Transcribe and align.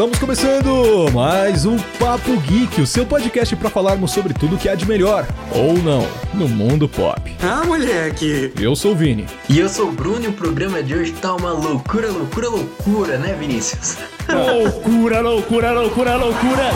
Estamos 0.00 0.18
começando 0.18 1.12
mais 1.12 1.66
um 1.66 1.76
Papo 1.98 2.34
Geek, 2.38 2.80
o 2.80 2.86
seu 2.86 3.04
podcast 3.04 3.54
para 3.54 3.68
falarmos 3.68 4.12
sobre 4.12 4.32
tudo 4.32 4.56
que 4.56 4.66
há 4.66 4.74
de 4.74 4.88
melhor, 4.88 5.26
ou 5.54 5.74
não, 5.74 6.08
no 6.32 6.48
mundo 6.48 6.88
pop. 6.88 7.20
Ah, 7.42 7.66
moleque! 7.66 8.50
Eu 8.58 8.74
sou 8.74 8.92
o 8.92 8.96
Vini. 8.96 9.26
E 9.46 9.58
eu 9.58 9.68
sou 9.68 9.90
o 9.90 9.92
Bruno 9.92 10.24
e 10.24 10.28
o 10.28 10.32
programa 10.32 10.82
de 10.82 10.94
hoje 10.94 11.12
tá 11.12 11.34
uma 11.34 11.52
loucura, 11.52 12.10
loucura, 12.10 12.48
loucura, 12.48 13.18
né, 13.18 13.36
Vinícius? 13.38 13.98
loucura, 14.26 15.20
loucura, 15.20 15.72
loucura, 15.72 16.16
loucura! 16.16 16.70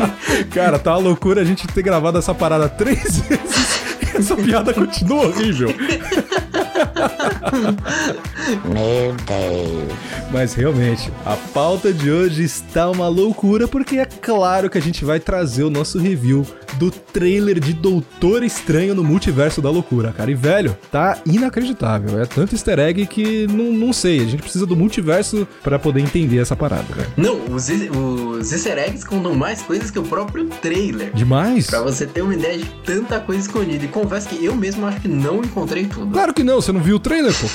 Cara, 0.50 0.78
tá 0.78 0.92
uma 0.92 1.00
loucura 1.00 1.42
a 1.42 1.44
gente 1.44 1.66
ter 1.66 1.82
gravado 1.82 2.16
essa 2.16 2.32
parada 2.32 2.66
três 2.66 3.18
vezes. 3.18 3.82
Essa 4.14 4.34
piada 4.36 4.72
continua 4.72 5.26
horrível. 5.26 5.68
Meu 8.64 9.14
Deus. 9.26 9.98
Mas 10.32 10.54
realmente, 10.54 11.10
a 11.24 11.36
pauta 11.36 11.92
de 11.92 12.10
hoje 12.10 12.42
está 12.42 12.90
uma 12.90 13.08
loucura 13.08 13.66
porque 13.66 13.98
é 13.98 14.04
claro 14.04 14.70
que 14.70 14.78
a 14.78 14.82
gente 14.82 15.04
vai 15.04 15.18
trazer 15.18 15.64
o 15.64 15.70
nosso 15.70 15.98
review 15.98 16.46
do 16.74 16.90
trailer 16.90 17.58
de 17.58 17.72
Doutor 17.72 18.42
Estranho 18.42 18.94
no 18.94 19.02
Multiverso 19.02 19.60
da 19.60 19.70
Loucura, 19.70 20.12
cara. 20.12 20.30
E 20.30 20.34
velho, 20.34 20.76
tá 20.90 21.18
inacreditável. 21.26 22.20
É 22.20 22.26
tanto 22.26 22.54
easter 22.54 22.78
egg 22.78 23.06
que 23.06 23.46
não, 23.48 23.72
não 23.72 23.92
sei. 23.92 24.20
A 24.20 24.26
gente 24.26 24.42
precisa 24.42 24.66
do 24.66 24.76
multiverso 24.76 25.46
para 25.62 25.78
poder 25.78 26.00
entender 26.00 26.38
essa 26.38 26.54
parada, 26.54 26.86
velho. 26.94 27.10
Não, 27.16 27.54
os, 27.54 27.68
os 27.68 28.52
easter 28.52 28.78
eggs 28.78 29.04
contam 29.04 29.34
mais 29.34 29.62
coisas 29.62 29.90
que 29.90 29.98
o 29.98 30.02
próprio 30.02 30.46
trailer. 30.62 31.12
Demais? 31.12 31.66
Pra 31.66 31.80
você 31.80 32.06
ter 32.06 32.22
uma 32.22 32.34
ideia 32.34 32.58
de 32.58 32.66
tanta 32.84 33.18
coisa 33.20 33.42
escondida. 33.42 33.84
E 33.84 33.88
confesso 33.88 34.28
que 34.28 34.44
eu 34.44 34.54
mesmo 34.54 34.86
acho 34.86 35.00
que 35.00 35.08
não 35.08 35.38
encontrei 35.38 35.86
tudo. 35.86 36.12
Claro 36.12 36.32
que 36.32 36.42
não, 36.42 36.60
você 36.60 36.72
não 36.72 36.80
viu 36.80 36.96
o 36.96 37.00
trailer, 37.00 37.34
pô. 37.34 37.46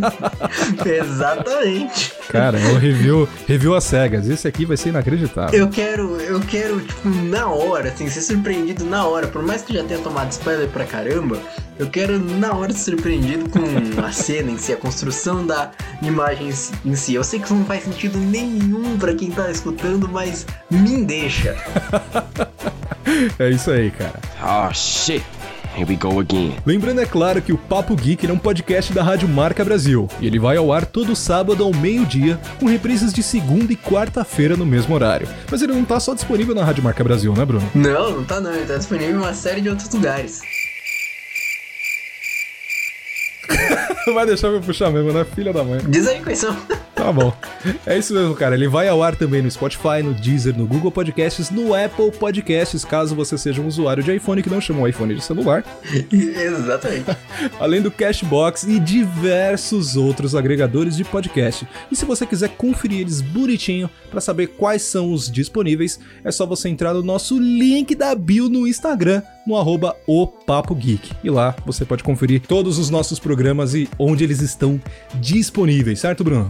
Exatamente. 0.85 2.13
Cara, 2.29 2.59
é 2.59 2.71
o 2.71 2.77
review, 2.77 3.27
review 3.47 3.75
às 3.75 3.83
cegas. 3.83 4.27
Esse 4.27 4.47
aqui 4.47 4.65
vai 4.65 4.77
ser 4.77 4.89
inacreditável. 4.89 5.57
Eu 5.57 5.69
quero, 5.69 6.19
eu 6.21 6.39
quero, 6.39 6.79
tipo, 6.81 7.09
na 7.09 7.47
hora, 7.47 7.89
assim, 7.89 8.07
ser 8.09 8.21
surpreendido 8.21 8.85
na 8.85 9.05
hora. 9.05 9.27
Por 9.27 9.43
mais 9.43 9.61
que 9.61 9.73
já 9.73 9.83
tenha 9.83 9.99
tomado 9.99 10.31
spoiler 10.31 10.67
pra 10.69 10.85
caramba, 10.85 11.37
eu 11.77 11.89
quero 11.89 12.19
na 12.19 12.53
hora 12.53 12.71
ser 12.73 12.91
surpreendido 12.91 13.49
com 13.49 14.01
a 14.01 14.11
cena 14.13 14.51
em 14.51 14.57
si, 14.57 14.73
a 14.73 14.77
construção 14.77 15.45
da 15.45 15.71
imagem 16.01 16.51
em 16.85 16.95
si. 16.95 17.13
Eu 17.13 17.23
sei 17.23 17.39
que 17.39 17.45
isso 17.45 17.55
não 17.55 17.65
faz 17.65 17.83
sentido 17.83 18.17
nenhum 18.17 18.97
pra 18.97 19.13
quem 19.13 19.31
tá 19.31 19.49
escutando, 19.49 20.07
mas 20.07 20.45
me 20.69 21.03
deixa. 21.03 21.55
é 23.39 23.49
isso 23.49 23.71
aí, 23.71 23.91
cara. 23.91 24.19
Oh, 24.41 24.73
shit. 24.73 25.23
Here 25.73 25.89
we 25.89 25.95
go 25.95 26.19
again. 26.19 26.57
Lembrando, 26.65 26.99
é 26.99 27.05
claro, 27.05 27.41
que 27.41 27.53
o 27.53 27.57
Papo 27.57 27.95
Geek 27.95 28.27
é 28.27 28.33
um 28.33 28.37
podcast 28.37 28.91
da 28.91 29.01
Rádio 29.01 29.27
Marca 29.27 29.63
Brasil. 29.63 30.09
E 30.19 30.27
ele 30.27 30.37
vai 30.37 30.57
ao 30.57 30.71
ar 30.73 30.85
todo 30.85 31.15
sábado 31.15 31.63
ao 31.63 31.73
meio-dia, 31.73 32.37
com 32.59 32.65
reprises 32.65 33.13
de 33.13 33.23
segunda 33.23 33.71
e 33.71 33.77
quarta-feira 33.77 34.57
no 34.57 34.65
mesmo 34.65 34.93
horário. 34.93 35.27
Mas 35.49 35.61
ele 35.61 35.73
não 35.73 35.85
tá 35.85 35.97
só 35.99 36.13
disponível 36.13 36.53
na 36.53 36.63
Rádio 36.63 36.83
Marca 36.83 37.03
Brasil, 37.03 37.33
né, 37.33 37.45
Bruno? 37.45 37.69
Não, 37.73 38.11
não 38.11 38.23
tá 38.25 38.41
não. 38.41 38.53
Ele 38.53 38.65
tá 38.65 38.75
disponível 38.77 39.15
em 39.15 39.17
uma 39.17 39.33
série 39.33 39.61
de 39.61 39.69
outros 39.69 39.89
lugares. 39.93 40.41
vai 44.13 44.25
deixar 44.25 44.47
eu 44.47 44.59
puxar 44.59 44.91
mesmo, 44.91 45.13
né? 45.13 45.25
Filha 45.35 45.53
da 45.53 45.63
mãe. 45.63 45.79
Diz 45.87 46.05
aí 46.05 46.21
quais 46.21 46.39
são. 46.39 46.55
Tá 47.01 47.11
bom. 47.11 47.33
É 47.83 47.97
isso 47.97 48.13
mesmo, 48.13 48.35
cara. 48.35 48.53
Ele 48.53 48.67
vai 48.67 48.87
ao 48.87 49.01
ar 49.01 49.15
também 49.15 49.41
no 49.41 49.49
Spotify, 49.49 50.03
no 50.03 50.13
Deezer, 50.13 50.55
no 50.55 50.67
Google 50.67 50.91
Podcasts, 50.91 51.49
no 51.49 51.73
Apple 51.73 52.11
Podcasts, 52.11 52.85
caso 52.85 53.15
você 53.15 53.39
seja 53.39 53.59
um 53.59 53.65
usuário 53.65 54.03
de 54.03 54.15
iPhone 54.15 54.43
que 54.43 54.49
não 54.51 54.61
chamou 54.61 54.87
iPhone 54.87 55.15
de 55.15 55.23
celular. 55.23 55.65
Exatamente. 56.13 57.05
Além 57.59 57.81
do 57.81 57.89
Cashbox 57.89 58.65
e 58.65 58.79
diversos 58.79 59.97
outros 59.97 60.35
agregadores 60.35 60.95
de 60.95 61.03
podcast. 61.03 61.67
E 61.91 61.95
se 61.95 62.05
você 62.05 62.23
quiser 62.23 62.49
conferir 62.49 62.99
eles 62.99 63.19
bonitinho 63.19 63.89
para 64.11 64.21
saber 64.21 64.49
quais 64.49 64.83
são 64.83 65.11
os 65.11 65.29
disponíveis, 65.31 65.99
é 66.23 66.31
só 66.31 66.45
você 66.45 66.69
entrar 66.69 66.93
no 66.93 67.01
nosso 67.01 67.39
link 67.39 67.95
da 67.95 68.13
bio 68.13 68.47
no 68.47 68.67
Instagram, 68.67 69.23
no 69.47 69.57
arroba 69.57 69.97
o 70.05 70.27
Papo 70.27 70.75
Geek. 70.75 71.13
E 71.23 71.31
lá 71.31 71.55
você 71.65 71.83
pode 71.83 72.03
conferir 72.03 72.41
todos 72.41 72.77
os 72.77 72.91
nossos 72.91 73.17
programas 73.17 73.73
e 73.73 73.89
onde 73.97 74.23
eles 74.23 74.39
estão 74.39 74.79
disponíveis, 75.19 75.99
certo, 75.99 76.23
Bruno? 76.23 76.47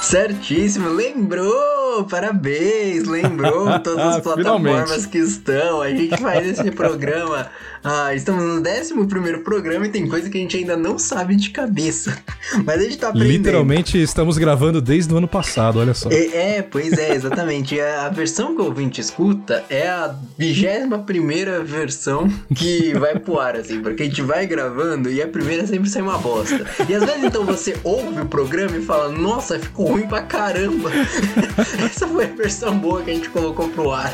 Certíssimo, 0.00 0.88
lembrou! 0.88 2.04
Parabéns, 2.08 3.04
lembrou 3.06 3.78
todas 3.80 4.16
as 4.16 4.22
plataformas 4.22 5.06
que 5.06 5.18
estão. 5.18 5.82
A 5.82 5.90
gente 5.90 6.16
faz 6.16 6.46
esse 6.46 6.70
programa. 6.72 7.48
Ah, 7.82 8.14
estamos 8.14 8.44
no 8.44 8.60
11 8.60 9.38
programa 9.42 9.86
e 9.86 9.88
tem 9.88 10.06
coisa 10.06 10.28
que 10.28 10.36
a 10.36 10.40
gente 10.40 10.56
ainda 10.56 10.76
não 10.76 10.98
sabe 10.98 11.34
de 11.34 11.50
cabeça. 11.50 12.16
Mas 12.64 12.80
a 12.80 12.82
gente 12.82 12.98
tá 12.98 13.08
aprendendo. 13.08 13.32
Literalmente 13.32 14.02
estamos 14.02 14.36
gravando 14.36 14.82
desde 14.82 15.12
o 15.12 15.16
ano 15.16 15.28
passado, 15.28 15.78
olha 15.78 15.94
só. 15.94 16.10
É, 16.10 16.58
é 16.58 16.62
pois 16.62 16.92
é, 16.92 17.14
exatamente. 17.14 17.80
a 17.80 18.08
versão 18.10 18.54
que 18.54 18.60
o 18.60 18.66
ouvinte 18.66 19.00
escuta 19.00 19.64
é 19.70 19.88
a 19.88 20.14
21 20.38 21.64
versão 21.64 22.28
que 22.54 22.92
vai 22.98 23.18
pro 23.18 23.40
ar, 23.40 23.56
assim, 23.56 23.80
porque 23.80 24.02
a 24.02 24.06
gente 24.06 24.22
vai 24.22 24.46
gravando 24.46 25.10
e 25.10 25.22
a 25.22 25.26
primeira 25.26 25.66
sempre 25.66 25.88
sai 25.88 26.02
uma 26.02 26.18
bosta. 26.18 26.66
E 26.86 26.94
às 26.94 27.02
vezes 27.02 27.24
então 27.24 27.44
você 27.44 27.74
ouve 27.82 28.20
o 28.20 28.26
programa 28.26 28.76
e 28.76 28.82
fala, 28.82 29.10
nossa, 29.10 29.58
ficou 29.58 29.89
ruim 29.90 30.06
pra 30.06 30.22
caramba. 30.22 30.90
Essa 31.84 32.06
foi 32.06 32.24
a 32.24 32.28
versão 32.28 32.78
boa 32.78 33.02
que 33.02 33.10
a 33.10 33.14
gente 33.14 33.28
colocou 33.30 33.68
pro 33.68 33.90
ar. 33.90 34.12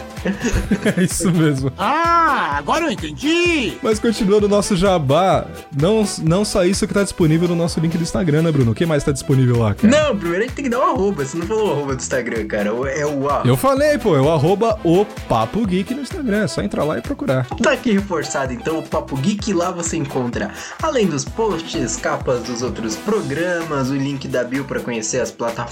É 0.97 1.03
isso 1.03 1.31
mesmo. 1.31 1.73
Ah, 1.79 2.57
agora 2.57 2.87
eu 2.87 2.91
entendi! 2.91 3.77
Mas 3.83 3.99
continuando 3.99 4.47
o 4.47 4.49
nosso 4.49 4.77
jabá, 4.77 5.47
não, 5.79 6.05
não 6.23 6.45
só 6.45 6.65
isso 6.65 6.87
que 6.87 6.95
tá 6.95 7.03
disponível 7.03 7.49
no 7.49 7.55
nosso 7.55 7.79
link 7.81 7.97
do 7.97 8.03
Instagram, 8.03 8.43
né, 8.43 8.53
Bruno? 8.53 8.73
O 8.73 8.75
que 8.75 8.87
mais 8.87 9.05
tá 9.05 9.13
disponível 9.13 9.59
lá, 9.59 9.75
cara? 9.75 9.89
Não, 9.89 10.17
primeiro 10.17 10.45
a 10.45 10.47
gente 10.47 10.57
tem 10.57 10.65
que 10.65 10.71
dar 10.71 10.81
um 10.81 10.91
arroba. 10.91 11.25
Você 11.25 11.37
não 11.37 11.47
falou 11.47 11.69
o 11.69 11.73
arroba 11.73 11.97
do 11.97 12.01
Instagram, 12.01 12.47
cara. 12.47 12.69
É 12.69 13.07
o 13.07 13.29
arroba. 13.29 13.49
Eu 13.49 13.57
falei, 13.57 13.99
pô, 13.99 14.17
é 14.17 14.21
o 14.21 14.31
arroba 14.31 14.79
o 14.83 15.05
Papo 15.29 15.67
Geek 15.67 15.95
no 15.95 16.03
Instagram. 16.03 16.45
É 16.45 16.49
só 16.49 16.63
entrar 16.63 16.85
lá 16.85 16.99
e 16.99 17.03
procurar. 17.03 17.47
Tá 17.63 17.73
aqui 17.73 17.93
reforçado, 17.93 18.53
então, 18.53 18.79
o 18.79 18.83
Papo 18.83 19.17
Geek. 19.17 19.53
Lá 19.53 19.71
você 19.71 19.97
encontra, 19.97 20.51
além 20.83 21.07
dos 21.07 21.25
posts, 21.25 21.97
capas 21.97 22.43
dos 22.43 22.63
outros 22.63 22.97
programas, 22.97 23.91
o 23.91 23.95
link 23.95 24.27
da 24.29 24.45
bio 24.45 24.65
para 24.65 24.81
conhecer 24.81 25.21
as 25.21 25.31
plataformas 25.31 25.66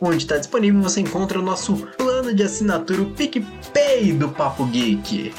onde 0.00 0.18
está 0.18 0.36
disponível, 0.36 0.82
você 0.82 1.00
encontra 1.00 1.38
o 1.38 1.42
nosso 1.42 1.76
plano 1.96 2.34
de 2.34 2.42
assinatura, 2.42 3.02
o 3.02 3.10
PicPay 3.12 4.12
do 4.12 4.28
Papo 4.28 4.64
Geek. 4.66 5.32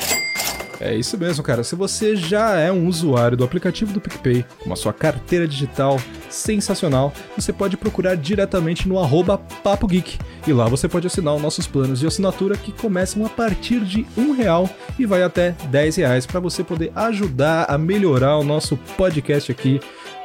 É 0.80 0.96
isso 0.96 1.18
mesmo, 1.18 1.44
cara. 1.44 1.64
Se 1.64 1.76
você 1.76 2.16
já 2.16 2.56
é 2.58 2.72
um 2.72 2.88
usuário 2.88 3.36
do 3.36 3.44
aplicativo 3.44 3.92
do 3.92 4.00
PicPay, 4.00 4.46
com 4.64 4.72
a 4.72 4.76
sua 4.76 4.94
carteira 4.94 5.48
digital 5.48 6.00
sensacional, 6.30 7.12
você 7.36 7.52
pode 7.52 7.76
procurar 7.76 8.16
diretamente 8.16 8.88
no 8.88 9.00
arroba 9.00 9.40
Papo 9.64 9.88
Geek. 9.88 10.20
E 10.46 10.54
lá 10.54 10.68
você 10.68 10.88
pode 10.88 11.08
assinar 11.08 11.34
os 11.34 11.42
nossos 11.42 11.66
planos 11.66 12.00
de 12.00 12.08
assinatura 12.08 12.56
que 12.56 12.72
começam 12.72 13.26
a 13.26 13.30
partir 13.30 13.80
de 13.80 14.06
um 14.16 14.34
real 14.34 14.70
e 15.00 15.06
vai 15.06 15.24
até 15.24 15.56
10 15.70 15.96
reais 15.96 16.26
para 16.26 16.40
você 16.40 16.64
poder 16.64 16.92
ajudar 16.96 17.66
a 17.68 17.78
melhorar 17.78 18.38
o 18.38 18.44
nosso 18.44 18.78
podcast 18.96 19.52
aqui 19.52 19.80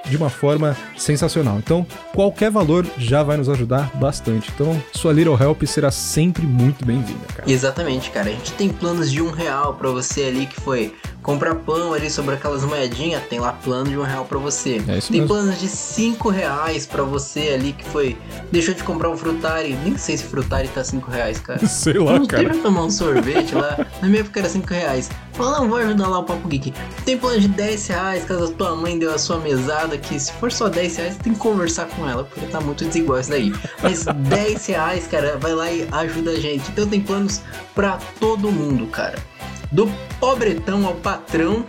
de 0.08 0.16
uma 0.16 0.30
forma 0.30 0.76
sensacional. 0.96 1.58
Então, 1.58 1.86
qualquer 2.14 2.50
valor 2.50 2.86
já 2.98 3.22
vai 3.22 3.36
nos 3.36 3.48
ajudar 3.48 3.90
bastante. 3.94 4.50
Então, 4.54 4.80
sua 4.92 5.12
Little 5.12 5.36
Help 5.40 5.62
será 5.64 5.90
sempre 5.90 6.42
muito 6.42 6.84
bem-vinda, 6.84 7.26
cara. 7.34 7.50
Exatamente, 7.50 8.10
cara. 8.10 8.30
A 8.30 8.32
gente 8.32 8.52
tem 8.52 8.68
planos 8.68 9.10
de 9.10 9.22
um 9.22 9.30
real 9.30 9.74
para 9.74 9.91
você 9.91 10.24
ali 10.24 10.46
que 10.46 10.60
foi 10.60 10.94
comprar 11.22 11.55
pão 11.55 11.93
ali 11.93 12.10
sobre 12.10 12.34
aquelas 12.34 12.65
moedinhas, 12.65 13.22
tem 13.28 13.38
lá 13.38 13.53
plano 13.53 13.88
de 13.88 13.97
um 13.97 14.03
real 14.03 14.25
para 14.25 14.38
você. 14.38 14.83
É 14.88 14.99
isso 14.99 15.12
tem 15.12 15.21
mesmo. 15.21 15.34
planos 15.34 15.60
de 15.60 15.69
cinco 15.69 16.28
reais 16.28 16.84
para 16.84 17.03
você 17.03 17.50
ali 17.55 17.72
que 17.72 17.84
foi 17.84 18.16
deixou 18.50 18.75
de 18.75 18.83
comprar 18.83 19.09
um 19.09 19.16
frutari. 19.16 19.75
Nem 19.84 19.97
sei 19.97 20.16
se 20.16 20.25
frutari 20.25 20.69
tá 20.69 20.83
cinco 20.83 21.10
reais, 21.10 21.39
cara. 21.39 21.65
Sei 21.66 21.98
lá, 21.98 22.19
não 22.19 22.27
cara. 22.27 22.42
Eu 22.42 22.63
tomar 22.63 22.84
um 22.84 22.91
sorvete 22.91 23.54
lá. 23.54 23.86
Na 24.01 24.09
minha 24.09 24.21
época 24.21 24.41
era 24.41 24.48
cinco 24.48 24.72
reais. 24.72 25.10
Fala, 25.33 25.60
não, 25.60 25.69
vou 25.69 25.78
ajudar 25.78 26.09
lá 26.09 26.19
o 26.19 26.24
Papo 26.24 26.47
Geek. 26.47 26.74
Tem 27.07 27.16
plano 27.16 27.41
de 27.41 27.48
10 27.48 27.86
reais, 27.86 28.25
caso 28.25 28.45
a 28.45 28.51
tua 28.51 28.77
mãe 28.77 28.98
deu 28.98 29.15
a 29.15 29.18
sua 29.18 29.39
mesada, 29.39 29.97
que 29.97 30.21
se 30.21 30.30
for 30.34 30.53
só 30.53 30.68
10 30.68 30.97
reais, 30.97 31.16
tem 31.16 31.33
que 31.33 31.39
conversar 31.39 31.86
com 31.86 32.07
ela, 32.07 32.25
porque 32.25 32.47
tá 32.47 32.60
muito 32.60 32.84
desigual 32.84 33.18
isso 33.18 33.30
daí. 33.30 33.53
Mas 33.83 34.04
10 34.28 34.66
reais, 34.66 35.07
cara, 35.07 35.39
vai 35.39 35.54
lá 35.54 35.72
e 35.72 35.89
ajuda 35.91 36.33
a 36.33 36.36
gente. 36.39 36.71
Então 36.71 36.86
tem 36.86 37.01
planos 37.01 37.41
pra 37.75 37.98
todo 38.21 38.53
mundo, 38.53 38.86
cara. 38.89 39.18
Do 39.72 39.91
pobretão 40.21 40.86
ao 40.86 40.95
patrão, 40.95 41.65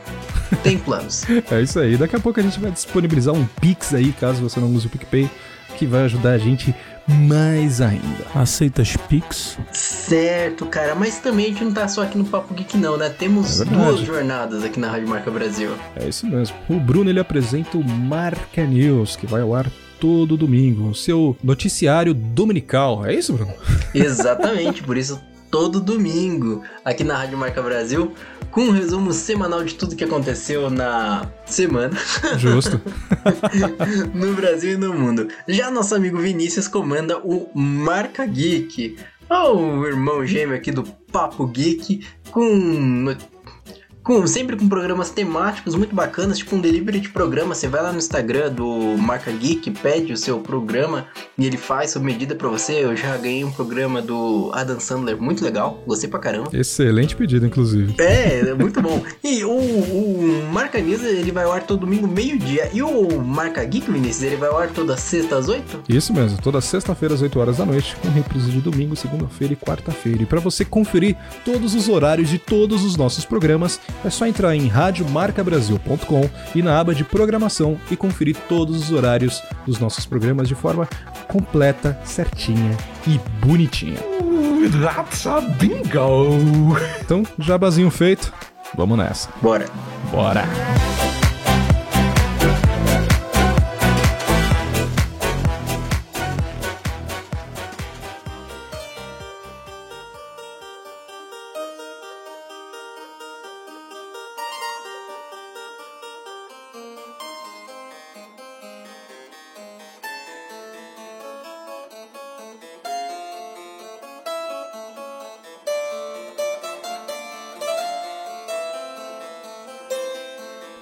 tem 0.61 0.77
planos. 0.77 1.23
É 1.49 1.61
isso 1.61 1.79
aí. 1.79 1.97
Daqui 1.97 2.15
a 2.15 2.19
pouco 2.19 2.39
a 2.39 2.43
gente 2.43 2.59
vai 2.59 2.69
disponibilizar 2.69 3.33
um 3.33 3.45
Pix 3.61 3.93
aí, 3.93 4.11
caso 4.11 4.41
você 4.41 4.59
não 4.59 4.73
use 4.73 4.87
o 4.87 4.89
PicPay, 4.89 5.29
que 5.77 5.85
vai 5.85 6.03
ajudar 6.03 6.31
a 6.31 6.37
gente 6.37 6.75
mais 7.07 7.81
ainda. 7.81 8.25
Aceitas 8.35 8.95
Pix? 9.09 9.57
Certo, 9.71 10.65
cara, 10.65 10.95
mas 10.95 11.19
também 11.19 11.45
a 11.45 11.49
gente 11.49 11.63
não 11.63 11.71
tá 11.71 11.87
só 11.87 12.03
aqui 12.03 12.17
no 12.17 12.25
Papo 12.25 12.53
Geek 12.53 12.77
não, 12.77 12.97
né? 12.97 13.09
Temos 13.09 13.61
É 13.61 13.65
duas 13.65 13.99
jornadas 14.01 14.63
aqui 14.63 14.79
na 14.79 14.89
Rádio 14.89 15.07
Marca 15.07 15.31
Brasil. 15.31 15.71
É 15.95 16.07
isso 16.07 16.25
mesmo. 16.27 16.55
O 16.69 16.79
Bruno 16.79 17.09
ele 17.09 17.19
apresenta 17.19 17.77
o 17.77 17.83
Marca 17.83 18.65
News, 18.65 19.15
que 19.15 19.25
vai 19.25 19.41
ao 19.41 19.55
ar 19.55 19.69
todo 19.99 20.35
domingo, 20.35 20.89
o 20.89 20.95
seu 20.95 21.35
noticiário 21.41 22.13
dominical. 22.13 23.05
É 23.05 23.13
isso, 23.13 23.33
Bruno? 23.33 23.53
Exatamente, 23.93 24.83
por 24.83 24.97
isso 24.97 25.21
todo 25.53 25.79
domingo, 25.79 26.63
aqui 26.83 27.03
na 27.03 27.15
Rádio 27.15 27.37
Marca 27.37 27.61
Brasil, 27.61 28.11
com 28.49 28.61
um 28.61 28.71
resumo 28.71 29.13
semanal 29.13 29.63
de 29.63 29.75
tudo 29.75 29.95
que 29.95 30.03
aconteceu 30.03 30.67
na 30.67 31.31
semana 31.45 31.95
Justo. 32.39 32.81
no 34.15 34.33
Brasil 34.33 34.73
e 34.73 34.77
no 34.77 34.91
mundo. 34.95 35.27
Já 35.47 35.69
nosso 35.69 35.93
amigo 35.93 36.17
Vinícius 36.17 36.67
comanda 36.67 37.19
o 37.19 37.51
Marca 37.53 38.25
Geek, 38.25 38.97
o 39.29 39.85
irmão 39.85 40.25
gêmeo 40.25 40.55
aqui 40.55 40.71
do 40.71 40.81
Papo 41.11 41.45
Geek, 41.45 42.03
com 42.31 43.15
com, 44.03 44.27
sempre 44.27 44.55
com 44.57 44.67
programas 44.67 45.09
temáticos 45.09 45.75
muito 45.75 45.95
bacanas, 45.95 46.37
tipo 46.37 46.55
um 46.55 46.61
delivery 46.61 46.99
de 46.99 47.09
programa. 47.09 47.55
Você 47.55 47.67
vai 47.67 47.81
lá 47.81 47.91
no 47.91 47.97
Instagram 47.97 48.51
do 48.51 48.97
Marca 48.97 49.31
Geek, 49.31 49.71
pede 49.71 50.11
o 50.11 50.17
seu 50.17 50.39
programa 50.39 51.07
e 51.37 51.45
ele 51.45 51.57
faz 51.57 51.91
sob 51.91 52.05
medida 52.05 52.35
pra 52.35 52.49
você. 52.49 52.83
Eu 52.83 52.95
já 52.95 53.15
ganhei 53.17 53.43
um 53.43 53.51
programa 53.51 54.01
do 54.01 54.51
Adam 54.53 54.79
Sandler 54.79 55.19
muito 55.21 55.43
legal, 55.43 55.81
gostei 55.87 56.09
pra 56.09 56.19
caramba. 56.19 56.49
Excelente 56.53 57.15
pedido, 57.15 57.45
inclusive. 57.45 57.95
É, 57.97 58.39
é 58.39 58.53
muito 58.53 58.81
bom. 58.81 59.01
E 59.23 59.43
o, 59.45 59.51
o 59.51 60.49
Marca 60.51 60.79
News 60.79 61.01
ele 61.03 61.31
vai 61.31 61.45
ao 61.45 61.53
ar 61.53 61.63
todo 61.63 61.81
domingo, 61.81 62.07
meio-dia. 62.07 62.69
E 62.73 62.81
o 62.83 63.21
Marca 63.21 63.63
Geek, 63.63 63.89
Vinícius, 63.89 64.23
ele 64.23 64.35
vai 64.35 64.49
ao 64.49 64.57
ar 64.57 64.69
toda 64.69 64.97
sexta 64.97 65.37
às 65.37 65.47
oito? 65.47 65.81
Isso 65.87 66.13
mesmo, 66.13 66.41
toda 66.41 66.59
sexta-feira 66.59 67.15
às 67.15 67.21
8 67.21 67.39
horas 67.39 67.57
da 67.57 67.65
noite, 67.65 67.95
com 68.01 68.09
reprise 68.09 68.51
de 68.51 68.59
domingo, 68.59 68.95
segunda-feira 68.95 69.53
e 69.53 69.55
quarta-feira. 69.55 70.23
E 70.23 70.25
para 70.25 70.39
você 70.39 70.65
conferir 70.65 71.15
todos 71.45 71.73
os 71.73 71.87
horários 71.87 72.29
de 72.29 72.37
todos 72.37 72.83
os 72.83 72.97
nossos 72.97 73.25
programas, 73.25 73.79
é 74.03 74.09
só 74.09 74.25
entrar 74.25 74.55
em 74.55 74.67
radiomarcabrasil.com 74.67 76.29
e 76.55 76.61
na 76.61 76.79
aba 76.79 76.93
de 76.93 77.03
programação 77.03 77.79
e 77.89 77.95
conferir 77.95 78.35
todos 78.47 78.77
os 78.77 78.91
horários 78.91 79.41
dos 79.65 79.79
nossos 79.79 80.05
programas 80.05 80.47
de 80.47 80.55
forma 80.55 80.87
completa, 81.27 81.99
certinha 82.03 82.77
e 83.07 83.19
bonitinha. 83.45 83.99
That's 84.81 85.27
a 85.27 85.41
bingo! 85.41 86.77
Então, 87.01 87.23
jabazinho 87.37 87.89
feito, 87.89 88.31
vamos 88.75 88.97
nessa. 88.97 89.29
Bora. 89.41 89.65
Bora! 90.11 90.43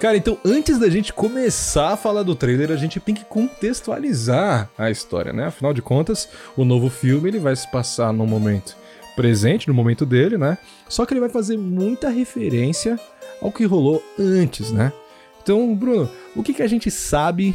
Cara, 0.02 0.16
então 0.16 0.36
antes 0.44 0.80
da 0.80 0.90
gente 0.90 1.12
começar 1.12 1.92
a 1.92 1.96
falar 1.96 2.24
do 2.24 2.34
trailer, 2.34 2.72
a 2.72 2.76
gente 2.76 2.98
tem 2.98 3.14
que 3.14 3.24
contextualizar 3.24 4.68
a 4.76 4.90
história, 4.90 5.32
né? 5.32 5.44
Afinal 5.44 5.72
de 5.72 5.80
contas, 5.80 6.28
o 6.56 6.64
novo 6.64 6.90
filme 6.90 7.28
ele 7.28 7.38
vai 7.38 7.54
se 7.54 7.70
passar 7.70 8.12
no 8.12 8.26
momento 8.26 8.76
presente, 9.14 9.68
no 9.68 9.74
momento 9.74 10.04
dele, 10.04 10.36
né? 10.36 10.58
Só 10.88 11.06
que 11.06 11.12
ele 11.12 11.20
vai 11.20 11.28
fazer 11.28 11.56
muita 11.56 12.08
referência 12.08 12.98
ao 13.40 13.52
que 13.52 13.64
rolou 13.64 14.02
antes, 14.18 14.72
né? 14.72 14.92
Então, 15.40 15.72
Bruno, 15.72 16.10
o 16.34 16.42
que, 16.42 16.52
que 16.52 16.62
a 16.62 16.68
gente 16.68 16.90
sabe 16.90 17.54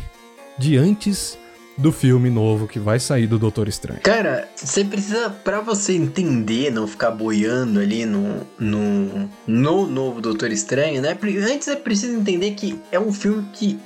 de 0.57 0.77
antes 0.77 1.37
do 1.77 1.91
filme 1.91 2.29
novo 2.29 2.67
que 2.67 2.79
vai 2.79 2.99
sair 2.99 3.27
do 3.27 3.37
Doutor 3.37 3.67
Estranho? 3.67 4.01
Cara, 4.01 4.47
você 4.55 4.83
precisa, 4.83 5.29
pra 5.29 5.61
você 5.61 5.93
entender, 5.93 6.71
não 6.71 6.87
ficar 6.87 7.11
boiando 7.11 7.79
ali 7.79 8.05
no, 8.05 8.47
no, 8.57 9.29
no 9.45 9.87
novo 9.87 10.19
Doutor 10.21 10.51
Estranho, 10.51 11.01
né? 11.01 11.17
Antes 11.51 11.67
é 11.67 11.75
preciso 11.75 12.17
entender 12.17 12.51
que 12.51 12.79
é 12.91 12.99
um 12.99 13.13
filme 13.13 13.47
que, 13.53 13.79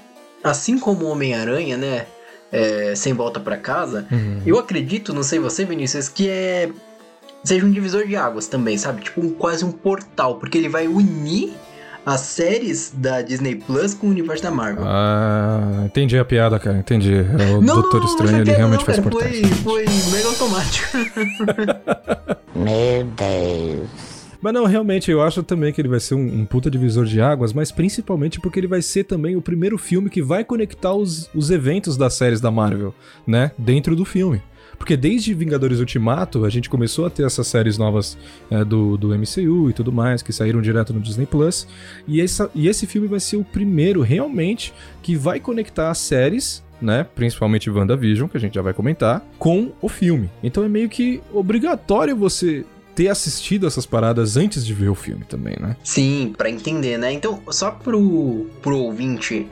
assim 0.43 0.79
como 0.79 1.05
o 1.05 1.09
Homem-Aranha, 1.09 1.77
né? 1.77 2.05
é, 2.51 2.93
Sem 2.95 3.13
Volta 3.13 3.39
Pra 3.39 3.57
Casa, 3.57 4.05
eu 4.45 4.59
acredito, 4.59 5.13
não 5.13 5.23
sei 5.23 5.39
você, 5.39 5.65
Vinícius, 5.65 6.09
que 6.09 6.29
é. 6.29 6.69
Seja 7.43 7.65
um 7.65 7.71
divisor 7.71 8.05
de 8.05 8.15
águas 8.15 8.45
também, 8.45 8.77
sabe? 8.77 9.01
Tipo 9.01 9.21
um, 9.21 9.31
quase 9.31 9.65
um 9.65 9.71
portal, 9.71 10.35
porque 10.35 10.59
ele 10.59 10.69
vai 10.69 10.87
unir 10.87 11.53
as 12.05 12.21
séries 12.21 12.93
da 12.95 13.21
Disney 13.21 13.55
Plus 13.55 13.93
com 13.93 14.07
o 14.07 14.09
universo 14.09 14.43
da 14.43 14.51
Marvel. 14.51 14.83
Ah, 14.85 15.83
entendi 15.85 16.17
a 16.17 16.25
piada, 16.25 16.59
cara, 16.59 16.77
entendi. 16.77 17.13
É, 17.13 17.53
O 17.53 17.61
não, 17.61 17.75
Doutor 17.81 17.99
não, 17.99 17.99
não, 17.99 18.07
Estranho, 18.07 18.37
ele 18.37 18.43
piada 18.45 18.57
realmente 18.57 18.79
não, 18.79 18.85
faz 18.85 18.97
cara, 18.99 19.09
portais. 19.09 19.39
foi, 19.63 19.85
foi 19.85 20.11
mega 20.11 20.27
automático. 20.27 20.97
Meu 22.55 23.03
Deus. 23.15 23.89
Mas 24.41 24.53
não, 24.53 24.65
realmente, 24.65 25.11
eu 25.11 25.21
acho 25.21 25.43
também 25.43 25.71
que 25.71 25.79
ele 25.79 25.87
vai 25.87 25.99
ser 25.99 26.15
um, 26.15 26.41
um 26.41 26.45
puta 26.45 26.71
divisor 26.71 27.05
de 27.05 27.21
águas, 27.21 27.53
mas 27.53 27.71
principalmente 27.71 28.39
porque 28.39 28.59
ele 28.59 28.67
vai 28.67 28.81
ser 28.81 29.03
também 29.03 29.35
o 29.35 29.41
primeiro 29.41 29.77
filme 29.77 30.09
que 30.09 30.21
vai 30.21 30.43
conectar 30.43 30.93
os, 30.93 31.29
os 31.35 31.51
eventos 31.51 31.95
das 31.95 32.15
séries 32.15 32.41
da 32.41 32.49
Marvel, 32.49 32.93
né? 33.27 33.51
Dentro 33.55 33.95
do 33.95 34.03
filme. 34.03 34.41
Porque 34.81 34.97
desde 34.97 35.31
Vingadores 35.35 35.79
Ultimato, 35.79 36.43
a 36.43 36.49
gente 36.49 36.67
começou 36.67 37.05
a 37.05 37.09
ter 37.11 37.23
essas 37.23 37.45
séries 37.45 37.77
novas 37.77 38.17
é, 38.49 38.65
do, 38.65 38.97
do 38.97 39.09
MCU 39.09 39.69
e 39.69 39.73
tudo 39.73 39.91
mais, 39.91 40.23
que 40.23 40.33
saíram 40.33 40.59
direto 40.59 40.91
no 40.91 40.99
Disney 40.99 41.27
Plus. 41.27 41.67
E, 42.07 42.19
essa, 42.19 42.49
e 42.55 42.67
esse 42.67 42.87
filme 42.87 43.07
vai 43.07 43.19
ser 43.19 43.37
o 43.37 43.43
primeiro, 43.43 44.01
realmente, 44.01 44.73
que 45.03 45.15
vai 45.15 45.39
conectar 45.39 45.91
as 45.91 45.99
séries 45.99 46.63
né? 46.81 47.05
Principalmente 47.13 47.69
WandaVision, 47.69 48.27
que 48.27 48.37
a 48.37 48.39
gente 48.39 48.55
já 48.55 48.63
vai 48.63 48.73
comentar, 48.73 49.23
com 49.37 49.71
o 49.79 49.87
filme. 49.87 50.31
Então 50.41 50.63
é 50.63 50.67
meio 50.67 50.89
que 50.89 51.21
obrigatório 51.31 52.15
você 52.15 52.65
ter 52.95 53.07
assistido 53.07 53.67
essas 53.67 53.85
paradas 53.85 54.35
antes 54.35 54.65
de 54.65 54.73
ver 54.73 54.89
o 54.89 54.95
filme 54.95 55.23
também, 55.25 55.55
né? 55.59 55.77
Sim, 55.83 56.33
pra 56.35 56.49
entender, 56.49 56.97
né? 56.97 57.13
Então, 57.13 57.39
só 57.51 57.69
pro, 57.69 58.47
pro 58.63 58.79
ouvinte 58.79 59.45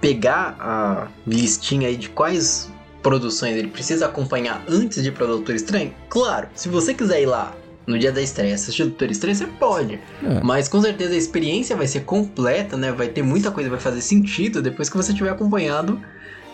pegar 0.00 0.56
a 0.58 1.06
listinha 1.24 1.86
aí 1.86 1.96
de 1.96 2.08
quais 2.08 2.73
produções 3.04 3.54
ele 3.54 3.68
precisa 3.68 4.06
acompanhar 4.06 4.64
antes 4.66 5.00
de 5.02 5.10
ir 5.10 5.12
pra 5.12 5.26
Doutor 5.26 5.54
Estranho, 5.54 5.94
claro, 6.08 6.48
se 6.54 6.68
você 6.68 6.94
quiser 6.94 7.22
ir 7.22 7.26
lá 7.26 7.54
no 7.86 7.98
dia 7.98 8.10
da 8.10 8.22
estreia 8.22 8.54
assistir 8.54 8.82
o 8.82 8.86
Doutor 8.86 9.10
Estranho, 9.10 9.36
você 9.36 9.46
pode. 9.46 10.00
É. 10.22 10.40
Mas 10.42 10.68
com 10.68 10.80
certeza 10.80 11.12
a 11.12 11.18
experiência 11.18 11.76
vai 11.76 11.86
ser 11.86 12.00
completa, 12.00 12.78
né? 12.78 12.90
Vai 12.90 13.08
ter 13.08 13.22
muita 13.22 13.50
coisa, 13.50 13.68
vai 13.68 13.78
fazer 13.78 14.00
sentido 14.00 14.62
depois 14.62 14.88
que 14.88 14.96
você 14.96 15.12
tiver 15.12 15.28
acompanhado 15.28 16.00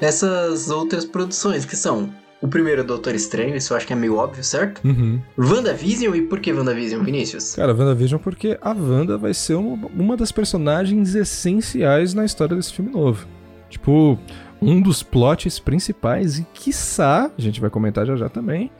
essas 0.00 0.70
outras 0.70 1.04
produções, 1.04 1.64
que 1.64 1.76
são 1.76 2.12
o 2.42 2.48
primeiro 2.48 2.82
Doutor 2.82 3.14
Estranho, 3.14 3.54
isso 3.54 3.72
eu 3.72 3.76
acho 3.76 3.86
que 3.86 3.92
é 3.92 3.96
meio 3.96 4.16
óbvio, 4.16 4.42
certo? 4.42 4.80
Uhum. 4.84 5.20
WandaVision, 5.38 6.16
e 6.16 6.22
por 6.22 6.40
que 6.40 6.52
WandaVision, 6.52 7.04
Vinícius? 7.04 7.54
Cara, 7.54 7.72
WandaVision 7.72 8.20
porque 8.20 8.58
a 8.60 8.72
Wanda 8.72 9.16
vai 9.16 9.34
ser 9.34 9.54
uma, 9.54 9.86
uma 9.88 10.16
das 10.16 10.32
personagens 10.32 11.14
essenciais 11.14 12.12
na 12.12 12.24
história 12.24 12.56
desse 12.56 12.72
filme 12.72 12.90
novo. 12.90 13.26
Tipo, 13.68 14.18
um 14.60 14.80
dos 14.80 15.02
plots 15.02 15.58
principais 15.58 16.38
e, 16.38 16.46
quiçá, 16.52 17.30
a 17.36 17.40
gente 17.40 17.60
vai 17.60 17.70
comentar 17.70 18.06
já 18.06 18.16
já 18.16 18.28
também, 18.28 18.70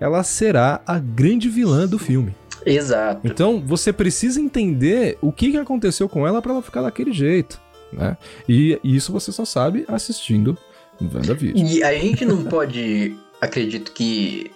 ela 0.00 0.22
será 0.22 0.80
a 0.86 0.98
grande 0.98 1.48
vilã 1.48 1.86
do 1.86 1.98
filme. 1.98 2.34
Exato. 2.64 3.20
Então, 3.24 3.62
você 3.64 3.92
precisa 3.92 4.40
entender 4.40 5.18
o 5.20 5.32
que, 5.32 5.50
que 5.50 5.56
aconteceu 5.56 6.08
com 6.08 6.26
ela 6.26 6.40
pra 6.40 6.52
ela 6.52 6.62
ficar 6.62 6.82
daquele 6.82 7.12
jeito, 7.12 7.60
né? 7.92 8.16
E 8.48 8.78
isso 8.82 9.12
você 9.12 9.30
só 9.30 9.44
sabe 9.44 9.84
assistindo 9.88 10.56
WandaVision. 11.00 11.66
E 11.66 11.82
a 11.82 11.92
gente 11.98 12.24
não 12.24 12.44
pode, 12.44 13.16
acredito 13.44 13.92
que, 13.92 14.50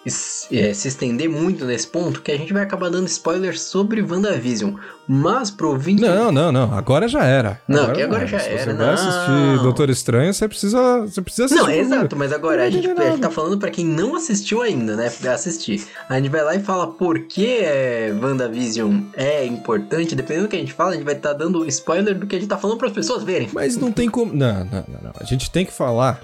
é, 0.52 0.72
se 0.74 0.88
estender 0.88 1.28
muito 1.28 1.64
nesse 1.64 1.86
ponto, 1.86 2.20
que 2.22 2.32
a 2.32 2.36
gente 2.36 2.52
vai 2.52 2.62
acabar 2.62 2.90
dando 2.90 3.06
spoilers 3.06 3.60
sobre 3.62 4.02
WandaVision. 4.02 4.74
Mas 5.10 5.50
pro 5.50 5.70
ouvinte. 5.70 6.02
Não, 6.02 6.30
não, 6.30 6.52
não. 6.52 6.74
Agora 6.74 7.08
já 7.08 7.24
era. 7.24 7.60
Não, 7.66 7.92
que 7.94 8.02
agora 8.02 8.26
já 8.26 8.38
Se 8.38 8.48
era, 8.50 8.58
você 8.58 8.72
vai 8.74 8.86
não. 8.86 8.92
assistir 8.92 9.62
Doutor 9.62 9.88
Estranho, 9.88 10.34
você 10.34 10.46
precisa, 10.46 11.00
você 11.00 11.22
precisa 11.22 11.44
assistir. 11.46 11.60
Não, 11.62 11.66
bagulho. 11.66 11.80
exato, 11.86 12.16
mas 12.16 12.30
agora 12.32 12.62
a 12.62 12.64
Não 12.66 12.72
gente, 12.72 12.86
a 12.86 12.90
gente 12.90 12.98
nada. 13.04 13.18
tá 13.18 13.30
falando 13.30 13.56
pra 13.58 13.70
quem 13.70 13.86
não 13.86 14.14
assistiu 14.16 14.60
ainda, 14.60 14.96
né? 14.96 15.08
Pra 15.08 15.32
assistir. 15.32 15.86
A 16.10 16.16
gente 16.16 16.28
vai 16.28 16.42
lá 16.42 16.54
e 16.54 16.60
fala 16.62 16.88
por 16.88 17.20
que 17.20 17.56
é, 17.56 18.14
WandaVision 18.20 19.00
é 19.14 19.46
importante. 19.46 20.14
Dependendo 20.14 20.46
do 20.46 20.50
que 20.50 20.56
a 20.56 20.60
gente 20.60 20.74
fala, 20.74 20.90
a 20.90 20.94
gente 20.94 21.04
vai 21.04 21.14
estar 21.14 21.32
dando 21.32 21.64
spoiler 21.66 22.14
do 22.18 22.26
que 22.26 22.36
a 22.36 22.38
gente 22.38 22.48
tá 22.48 22.58
falando 22.58 22.76
pras 22.76 22.92
pessoas 22.92 23.22
verem. 23.22 23.48
Mas 23.52 23.78
não 23.78 23.90
tem 23.90 24.10
como. 24.10 24.34
Não, 24.34 24.64
não, 24.66 24.84
não, 24.88 25.00
não. 25.04 25.12
A 25.18 25.24
gente 25.24 25.50
tem 25.50 25.64
que 25.64 25.72
falar. 25.72 26.20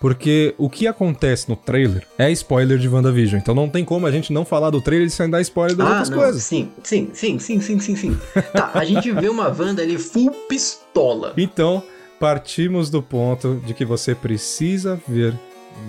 Porque 0.00 0.54
o 0.58 0.70
que 0.70 0.86
acontece 0.86 1.48
no 1.48 1.56
trailer 1.56 2.06
é 2.16 2.30
spoiler 2.30 2.78
de 2.78 2.88
WandaVision. 2.88 3.40
Então 3.40 3.54
não 3.54 3.68
tem 3.68 3.84
como 3.84 4.06
a 4.06 4.10
gente 4.12 4.32
não 4.32 4.44
falar 4.44 4.70
do 4.70 4.80
trailer 4.80 5.10
sem 5.10 5.28
dar 5.28 5.40
spoiler 5.40 5.76
das 5.76 5.86
outras 5.88 6.08
Ah, 6.08 6.10
não, 6.14 6.18
coisas. 6.22 6.42
sim, 6.44 6.70
sim, 6.84 7.10
sim, 7.12 7.38
sim, 7.38 7.60
sim, 7.60 7.80
sim, 7.80 7.96
sim. 7.96 8.16
tá, 8.52 8.70
a 8.74 8.84
gente 8.84 9.10
vê 9.10 9.28
uma 9.28 9.48
Wanda 9.48 9.82
ali 9.82 9.98
full 9.98 10.30
pistola. 10.48 11.32
Então, 11.36 11.82
partimos 12.20 12.90
do 12.90 13.02
ponto 13.02 13.60
de 13.66 13.74
que 13.74 13.84
você 13.84 14.14
precisa 14.14 15.00
ver 15.08 15.34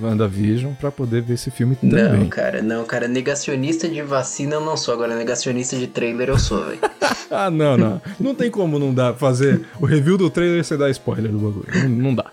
WandaVision 0.02 0.74
pra 0.74 0.92
poder 0.92 1.22
ver 1.22 1.34
esse 1.36 1.50
filme 1.52 1.78
Não, 1.82 1.90
também. 1.98 2.30
cara, 2.30 2.62
não, 2.62 2.86
cara. 2.86 3.08
Negacionista 3.08 3.88
de 3.88 4.02
vacina 4.02 4.56
eu 4.56 4.62
não 4.62 4.78
sou. 4.78 4.94
Agora, 4.94 5.16
negacionista 5.16 5.76
de 5.76 5.88
trailer 5.88 6.30
eu 6.30 6.40
sou, 6.40 6.64
velho. 6.66 6.80
Ah, 7.32 7.52
não, 7.52 7.78
não. 7.78 8.02
Não 8.20 8.34
tem 8.34 8.50
como 8.50 8.80
não 8.80 8.92
dar 8.92 9.14
fazer 9.14 9.62
o 9.80 9.86
review 9.86 10.18
do 10.18 10.32
trailer 10.32 10.62
e 10.62 10.64
você 10.64 10.76
dar 10.76 10.90
spoiler 10.90 11.32
do 11.32 11.38
bagulho. 11.38 11.68
Não, 11.88 11.90
não 11.90 12.16
dá. 12.16 12.26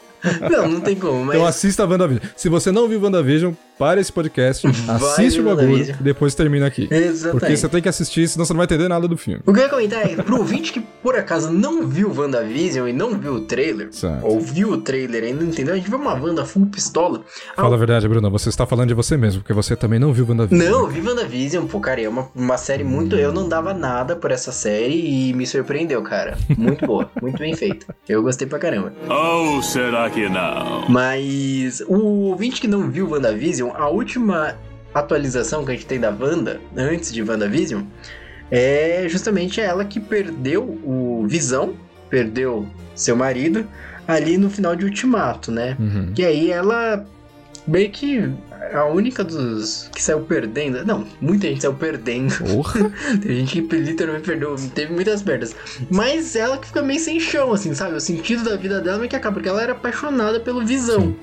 Não, 0.51 0.69
não 0.69 0.81
tem 0.81 0.97
como, 0.97 1.25
mas. 1.25 1.37
Então 1.37 1.47
assista 1.47 1.83
a 1.83 1.87
WandaVision. 1.87 2.25
Se 2.37 2.49
você 2.49 2.73
não 2.73 2.89
viu 2.89 3.01
WandaVision, 3.01 3.53
para 3.79 4.01
esse 4.01 4.13
podcast, 4.13 4.67
Vai 4.67 4.97
assiste 4.97 5.41
o 5.41 5.45
bagulho 5.45 5.67
WandaVision. 5.69 5.97
e 6.01 6.03
depois 6.03 6.35
termina 6.35 6.67
aqui. 6.67 6.89
Exatamente. 6.91 7.41
Porque 7.41 7.57
você 7.57 7.69
tem 7.69 7.83
que 7.83 7.89
assistir, 7.89 8.27
senão 8.29 8.45
você 8.45 8.53
não 8.53 8.59
vai 8.59 8.65
entender 8.65 8.89
nada 8.89 9.07
do 9.07 9.17
filme. 9.17 9.41
O 9.45 9.53
que 9.53 9.59
eu 9.61 9.65
ia 9.65 9.69
comentar 9.69 10.11
é, 10.11 10.17
pro 10.17 10.39
ouvinte 10.39 10.73
que 10.73 10.81
por 10.81 11.15
acaso 11.17 11.51
não 11.53 11.87
viu 11.87 12.13
WandaVision 12.15 12.89
e 12.89 12.93
não 12.93 13.19
viu 13.19 13.35
o 13.35 13.41
trailer, 13.43 13.89
Certo. 13.93 14.25
ou 14.27 14.41
viu 14.41 14.71
o 14.73 14.79
trailer 14.79 15.25
e 15.25 15.27
ainda 15.29 15.43
não 15.43 15.51
entendeu, 15.51 15.75
a 15.75 15.77
gente 15.77 15.91
vê 15.91 15.97
uma 15.97 16.15
Wanda 16.15 16.45
full 16.45 16.67
pistola. 16.67 17.23
Fala 17.55 17.75
a 17.75 17.79
verdade, 17.79 18.09
Bruno, 18.09 18.31
você 18.31 18.49
está 18.49 18.67
falando 18.67 18.89
de 18.89 18.95
você 18.95 19.17
mesmo, 19.17 19.43
porque 19.43 19.53
você 19.53 19.77
também 19.77 19.99
não 19.99 20.13
viu 20.13 20.27
WandaVision. 20.29 20.71
Não, 20.71 20.81
eu 20.81 20.89
vi 20.89 21.01
WandaVision, 21.07 21.67
pô, 21.67 21.79
cara, 21.81 22.01
é 22.01 22.09
uma, 22.09 22.29
uma 22.35 22.57
série 22.57 22.83
muito. 22.85 23.15
Eu 23.17 23.33
não 23.33 23.49
dava 23.49 23.75
nada 23.75 24.17
por 24.17 24.31
essa 24.31 24.53
série 24.53 25.29
e 25.29 25.33
me 25.35 25.47
surpreendeu, 25.47 26.03
cara. 26.03 26.37
Muito 26.57 26.87
boa, 26.87 27.11
muito 27.21 27.39
bem 27.39 27.55
feita. 27.55 27.95
Eu 28.09 28.23
gostei 28.23 28.47
pra 28.47 28.59
caramba. 28.59 28.93
Ou 29.09 29.63
será 29.63 30.09
que 30.11 30.29
não? 30.29 30.89
Mas 30.89 31.81
o 31.87 31.99
ouvinte 32.31 32.61
que 32.61 32.67
não 32.69 32.91
viu 32.91 33.09
WandaVision, 33.11 33.66
a 33.75 33.89
última 33.89 34.57
atualização 34.95 35.65
que 35.65 35.73
a 35.73 35.75
gente 35.75 35.87
tem 35.87 36.01
da 36.01 36.11
Wanda, 36.11 36.61
antes 36.77 37.13
de 37.13 37.23
WandaVision, 37.23 37.83
é 38.51 39.07
justamente 39.09 39.61
ela 39.61 39.85
que 39.85 40.01
perdeu 40.01 40.63
o 40.63 41.27
Visão, 41.27 41.75
perdeu 42.09 42.67
seu 42.95 43.17
marido, 43.17 43.67
ali 44.07 44.39
no 44.39 44.49
final 44.49 44.77
de 44.77 44.85
Ultimato, 44.85 45.51
né? 45.51 45.77
Uhum. 45.79 46.13
E 46.17 46.25
aí 46.25 46.51
ela 46.51 47.05
meio 47.67 47.91
que 47.91 48.33
a 48.73 48.85
única 48.85 49.23
dos 49.25 49.91
que 49.93 50.03
saiu 50.03 50.21
perdendo. 50.21 50.85
Não, 50.85 51.07
muita 51.21 51.49
gente 51.49 51.63
saiu 51.63 51.75
perdendo. 51.75 52.35
Tem 53.23 53.37
gente 53.37 53.63
que 53.63 53.77
literalmente 53.77 54.27
perdeu, 54.27 54.55
teve 54.75 54.93
muitas 54.93 55.23
perdas. 55.23 55.55
Mas 55.91 56.37
ela 56.37 56.59
que 56.59 56.69
fica 56.69 56.83
meio 56.83 57.01
sem 57.01 57.21
chão, 57.21 57.53
assim, 57.53 57.75
sabe? 57.75 57.95
O 57.95 58.01
sentido 58.01 58.45
da 58.45 58.57
vida 58.57 58.81
dela 58.81 58.99
meio 58.99 59.11
que 59.11 59.17
acaba, 59.17 59.35
porque 59.35 59.49
ela 59.49 59.63
era 59.63 59.73
apaixonada 59.73 60.41
pelo 60.41 60.65
Visão. 60.65 61.15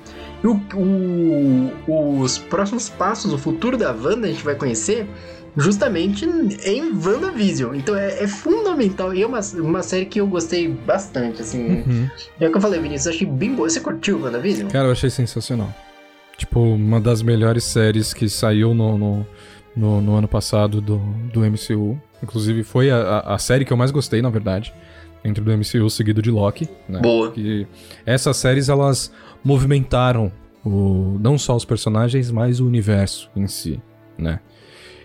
E 0.44 0.46
o, 0.46 0.60
o- 1.88 2.20
os 2.20 2.38
próximos 2.38 2.88
passos, 2.88 3.32
o 3.32 3.38
futuro 3.38 3.76
da 3.76 3.90
Wanda, 3.92 4.26
a 4.26 4.30
gente 4.30 4.44
vai 4.44 4.54
conhecer 4.54 5.06
justamente 5.56 6.24
em 6.26 6.92
WandaVision. 6.92 7.74
Então 7.76 7.96
é, 7.96 8.22
é 8.24 8.28
fundamental. 8.28 9.14
E 9.14 9.22
é 9.22 9.26
uma, 9.26 9.40
uma 9.54 9.82
série 9.82 10.04
que 10.06 10.20
eu 10.20 10.26
gostei 10.26 10.68
bastante, 10.68 11.40
assim. 11.42 11.82
Uhum. 11.86 12.10
É 12.40 12.48
o 12.48 12.50
que 12.50 12.56
eu 12.56 12.60
falei, 12.60 12.80
Vinícius, 12.80 13.06
eu 13.06 13.12
achei 13.12 13.26
bem 13.26 13.54
boa. 13.54 13.68
Você 13.70 13.80
curtiu 13.80 14.20
WandaVision? 14.20 14.68
Cara, 14.70 14.88
eu 14.88 14.92
achei 14.92 15.10
sensacional. 15.10 15.72
Tipo, 16.36 16.60
uma 16.60 17.00
das 17.00 17.22
melhores 17.22 17.62
séries 17.64 18.12
que 18.12 18.28
saiu 18.28 18.74
no, 18.74 18.98
no, 18.98 19.26
no, 19.76 20.00
no 20.00 20.14
ano 20.16 20.26
passado 20.28 20.80
do, 20.80 20.98
do 21.32 21.40
MCU. 21.40 21.98
Inclusive, 22.22 22.64
foi 22.64 22.90
a, 22.90 23.20
a- 23.20 23.38
série 23.38 23.64
que 23.64 23.72
eu 23.72 23.76
mais 23.76 23.90
gostei, 23.92 24.20
na 24.20 24.30
verdade. 24.30 24.74
Dentro 25.22 25.42
do 25.44 25.52
MCU, 25.56 25.88
seguido 25.88 26.20
de 26.20 26.30
Loki. 26.30 26.68
Né? 26.88 26.98
Boa. 27.00 27.30
Que 27.30 27.66
essas 28.04 28.36
séries, 28.36 28.68
elas 28.68 29.12
movimentaram 29.44 30.32
o, 30.64 31.18
não 31.20 31.36
só 31.38 31.54
os 31.54 31.64
personagens, 31.64 32.30
mas 32.30 32.58
o 32.60 32.66
universo 32.66 33.28
em 33.36 33.46
si, 33.46 33.80
né? 34.18 34.40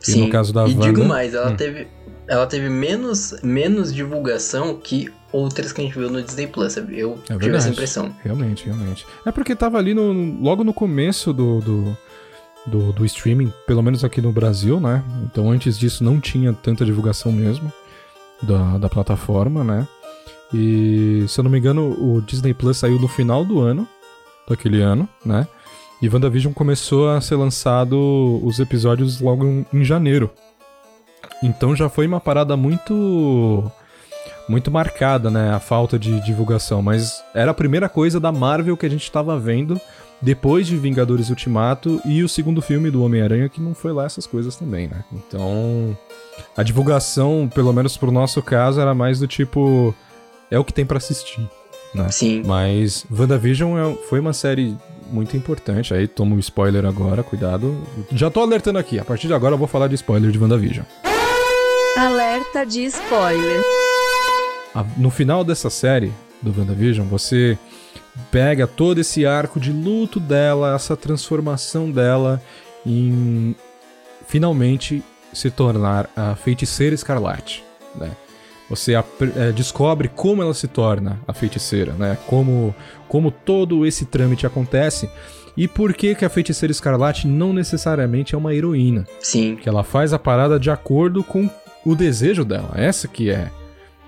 E 0.07 0.15
no 0.15 0.29
caso 0.29 0.53
da 0.53 0.65
e 0.65 0.73
digo 0.73 1.01
Wanda- 1.01 1.03
mais, 1.05 1.33
ela 1.33 1.51
Hum. 1.51 1.55
teve 1.57 1.87
ela 2.27 2.45
teve 2.45 2.69
menos, 2.69 3.35
menos 3.41 3.91
divulgação 3.93 4.75
que 4.77 5.11
outras 5.33 5.71
que 5.73 5.81
a 5.81 5.83
gente 5.83 5.97
viu 5.97 6.11
no 6.11 6.21
Disney 6.21 6.45
Plus, 6.45 6.73
sabe? 6.73 6.97
Eu 6.99 7.17
É 7.27 7.35
tive 7.37 7.55
essa 7.57 7.69
impressão. 7.69 8.15
Realmente, 8.23 8.65
realmente. 8.65 9.03
É 9.25 9.31
porque 9.31 9.55
tava 9.55 9.79
ali 9.79 9.95
no, 9.95 10.13
logo 10.39 10.63
no 10.63 10.71
começo 10.71 11.33
do, 11.33 11.59
do, 11.59 11.97
do, 12.67 12.93
do 12.93 13.05
streaming, 13.05 13.51
pelo 13.65 13.81
menos 13.81 14.03
aqui 14.03 14.21
no 14.21 14.31
Brasil, 14.31 14.79
né? 14.79 15.03
Então 15.23 15.49
antes 15.49 15.77
disso 15.77 16.03
não 16.03 16.19
tinha 16.19 16.53
tanta 16.53 16.85
divulgação 16.85 17.31
mesmo 17.31 17.73
da, 18.43 18.77
da 18.77 18.87
plataforma, 18.87 19.63
né? 19.63 19.87
E 20.53 21.25
se 21.27 21.39
eu 21.39 21.43
não 21.43 21.49
me 21.51 21.57
engano, 21.57 21.89
o 21.99 22.21
Disney 22.21 22.53
Plus 22.53 22.77
saiu 22.77 22.99
no 22.99 23.07
final 23.07 23.43
do 23.43 23.59
ano, 23.59 23.87
daquele 24.49 24.81
ano, 24.81 25.07
né? 25.25 25.47
E 26.01 26.07
WandaVision 26.07 26.53
começou 26.53 27.09
a 27.09 27.19
ser 27.19 27.35
lançado 27.35 28.39
os 28.43 28.59
episódios 28.59 29.19
logo 29.19 29.65
em, 29.73 29.83
janeiro. 29.83 30.29
Então 31.43 31.75
já 31.75 31.89
foi 31.89 32.07
uma 32.07 32.19
parada 32.19 32.55
muito 32.55 33.69
muito 34.47 34.71
marcada, 34.71 35.29
né, 35.29 35.51
a 35.53 35.59
falta 35.59 35.99
de 35.99 36.19
divulgação, 36.21 36.81
mas 36.81 37.23
era 37.35 37.51
a 37.51 37.53
primeira 37.53 37.87
coisa 37.87 38.19
da 38.19 38.31
Marvel 38.31 38.75
que 38.75 38.85
a 38.85 38.89
gente 38.89 39.03
estava 39.03 39.37
vendo 39.37 39.79
depois 40.19 40.65
de 40.65 40.75
Vingadores 40.75 41.29
Ultimato 41.29 42.01
e 42.03 42.23
o 42.23 42.29
segundo 42.29 42.59
filme 42.59 42.89
do 42.89 43.03
Homem-Aranha 43.03 43.47
que 43.47 43.61
não 43.61 43.75
foi 43.75 43.93
lá 43.93 44.05
essas 44.05 44.25
coisas 44.25 44.55
também, 44.55 44.87
né? 44.87 45.03
Então, 45.13 45.95
a 46.57 46.63
divulgação, 46.63 47.47
pelo 47.53 47.71
menos 47.71 47.95
pro 47.95 48.11
nosso 48.11 48.41
caso, 48.41 48.81
era 48.81 48.95
mais 48.95 49.19
do 49.19 49.27
tipo 49.27 49.93
é 50.49 50.57
o 50.57 50.63
que 50.63 50.73
tem 50.73 50.85
pra 50.85 50.97
assistir, 50.97 51.47
né? 51.93 52.09
Sim. 52.11 52.43
Mas 52.45 53.05
WandaVision 53.11 53.77
é- 53.77 53.95
foi 54.09 54.19
uma 54.19 54.33
série 54.33 54.75
muito 55.11 55.35
importante. 55.35 55.93
Aí 55.93 56.07
toma 56.07 56.35
um 56.35 56.39
spoiler 56.39 56.85
agora, 56.85 57.23
cuidado. 57.23 57.75
Já 58.11 58.29
tô 58.29 58.41
alertando 58.41 58.77
aqui, 58.79 58.99
a 58.99 59.05
partir 59.05 59.27
de 59.27 59.33
agora 59.33 59.53
eu 59.55 59.57
vou 59.57 59.67
falar 59.67 59.87
de 59.87 59.95
spoiler 59.95 60.31
de 60.31 60.37
WandaVision. 60.37 60.85
Alerta 61.97 62.65
de 62.65 62.85
spoiler. 62.85 63.61
A- 64.75 64.85
no 64.97 65.09
final 65.09 65.43
dessa 65.43 65.69
série 65.69 66.11
do 66.41 66.53
WandaVision, 66.57 67.07
você 67.07 67.57
pega 68.31 68.67
todo 68.67 68.99
esse 68.99 69.25
arco 69.25 69.59
de 69.59 69.71
luto 69.71 70.19
dela, 70.19 70.75
essa 70.75 70.95
transformação 70.95 71.89
dela 71.91 72.41
em 72.85 73.55
finalmente 74.27 75.03
se 75.33 75.49
tornar 75.49 76.09
a 76.15 76.35
feiticeira 76.35 76.93
escarlate, 76.95 77.63
né? 77.95 78.11
Você 78.69 78.93
eh, 78.93 79.51
descobre 79.55 80.07
como 80.07 80.41
ela 80.41 80.53
se 80.53 80.67
torna 80.67 81.19
a 81.27 81.33
feiticeira, 81.33 81.93
né? 81.93 82.17
Como, 82.27 82.75
como 83.07 83.31
todo 83.31 83.85
esse 83.85 84.05
trâmite 84.05 84.45
acontece 84.45 85.09
e 85.57 85.67
por 85.67 85.93
que, 85.93 86.15
que 86.15 86.23
a 86.23 86.29
feiticeira 86.29 86.71
escarlate 86.71 87.27
não 87.27 87.51
necessariamente 87.51 88.35
é 88.35 88.37
uma 88.37 88.53
heroína 88.53 89.05
Sim. 89.19 89.55
que 89.55 89.67
ela 89.67 89.83
faz 89.83 90.13
a 90.13 90.19
parada 90.19 90.59
de 90.59 90.69
acordo 90.69 91.23
com 91.23 91.49
o 91.85 91.95
desejo 91.95 92.45
dela. 92.45 92.71
Essa 92.75 93.07
que 93.07 93.29
é 93.29 93.51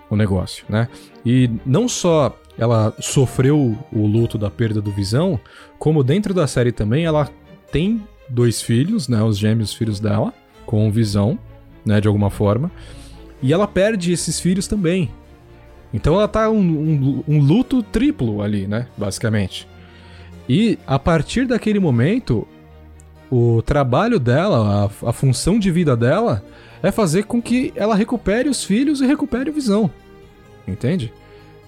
o 0.09 0.15
negócio, 0.15 0.65
né? 0.69 0.87
E 1.25 1.49
não 1.65 1.87
só 1.87 2.37
ela 2.57 2.93
sofreu 2.99 3.77
o 3.91 4.05
luto 4.05 4.37
da 4.37 4.49
perda 4.51 4.81
do 4.81 4.91
Visão, 4.91 5.39
como 5.79 6.03
dentro 6.03 6.33
da 6.33 6.45
série 6.45 6.71
também 6.71 7.05
ela 7.05 7.29
tem 7.71 8.01
dois 8.29 8.61
filhos, 8.61 9.07
né? 9.07 9.21
Os 9.23 9.37
gêmeos 9.37 9.73
filhos 9.73 9.99
dela, 9.99 10.33
com 10.65 10.91
Visão, 10.91 11.39
né? 11.85 11.99
De 11.99 12.07
alguma 12.07 12.29
forma. 12.29 12.71
E 13.41 13.51
ela 13.51 13.67
perde 13.67 14.11
esses 14.11 14.39
filhos 14.39 14.67
também. 14.67 15.09
Então 15.93 16.15
ela 16.15 16.27
tá 16.27 16.49
um, 16.49 16.59
um, 16.59 17.23
um 17.27 17.39
luto 17.39 17.83
triplo 17.83 18.41
ali, 18.41 18.67
né? 18.67 18.87
Basicamente. 18.97 19.67
E 20.47 20.77
a 20.85 20.97
partir 20.97 21.45
daquele 21.45 21.79
momento, 21.79 22.47
o 23.31 23.61
trabalho 23.61 24.19
dela, 24.19 24.91
a, 25.03 25.09
a 25.09 25.13
função 25.13 25.59
de 25.59 25.71
vida 25.71 25.95
dela, 25.95 26.43
é 26.83 26.91
fazer 26.91 27.23
com 27.23 27.41
que 27.41 27.71
ela 27.75 27.95
recupere 27.95 28.49
os 28.49 28.63
filhos 28.63 29.01
e 29.01 29.05
recupere 29.05 29.49
o 29.49 29.53
visão. 29.53 29.89
Entende? 30.67 31.13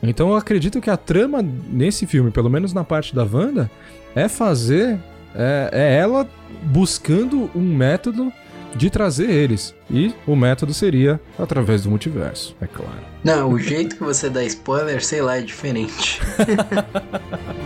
Então 0.02 0.30
eu 0.30 0.36
acredito 0.36 0.82
que 0.82 0.90
a 0.90 0.98
trama 0.98 1.42
nesse 1.42 2.06
filme, 2.06 2.32
pelo 2.32 2.50
menos 2.50 2.74
na 2.74 2.84
parte 2.84 3.16
da 3.16 3.24
Wanda, 3.24 3.72
é 4.16 4.28
fazer. 4.28 5.00
É, 5.36 5.70
é 5.72 5.96
ela 5.98 6.30
buscando 6.64 7.50
um 7.56 7.76
método 7.76 8.32
de 8.76 8.90
trazer 8.90 9.30
eles. 9.30 9.74
E 9.90 10.14
o 10.26 10.36
método 10.36 10.74
seria 10.74 11.20
através 11.38 11.84
do 11.84 11.90
multiverso, 11.90 12.56
é 12.62 12.68
claro. 12.68 13.02
Não, 13.24 13.52
o 13.52 13.60
jeito 13.60 13.96
que 13.96 14.04
você 14.04 14.30
dá 14.30 14.44
spoiler, 14.44 15.04
sei 15.04 15.22
lá, 15.22 15.38
é 15.38 15.42
diferente. 15.42 16.22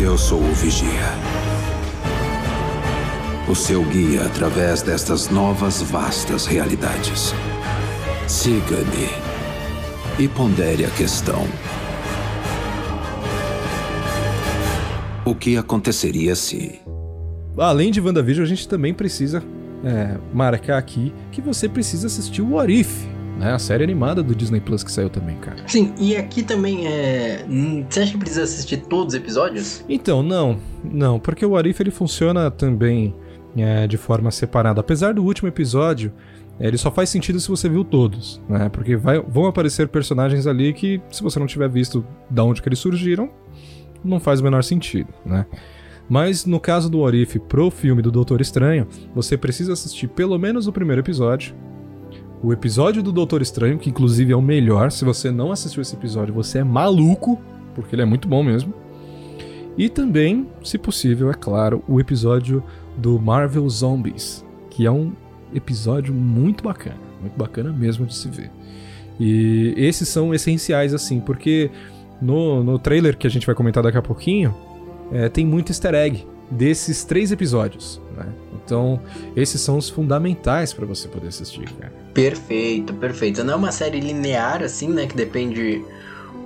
Eu 0.00 0.16
sou 0.16 0.40
o 0.40 0.52
Vigia. 0.54 0.88
O 3.48 3.54
seu 3.54 3.82
guia 3.84 4.22
através 4.26 4.80
destas 4.80 5.28
novas 5.28 5.82
vastas 5.82 6.46
realidades. 6.46 7.34
Siga-me 8.26 9.27
e 10.18 10.26
pondere 10.26 10.84
a 10.84 10.90
questão. 10.90 11.46
O 15.24 15.34
que 15.34 15.56
aconteceria 15.56 16.34
se. 16.34 16.80
Além 17.56 17.90
de 17.90 18.00
WandaVision, 18.00 18.44
a 18.44 18.48
gente 18.48 18.66
também 18.66 18.92
precisa 18.92 19.42
é, 19.84 20.16
marcar 20.32 20.78
aqui 20.78 21.12
que 21.30 21.40
você 21.40 21.68
precisa 21.68 22.06
assistir 22.06 22.42
o 22.42 22.54
What 22.54 22.72
If, 22.72 23.06
né? 23.38 23.52
A 23.52 23.58
série 23.58 23.84
animada 23.84 24.22
do 24.22 24.34
Disney 24.34 24.60
Plus 24.60 24.82
que 24.82 24.90
saiu 24.90 25.08
também, 25.08 25.36
cara. 25.36 25.58
Sim, 25.68 25.92
e 25.98 26.16
aqui 26.16 26.42
também 26.42 26.88
é. 26.88 27.44
hum, 27.48 27.84
Você 27.88 28.00
acha 28.00 28.12
que 28.12 28.18
precisa 28.18 28.42
assistir 28.42 28.78
todos 28.78 29.14
os 29.14 29.20
episódios? 29.20 29.84
Então, 29.88 30.22
não, 30.22 30.58
não, 30.82 31.20
porque 31.20 31.46
o 31.46 31.50
What 31.50 31.68
If 31.68 31.80
ele 31.80 31.90
funciona 31.92 32.50
também 32.50 33.14
é, 33.56 33.86
de 33.86 33.96
forma 33.96 34.30
separada. 34.30 34.80
Apesar 34.80 35.14
do 35.14 35.22
último 35.24 35.48
episódio, 35.48 36.12
ele 36.60 36.76
só 36.78 36.90
faz 36.90 37.08
sentido 37.08 37.38
se 37.38 37.48
você 37.48 37.68
viu 37.68 37.84
todos, 37.84 38.40
né? 38.48 38.68
Porque 38.68 38.96
vai- 38.96 39.20
vão 39.20 39.46
aparecer 39.46 39.88
personagens 39.88 40.46
ali 40.46 40.72
que, 40.72 41.00
se 41.10 41.22
você 41.22 41.38
não 41.38 41.46
tiver 41.46 41.68
visto 41.68 42.04
da 42.28 42.42
onde 42.44 42.60
que 42.60 42.68
eles 42.68 42.78
surgiram, 42.78 43.30
não 44.04 44.18
faz 44.18 44.40
o 44.40 44.44
menor 44.44 44.62
sentido, 44.64 45.08
né? 45.24 45.46
Mas 46.08 46.46
no 46.46 46.58
caso 46.58 46.88
do 46.90 47.00
What 47.00 47.16
If 47.20 47.36
pro 47.48 47.70
filme 47.70 48.00
do 48.02 48.10
Doutor 48.10 48.40
Estranho, 48.40 48.86
você 49.14 49.36
precisa 49.36 49.74
assistir 49.74 50.08
pelo 50.08 50.38
menos 50.38 50.66
o 50.66 50.72
primeiro 50.72 51.00
episódio 51.02 51.54
o 52.40 52.52
episódio 52.52 53.02
do 53.02 53.10
Doutor 53.10 53.42
Estranho, 53.42 53.78
que 53.80 53.90
inclusive 53.90 54.32
é 54.32 54.36
o 54.36 54.40
melhor. 54.40 54.92
Se 54.92 55.04
você 55.04 55.28
não 55.28 55.50
assistiu 55.50 55.82
esse 55.82 55.96
episódio, 55.96 56.32
você 56.32 56.58
é 56.58 56.64
maluco, 56.64 57.36
porque 57.74 57.96
ele 57.96 58.02
é 58.02 58.04
muito 58.04 58.28
bom 58.28 58.44
mesmo. 58.44 58.72
E 59.76 59.88
também, 59.88 60.46
se 60.62 60.78
possível, 60.78 61.30
é 61.30 61.34
claro, 61.34 61.82
o 61.88 61.98
episódio 61.98 62.62
do 62.96 63.18
Marvel 63.18 63.68
Zombies, 63.68 64.44
que 64.70 64.86
é 64.86 64.90
um 64.90 65.10
episódio 65.54 66.12
muito 66.14 66.62
bacana, 66.62 66.98
muito 67.20 67.36
bacana 67.36 67.72
mesmo 67.72 68.06
de 68.06 68.14
se 68.14 68.28
ver. 68.28 68.50
E 69.18 69.74
esses 69.76 70.08
são 70.08 70.32
essenciais, 70.32 70.94
assim, 70.94 71.20
porque 71.20 71.70
no, 72.20 72.62
no 72.62 72.78
trailer 72.78 73.16
que 73.16 73.26
a 73.26 73.30
gente 73.30 73.46
vai 73.46 73.54
comentar 73.54 73.82
daqui 73.82 73.98
a 73.98 74.02
pouquinho, 74.02 74.54
é, 75.12 75.28
tem 75.28 75.44
muito 75.44 75.70
easter 75.70 75.94
egg 75.94 76.26
desses 76.50 77.04
três 77.04 77.32
episódios, 77.32 78.00
né? 78.16 78.26
Então, 78.64 79.00
esses 79.34 79.60
são 79.60 79.78
os 79.78 79.88
fundamentais 79.88 80.72
para 80.72 80.84
você 80.84 81.08
poder 81.08 81.28
assistir, 81.28 81.70
cara. 81.72 81.92
Perfeito, 82.12 82.92
perfeito. 82.94 83.42
Não 83.42 83.54
é 83.54 83.56
uma 83.56 83.72
série 83.72 83.98
linear, 83.98 84.62
assim, 84.62 84.88
né? 84.88 85.06
Que 85.06 85.16
depende 85.16 85.82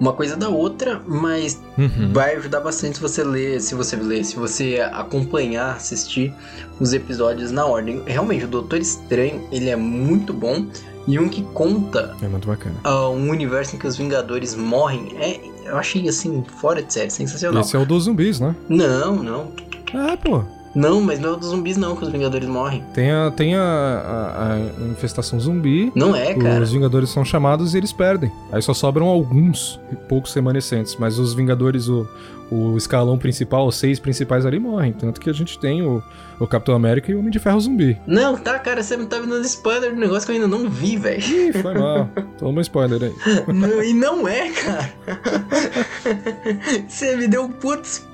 uma 0.03 0.13
coisa 0.13 0.37
da 0.37 0.49
outra, 0.49 1.01
mas 1.07 1.61
Uhum. 1.79 2.13
vai 2.13 2.35
ajudar 2.37 2.59
bastante 2.61 2.97
se 2.97 3.01
você 3.01 3.23
ler, 3.23 3.61
se 3.61 3.73
você 3.75 3.95
ler, 3.95 4.25
se 4.25 4.35
você 4.37 4.81
acompanhar, 4.93 5.77
assistir 5.77 6.35
os 6.81 6.93
episódios 6.93 7.53
na 7.53 7.65
ordem. 7.65 8.03
Realmente, 8.05 8.45
o 8.45 8.49
Doutor 8.49 8.81
Estranho, 8.81 9.47
ele 9.53 9.71
é 9.71 9.77
muito 9.77 10.33
bom. 10.33 10.67
E 11.07 11.19
um 11.19 11.29
que 11.29 11.43
conta 11.55 12.15
É 12.23 12.29
muito 12.29 12.47
bacana. 12.47 12.77
ah, 12.85 13.09
um 13.09 13.29
universo 13.31 13.75
em 13.75 13.79
que 13.79 13.87
os 13.87 13.97
Vingadores 13.97 14.55
morrem, 14.55 15.15
é, 15.21 15.41
eu 15.65 15.77
achei 15.77 16.09
assim, 16.09 16.45
fora 16.61 16.81
de 16.83 16.93
série, 16.93 17.11
sensacional. 17.11 17.61
Esse 17.63 17.75
é 17.75 17.79
o 17.79 17.85
dos 17.87 18.05
zumbis, 18.05 18.39
né? 18.41 18.55
Não, 18.69 19.17
não. 19.17 19.53
Ah, 19.95 20.17
pô. 20.17 20.43
Não, 20.75 21.01
mas 21.01 21.19
não 21.21 21.31
é 21.31 21.33
o 21.33 21.37
dos 21.37 21.49
zumbis 21.49 21.77
não 21.77 21.95
que 21.97 22.05
os 22.05 22.11
Vingadores 22.11 22.49
morrem. 22.49 22.83
Tem 22.95 23.11
a, 23.11 23.31
tem 23.31 23.55
a, 23.55 23.61
a- 23.63 24.53
a 24.55 24.59
infestação 24.91 25.39
zumbi. 25.39 25.93
Não 25.95 26.15
é, 26.17 26.35
cara. 26.35 26.63
Os 26.63 26.73
Vingadores 26.73 27.11
são 27.11 27.25
chamados 27.25 27.75
e 27.75 27.79
eles 27.79 27.93
perdem. 27.93 28.33
Aí 28.51 28.63
só 28.63 28.73
sobram 28.73 29.07
alguns, 29.07 29.79
poucos 30.09 30.33
remanescentes. 30.35 30.97
Mas 30.99 31.19
os 31.19 31.35
Vingadores, 31.35 31.89
o, 31.89 32.09
o 32.51 32.77
escalão 32.77 33.19
principal, 33.19 33.67
os 33.67 33.77
seis 33.77 33.99
principais 33.99 34.47
ali 34.47 34.59
morrem. 34.59 34.93
Tanto 34.93 35.21
que 35.21 35.29
a 35.29 35.33
gente 35.33 35.59
tem 35.59 35.83
o, 35.83 36.03
o 36.41 36.47
Capitão 36.47 36.75
América 36.75 37.11
e 37.11 37.15
o 37.15 37.19
Homem 37.19 37.31
de 37.31 37.39
Ferro 37.39 37.61
zumbi. 37.61 37.99
Não, 38.07 38.37
tá, 38.39 38.59
cara, 38.59 38.83
você 38.83 38.97
me 38.97 39.05
tá 39.07 39.21
me 39.21 39.27
dando 39.27 39.45
spoiler 39.45 39.93
do 39.95 40.01
negócio 40.01 40.25
que 40.27 40.33
eu 40.33 40.37
ainda 40.37 40.49
não 40.49 40.69
vi, 40.71 40.97
velho. 40.97 41.23
Ih, 41.23 41.53
foi 41.53 41.75
mal. 41.75 42.09
Toma 42.39 42.59
um 42.59 42.63
spoiler 42.63 43.03
aí. 43.03 43.15
Não, 43.53 43.83
e 43.83 43.93
não 43.93 44.27
é, 44.27 44.51
cara. 44.51 44.91
Você 46.89 47.17
me 47.17 47.29
deu 47.29 47.43
um 47.45 47.51
puto 47.51 47.83
spoiler 47.87 48.12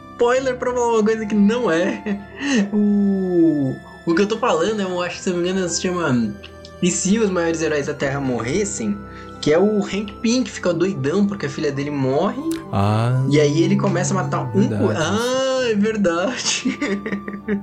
pra 0.58 0.72
falar 0.72 0.94
uma 0.94 1.04
coisa 1.04 1.26
que 1.26 1.34
não 1.34 1.70
é. 1.70 2.20
O, 2.72 3.74
o 4.06 4.14
que 4.14 4.22
eu 4.22 4.26
tô 4.26 4.38
falando, 4.38 4.80
eu 4.80 5.02
acho 5.02 5.16
que 5.16 5.22
se 5.22 5.30
não 5.30 5.38
me 5.38 5.50
engano, 5.50 5.68
se 5.68 5.82
chama 5.82 6.34
E 6.82 6.90
se 6.90 7.18
os 7.18 7.30
maiores 7.30 7.62
heróis 7.62 7.86
da 7.86 7.94
Terra 7.94 8.20
morressem? 8.20 8.96
Que 9.40 9.52
é 9.52 9.58
o 9.58 9.78
Hank 9.78 10.12
Pym, 10.20 10.42
que 10.42 10.50
fica 10.50 10.72
doidão 10.74 11.26
porque 11.26 11.46
a 11.46 11.48
filha 11.48 11.70
dele 11.70 11.90
morre. 11.90 12.42
Ah. 12.72 13.24
E 13.30 13.40
aí 13.40 13.62
ele 13.62 13.76
começa 13.76 14.12
a 14.12 14.22
matar 14.22 14.42
um. 14.54 14.68
Verdade. 14.68 14.96
Ah, 14.96 15.60
é 15.70 15.74
verdade. 15.74 16.78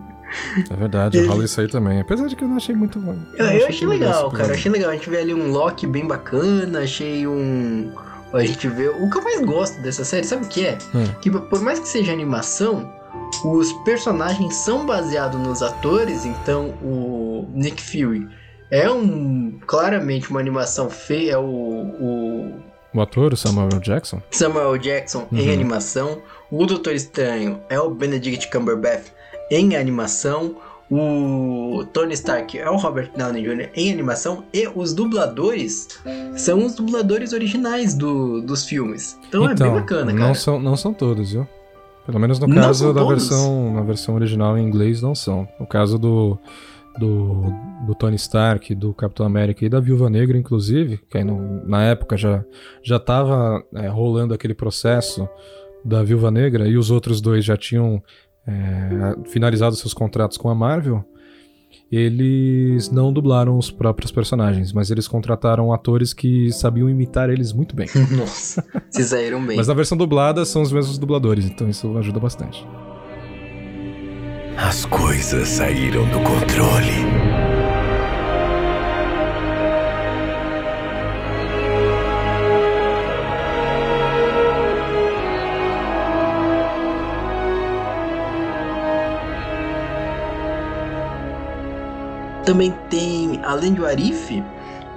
É 0.69 0.75
verdade, 0.75 1.25
rola 1.25 1.45
isso 1.45 1.61
aí 1.61 1.67
também. 1.67 2.01
Apesar 2.01 2.27
de 2.27 2.35
que 2.35 2.43
eu 2.43 2.47
não 2.47 2.57
achei 2.57 2.75
muito. 2.75 2.99
Eu, 3.37 3.45
eu 3.45 3.67
achei 3.67 3.87
legal, 3.87 4.27
esse 4.27 4.35
cara. 4.35 4.53
Achei 4.53 4.71
legal. 4.71 4.89
A 4.89 4.93
gente 4.93 5.09
vê 5.09 5.17
ali 5.19 5.33
um 5.33 5.51
Loki 5.51 5.87
bem 5.87 6.05
bacana. 6.05 6.79
Achei 6.79 7.25
um. 7.25 7.91
A 8.33 8.43
gente 8.43 8.67
vê. 8.67 8.89
O 8.89 9.09
que 9.09 9.17
eu 9.17 9.23
mais 9.23 9.41
gosto 9.41 9.79
dessa 9.81 10.03
série, 10.03 10.25
sabe 10.25 10.45
o 10.45 10.49
que 10.49 10.65
é? 10.65 10.77
Hum. 10.93 11.05
Que 11.21 11.29
por 11.31 11.61
mais 11.61 11.79
que 11.79 11.87
seja 11.87 12.11
animação, 12.11 12.91
os 13.45 13.71
personagens 13.83 14.53
são 14.55 14.85
baseados 14.85 15.39
nos 15.39 15.61
atores. 15.61 16.25
Então 16.25 16.69
o 16.81 17.47
Nick 17.53 17.81
Fury 17.81 18.27
é 18.71 18.89
um. 18.89 19.57
Claramente 19.65 20.29
uma 20.29 20.39
animação 20.39 20.89
feia. 20.89 21.33
É 21.33 21.37
o. 21.37 21.41
o 21.43 22.51
O 22.93 23.01
ator, 23.01 23.33
o 23.33 23.37
Samuel. 23.37 23.69
Jackson? 23.79 24.21
Samuel 24.31 24.77
Jackson 24.77 25.27
em 25.31 25.47
Uhum. 25.47 25.53
animação. 25.53 26.21
O 26.51 26.65
Doutor 26.65 26.93
Estranho 26.93 27.59
é 27.69 27.79
o 27.79 27.89
Benedict 27.89 28.49
Cumberbatch 28.51 29.05
em 29.51 29.75
animação. 29.75 30.57
O 30.89 31.83
Tony 31.91 32.13
Stark 32.13 32.57
é 32.57 32.69
o 32.69 32.77
Robert 32.77 33.11
Downey 33.17 33.41
Jr. 33.43 33.69
em 33.75 33.91
animação. 33.91 34.43
E 34.53 34.67
os 34.75 34.93
dubladores 34.93 35.87
são 36.35 36.63
os 36.65 36.75
dubladores 36.75 37.33
originais 37.33 37.95
do, 37.95 38.41
dos 38.41 38.65
filmes. 38.65 39.19
Então, 39.27 39.49
é 39.49 39.55
bem 39.55 39.71
bacana, 39.71 40.13
cara. 40.13 40.27
Não 40.27 40.35
são, 40.35 40.59
não 40.59 40.75
são 40.77 40.93
todos, 40.93 41.31
viu? 41.31 41.47
Pelo 42.05 42.19
menos 42.19 42.37
no 42.37 42.47
caso 42.53 42.93
da 42.93 43.01
todos? 43.01 43.27
versão, 43.29 43.73
na 43.73 43.81
versão 43.81 44.13
original 44.15 44.55
em 44.57 44.63
inglês, 44.67 45.01
não 45.01 45.15
são. 45.15 45.47
No 45.59 45.65
caso 45.65 45.97
do, 45.97 46.37
do, 46.99 47.45
do 47.87 47.95
Tony 47.95 48.15
Stark, 48.15 48.75
do 48.75 48.93
Capitão 48.93 49.25
América 49.25 49.65
e 49.65 49.69
da 49.69 49.79
Viúva 49.79 50.07
Negra, 50.07 50.37
inclusive, 50.37 50.99
que 51.09 51.17
aí 51.17 51.23
no- 51.23 51.65
na 51.67 51.81
época 51.83 52.15
já, 52.15 52.45
já 52.83 52.99
tava 52.99 53.63
é, 53.73 53.87
rolando 53.87 54.35
aquele 54.35 54.53
processo 54.53 55.27
da 55.83 56.03
Viúva 56.03 56.29
Negra 56.29 56.67
e 56.67 56.77
os 56.77 56.91
outros 56.91 57.19
dois 57.21 57.43
já 57.43 57.57
tinham 57.57 58.03
é, 58.47 59.29
finalizado 59.29 59.75
seus 59.75 59.93
contratos 59.93 60.37
com 60.37 60.49
a 60.49 60.55
Marvel, 60.55 61.03
eles 61.91 62.89
não 62.89 63.11
dublaram 63.11 63.57
os 63.57 63.69
próprios 63.69 64.11
personagens, 64.11 64.73
mas 64.73 64.89
eles 64.89 65.07
contrataram 65.07 65.71
atores 65.73 66.13
que 66.13 66.51
sabiam 66.51 66.89
imitar 66.89 67.29
eles 67.29 67.53
muito 67.53 67.75
bem. 67.75 67.87
Nossa, 68.11 68.63
se 68.89 69.03
saíram 69.03 69.45
bem. 69.45 69.57
Mas 69.57 69.67
na 69.67 69.73
versão 69.73 69.97
dublada 69.97 70.45
são 70.45 70.61
os 70.61 70.71
mesmos 70.71 70.97
dubladores, 70.97 71.45
então 71.45 71.69
isso 71.69 71.97
ajuda 71.97 72.19
bastante. 72.19 72.65
As 74.57 74.85
coisas 74.85 75.47
saíram 75.47 76.07
do 76.09 76.19
controle. 76.21 77.54
Também 92.45 92.71
tem, 92.91 93.39
além 93.43 93.73
do 93.73 93.85
Arif, 93.85 94.43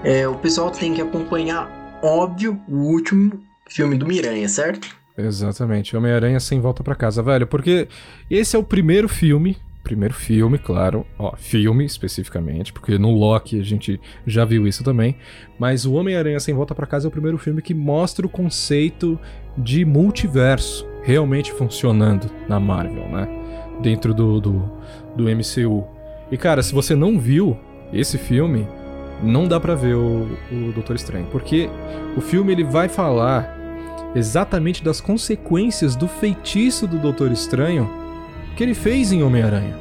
é, 0.04 0.28
o 0.28 0.34
pessoal 0.34 0.70
tem 0.70 0.92
que 0.92 1.00
acompanhar, 1.00 1.98
óbvio, 2.02 2.60
o 2.68 2.76
último 2.76 3.40
filme 3.66 3.96
do 3.96 4.06
Miranha, 4.06 4.46
certo? 4.48 4.94
Exatamente, 5.16 5.96
Homem-Aranha 5.96 6.38
sem 6.40 6.60
volta 6.60 6.84
pra 6.84 6.94
casa, 6.94 7.22
velho, 7.22 7.46
porque 7.46 7.88
esse 8.30 8.54
é 8.54 8.58
o 8.58 8.62
primeiro 8.62 9.08
filme, 9.08 9.56
primeiro 9.82 10.12
filme, 10.12 10.58
claro, 10.58 11.06
ó, 11.18 11.34
filme 11.36 11.86
especificamente, 11.86 12.70
porque 12.72 12.98
no 12.98 13.10
Loki 13.10 13.58
a 13.58 13.64
gente 13.64 13.98
já 14.26 14.44
viu 14.44 14.66
isso 14.66 14.84
também, 14.84 15.16
mas 15.58 15.86
o 15.86 15.94
Homem-Aranha 15.94 16.38
sem 16.38 16.54
volta 16.54 16.74
pra 16.74 16.86
casa 16.86 17.06
é 17.06 17.08
o 17.08 17.10
primeiro 17.10 17.38
filme 17.38 17.62
que 17.62 17.72
mostra 17.72 18.26
o 18.26 18.30
conceito 18.30 19.18
de 19.56 19.86
multiverso 19.86 20.86
realmente 21.02 21.50
funcionando 21.50 22.30
na 22.46 22.60
Marvel, 22.60 23.08
né? 23.08 23.26
Dentro 23.80 24.12
do, 24.12 24.38
do, 24.38 24.70
do 25.16 25.24
MCU. 25.24 25.97
E 26.30 26.36
cara, 26.36 26.62
se 26.62 26.74
você 26.74 26.94
não 26.94 27.18
viu 27.18 27.56
esse 27.92 28.18
filme, 28.18 28.66
não 29.22 29.48
dá 29.48 29.58
pra 29.58 29.74
ver 29.74 29.94
o, 29.94 30.28
o 30.52 30.72
Doutor 30.72 30.96
Estranho, 30.96 31.26
porque 31.30 31.68
o 32.16 32.20
filme 32.20 32.52
ele 32.52 32.64
vai 32.64 32.88
falar 32.88 33.56
exatamente 34.14 34.82
das 34.82 35.00
consequências 35.00 35.96
do 35.96 36.08
feitiço 36.08 36.86
do 36.86 36.98
Doutor 36.98 37.30
Estranho 37.32 37.88
que 38.56 38.62
ele 38.62 38.74
fez 38.74 39.12
em 39.12 39.22
Homem-Aranha. 39.22 39.76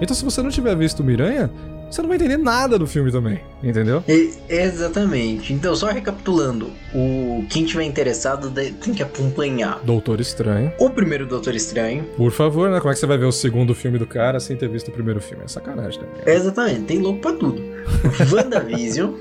Então, 0.00 0.14
se 0.14 0.24
você 0.24 0.42
não 0.42 0.50
tiver 0.50 0.76
visto 0.76 1.00
o 1.00 1.04
Miranha, 1.04 1.50
você 1.90 2.02
não 2.02 2.08
vai 2.08 2.16
entender 2.16 2.36
nada 2.36 2.78
do 2.78 2.86
filme 2.86 3.10
também, 3.10 3.40
entendeu? 3.62 4.02
E- 4.08 4.32
exatamente. 4.48 5.52
Então, 5.52 5.74
só 5.74 5.86
recapitulando, 5.86 6.70
o 6.94 7.44
quem 7.48 7.64
tiver 7.64 7.84
interessado 7.84 8.50
tem 8.50 8.94
que 8.94 9.02
acompanhar 9.02 9.80
Doutor 9.84 10.20
Estranho. 10.20 10.72
o 10.78 10.90
primeiro 10.90 11.26
Doutor 11.26 11.54
Estranho. 11.54 12.04
Por 12.16 12.30
favor, 12.32 12.70
né? 12.70 12.78
Como 12.78 12.90
é 12.90 12.94
que 12.94 13.00
você 13.00 13.06
vai 13.06 13.18
ver 13.18 13.26
o 13.26 13.32
segundo 13.32 13.74
filme 13.74 13.98
do 13.98 14.06
cara 14.06 14.38
sem 14.40 14.56
ter 14.56 14.68
visto 14.68 14.88
o 14.88 14.92
primeiro 14.92 15.20
filme? 15.20 15.44
É 15.44 15.48
sacanagem 15.48 16.00
também. 16.00 16.34
Exatamente, 16.34 16.82
tem 16.82 16.98
louco 17.00 17.20
pra 17.20 17.32
tudo. 17.32 17.62
WandaVision, 18.32 19.14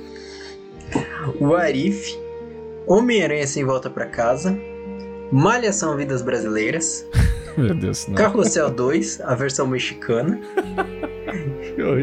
o 1.39 1.56
Arif, 1.56 2.17
Homem-Aranha 2.86 3.45
sem 3.47 3.63
volta 3.63 3.89
pra 3.89 4.06
casa, 4.06 4.58
Malhação 5.32 5.95
Vidas 5.97 6.21
Brasileiras, 6.21 7.06
Meu 7.58 7.73
Deus, 7.73 8.08
não. 8.08 8.15
Carrossel 8.15 8.69
2, 8.69 9.19
a 9.21 9.34
versão 9.36 9.65
mexicana, 9.67 10.39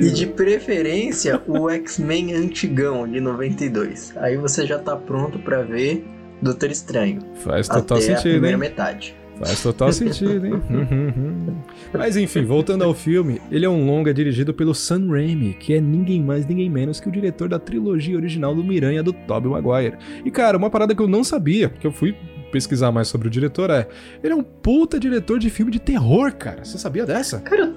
e 0.01 0.11
de 0.11 0.27
preferência 0.27 1.41
o 1.47 1.69
X-Men 1.71 2.35
antigão 2.35 3.09
de 3.09 3.21
92. 3.21 4.15
Aí 4.17 4.37
você 4.37 4.67
já 4.67 4.79
tá 4.79 4.97
pronto 4.97 5.39
pra 5.39 5.63
ver 5.63 6.05
Doutor 6.41 6.71
Estranho. 6.71 7.21
Faz 7.37 7.69
total 7.69 7.99
até 7.99 8.13
a 8.13 8.17
sentido, 8.17 8.33
primeira 8.33 8.57
hein? 8.57 8.61
metade. 8.61 9.15
Faz 9.39 9.63
total 9.63 9.93
sentido, 9.93 10.47
hein? 10.47 10.63
Uhum, 10.71 11.57
Mas 11.93 12.17
enfim, 12.17 12.45
voltando 12.45 12.85
ao 12.85 12.95
filme, 12.95 13.41
ele 13.51 13.65
é 13.65 13.69
um 13.69 13.85
longa 13.85 14.15
dirigido 14.15 14.55
pelo 14.55 14.75
Sam 14.75 15.09
Raimi, 15.11 15.55
que 15.55 15.75
é 15.75 15.81
ninguém 15.81 16.23
mais, 16.23 16.47
ninguém 16.47 16.71
menos 16.71 17.01
que 17.01 17.09
o 17.09 17.13
diretor 17.13 17.49
da 17.49 17.59
trilogia 17.59 18.17
original 18.17 18.55
do 18.55 18.63
Miranha 18.63 19.03
do 19.03 19.13
Tobey 19.13 19.51
Maguire. 19.51 19.97
E 20.25 20.31
cara, 20.31 20.57
uma 20.57 20.71
parada 20.71 20.95
que 20.95 21.03
eu 21.03 21.09
não 21.09 21.25
sabia, 21.25 21.69
que 21.69 21.87
eu 21.87 21.91
fui 21.91 22.15
pesquisar 22.53 22.93
mais 22.93 23.09
sobre 23.09 23.27
o 23.27 23.31
diretor 23.31 23.69
é, 23.71 23.89
ele 24.23 24.33
é 24.33 24.37
um 24.37 24.45
puta 24.45 25.01
diretor 25.01 25.41
de 25.41 25.51
filme 25.51 25.73
de 25.73 25.81
terror, 25.81 26.33
cara. 26.33 26.65
Você 26.65 26.79
sabia 26.79 27.05
dessa? 27.05 27.41
Cara, 27.41 27.63
eu 27.63 27.75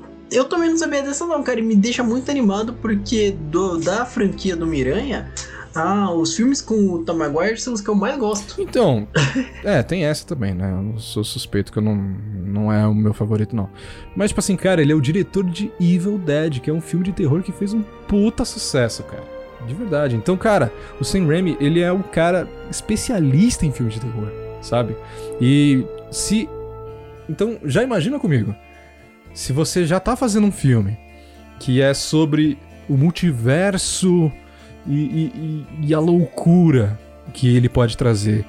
também 0.50 0.70
não 0.70 0.78
sabia 0.78 1.02
dessa 1.04 1.26
não, 1.26 1.42
cara, 1.44 1.60
e 1.60 1.64
me 1.64 1.76
deixa 1.76 2.04
muito 2.04 2.30
animado 2.32 2.74
porque 2.82 3.32
do- 3.32 3.78
da 3.78 4.06
franquia 4.06 4.56
do 4.56 4.66
Miranha, 4.68 5.32
Ah, 5.76 6.12
os 6.12 6.36
filmes 6.36 6.60
com 6.60 6.74
o 6.94 7.04
Tom 7.06 7.14
Maguire 7.18 7.60
são 7.60 7.72
os 7.72 7.82
que 7.82 7.88
eu 7.90 7.94
mais 7.94 8.18
gosto. 8.18 8.60
Então, 8.60 9.08
é, 9.64 9.84
tem 9.84 10.06
essa 10.06 10.26
também, 10.26 10.52
né? 10.52 10.72
Eu 10.72 10.82
não 10.82 10.98
sou 10.98 11.24
suspeito 11.24 11.72
que 11.72 11.78
eu 11.78 11.84
não, 11.84 11.94
não 11.96 12.74
é 12.74 12.88
o 12.88 12.96
meu 12.96 13.14
favorito, 13.14 13.56
não. 13.56 13.70
Mas, 14.16 14.32
tipo 14.32 14.40
assim, 14.40 14.56
cara, 14.56 14.82
ele 14.82 14.92
é 14.92 14.96
o 14.96 15.02
diretor 15.02 15.44
de 15.44 15.72
Evil 15.80 16.18
Dead, 16.18 16.62
que 16.62 16.70
é 16.72 16.74
um 16.74 16.82
filme 16.82 17.06
de 17.06 17.12
terror 17.12 17.44
que 17.44 17.52
fez 17.52 17.74
um 17.76 17.84
puta 18.08 18.44
sucesso, 18.44 19.04
cara. 19.04 19.24
De 19.68 19.74
verdade. 19.76 20.16
Então, 20.16 20.36
cara, 20.36 20.74
o 21.00 21.04
Sam 21.06 21.28
Raimi, 21.28 21.56
ele 21.60 21.82
é 21.82 21.94
um 21.94 22.02
cara 22.02 22.48
especialista 22.72 23.64
em 23.64 23.72
filmes 23.72 23.94
de 23.96 24.02
terror, 24.02 24.32
sabe? 24.64 24.96
E 25.40 25.86
se. 26.10 26.50
Então, 27.30 27.60
já 27.66 27.84
imagina 27.84 28.18
comigo. 28.18 28.56
Se 29.38 29.54
você 29.54 29.86
já 29.86 30.00
tá 30.00 30.16
fazendo 30.16 30.48
um 30.48 30.52
filme 30.52 30.98
que 31.60 31.80
é 31.80 31.94
sobre 31.94 32.58
o 32.90 32.98
multiverso 32.98 34.32
e, 34.88 34.96
e- 34.96 35.66
e- 35.84 35.94
a 35.94 36.00
loucura 36.00 36.98
que 37.34 37.56
ele 37.56 37.70
pode 37.70 37.96
trazer. 37.96 38.44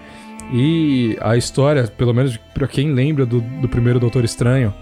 E 0.50 1.14
a 1.20 1.36
história, 1.36 1.84
pelo 1.88 2.14
menos 2.14 2.38
pra 2.54 2.66
quem 2.66 2.94
lembra 2.94 3.26
do, 3.26 3.42
do 3.60 3.68
primeiro 3.68 4.00
Doutor 4.00 4.24
Estranho, 4.24 4.72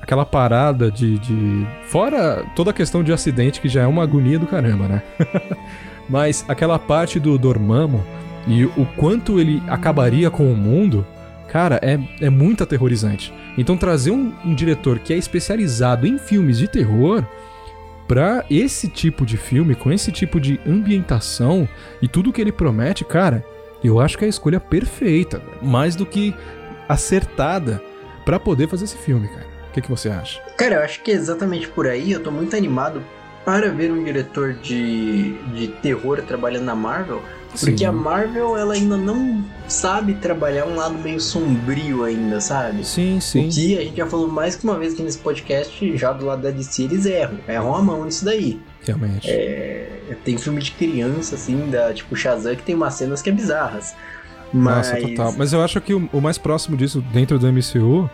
aquela 0.00 0.26
parada 0.26 0.90
de, 0.90 1.16
de. 1.20 1.64
Fora 1.86 2.44
toda 2.56 2.70
a 2.72 2.74
questão 2.74 3.04
de 3.04 3.12
acidente, 3.12 3.60
que 3.60 3.68
já 3.68 3.82
é 3.82 3.86
uma 3.86 4.02
agonia 4.02 4.40
do 4.40 4.48
caramba, 4.48 4.88
né? 4.88 5.02
Mas 6.10 6.44
aquela 6.48 6.76
parte 6.76 7.20
do 7.20 7.38
Dormammu 7.38 8.04
e 8.48 8.64
o 8.64 8.84
quanto 8.96 9.38
ele 9.38 9.62
acabaria 9.68 10.28
com 10.28 10.52
o 10.52 10.56
mundo, 10.56 11.06
cara, 11.52 11.78
é, 11.82 11.98
é 12.18 12.30
muito 12.30 12.62
aterrorizante. 12.62 13.32
Então 13.58 13.76
trazer 13.76 14.10
um, 14.10 14.32
um 14.42 14.54
diretor 14.54 14.98
que 14.98 15.12
é 15.12 15.18
especializado 15.18 16.06
em 16.06 16.16
filmes 16.16 16.56
de 16.56 16.66
terror 16.66 17.22
pra 18.08 18.42
esse 18.50 18.88
tipo 18.88 19.26
de 19.26 19.36
filme, 19.36 19.74
com 19.74 19.92
esse 19.92 20.10
tipo 20.10 20.40
de 20.40 20.58
ambientação 20.66 21.68
e 22.00 22.08
tudo 22.08 22.32
que 22.32 22.40
ele 22.40 22.50
promete, 22.50 23.04
cara, 23.04 23.44
eu 23.84 24.00
acho 24.00 24.16
que 24.16 24.24
é 24.24 24.26
a 24.26 24.30
escolha 24.30 24.58
perfeita, 24.58 25.42
mais 25.60 25.94
do 25.94 26.06
que 26.06 26.34
acertada 26.88 27.82
pra 28.24 28.40
poder 28.40 28.66
fazer 28.66 28.84
esse 28.84 28.96
filme, 28.96 29.28
cara. 29.28 29.46
O 29.68 29.72
que, 29.72 29.82
que 29.82 29.90
você 29.90 30.08
acha? 30.08 30.40
Cara, 30.56 30.76
eu 30.76 30.82
acho 30.82 31.02
que 31.02 31.10
é 31.10 31.14
exatamente 31.14 31.68
por 31.68 31.86
aí. 31.86 32.12
Eu 32.12 32.22
tô 32.22 32.30
muito 32.30 32.56
animado 32.56 33.02
para 33.44 33.70
ver 33.70 33.90
um 33.90 34.04
diretor 34.04 34.54
de, 34.54 35.32
de 35.54 35.68
terror 35.68 36.22
trabalhando 36.22 36.64
na 36.64 36.74
Marvel. 36.74 37.22
Porque 37.58 37.84
a 37.84 37.92
Marvel, 37.92 38.56
ela 38.56 38.74
ainda 38.74 38.96
não 38.96 39.44
sabe 39.68 40.14
trabalhar 40.14 40.66
um 40.66 40.74
lado 40.76 40.94
meio 40.98 41.20
sombrio 41.20 42.04
ainda, 42.04 42.40
sabe? 42.40 42.84
Sim, 42.84 43.20
sim. 43.20 43.46
O 43.46 43.50
que 43.50 43.78
a 43.78 43.82
gente 43.82 43.96
já 43.96 44.06
falou 44.06 44.28
mais 44.28 44.56
que 44.56 44.64
uma 44.64 44.78
vez 44.78 44.94
aqui 44.94 45.02
nesse 45.02 45.18
podcast, 45.18 45.96
já 45.96 46.12
do 46.12 46.24
lado 46.24 46.42
da 46.42 46.50
DC, 46.50 46.84
eles 46.84 47.04
erram. 47.04 47.38
Erram 47.46 47.74
a 47.74 47.82
mão 47.82 48.04
nisso 48.04 48.24
daí. 48.24 48.60
Realmente. 48.84 49.28
É, 49.30 50.16
tem 50.24 50.36
filme 50.38 50.60
de 50.62 50.72
criança, 50.72 51.34
assim, 51.34 51.70
da, 51.70 51.92
tipo 51.92 52.16
Shazam, 52.16 52.56
que 52.56 52.62
tem 52.62 52.74
umas 52.74 52.94
cenas 52.94 53.20
que 53.20 53.30
é 53.30 53.32
bizarras. 53.32 53.94
Mas... 54.52 54.88
Nossa, 54.88 55.00
total. 55.00 55.34
Mas 55.36 55.52
eu 55.52 55.62
acho 55.62 55.80
que 55.80 55.94
o, 55.94 56.08
o 56.12 56.20
mais 56.20 56.38
próximo 56.38 56.76
disso 56.76 57.04
dentro 57.12 57.38
do 57.38 57.46
MCU 57.52 58.10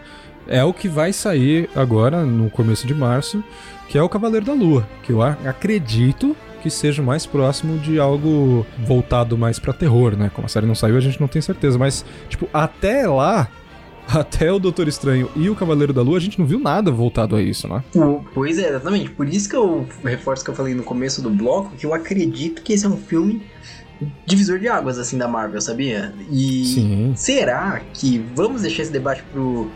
é 0.46 0.64
o 0.64 0.72
que 0.72 0.88
vai 0.88 1.12
sair 1.12 1.68
agora, 1.74 2.24
no 2.24 2.50
começo 2.50 2.86
de 2.86 2.94
março, 2.94 3.42
que 3.88 3.96
é 3.96 4.02
o 4.02 4.08
Cavaleiro 4.08 4.46
da 4.46 4.52
Lua. 4.52 4.88
Que 5.02 5.12
eu 5.12 5.22
acredito 5.22 6.36
que 6.62 6.70
seja 6.70 7.00
o 7.02 7.04
mais 7.04 7.24
próximo 7.26 7.78
de 7.78 7.98
algo 7.98 8.66
voltado 8.86 9.36
mais 9.38 9.58
pra 9.58 9.72
terror, 9.72 10.16
né? 10.16 10.30
Como 10.34 10.46
a 10.46 10.48
série 10.48 10.66
não 10.66 10.74
saiu, 10.74 10.96
a 10.96 11.00
gente 11.00 11.20
não 11.20 11.28
tem 11.28 11.40
certeza. 11.42 11.78
Mas, 11.78 12.04
tipo, 12.28 12.48
até 12.52 13.06
lá, 13.06 13.48
até 14.08 14.52
o 14.52 14.58
Doutor 14.58 14.88
Estranho 14.88 15.30
e 15.36 15.48
o 15.50 15.54
Cavaleiro 15.54 15.92
da 15.92 16.02
Lua, 16.02 16.16
a 16.16 16.20
gente 16.20 16.38
não 16.38 16.46
viu 16.46 16.58
nada 16.58 16.90
voltado 16.90 17.36
a 17.36 17.42
isso, 17.42 17.68
né? 17.68 17.82
O- 17.94 18.20
Pois 18.34 18.58
é, 18.58 18.68
exatamente. 18.70 19.10
Por 19.10 19.28
isso 19.28 19.48
que 19.48 19.56
eu 19.56 19.86
reforço 20.04 20.44
que 20.44 20.50
eu 20.50 20.54
falei 20.54 20.74
no 20.74 20.82
começo 20.82 21.20
do 21.22 21.30
bloco, 21.30 21.70
que 21.76 21.84
eu 21.86 21.92
acredito 21.94 22.62
que 22.62 22.72
esse 22.72 22.86
é 22.86 22.88
um 22.88 22.96
filme 22.96 23.42
divisor 24.26 24.58
de 24.60 24.68
águas, 24.68 24.98
assim, 24.98 25.18
da 25.18 25.26
Marvel, 25.26 25.60
sabia? 25.60 26.12
E 26.30 26.64
Sim. 26.64 27.12
será 27.16 27.80
que... 27.92 28.24
Vamos 28.34 28.62
deixar 28.62 28.82
esse 28.82 28.92
debate 28.92 29.22
pro... 29.32 29.68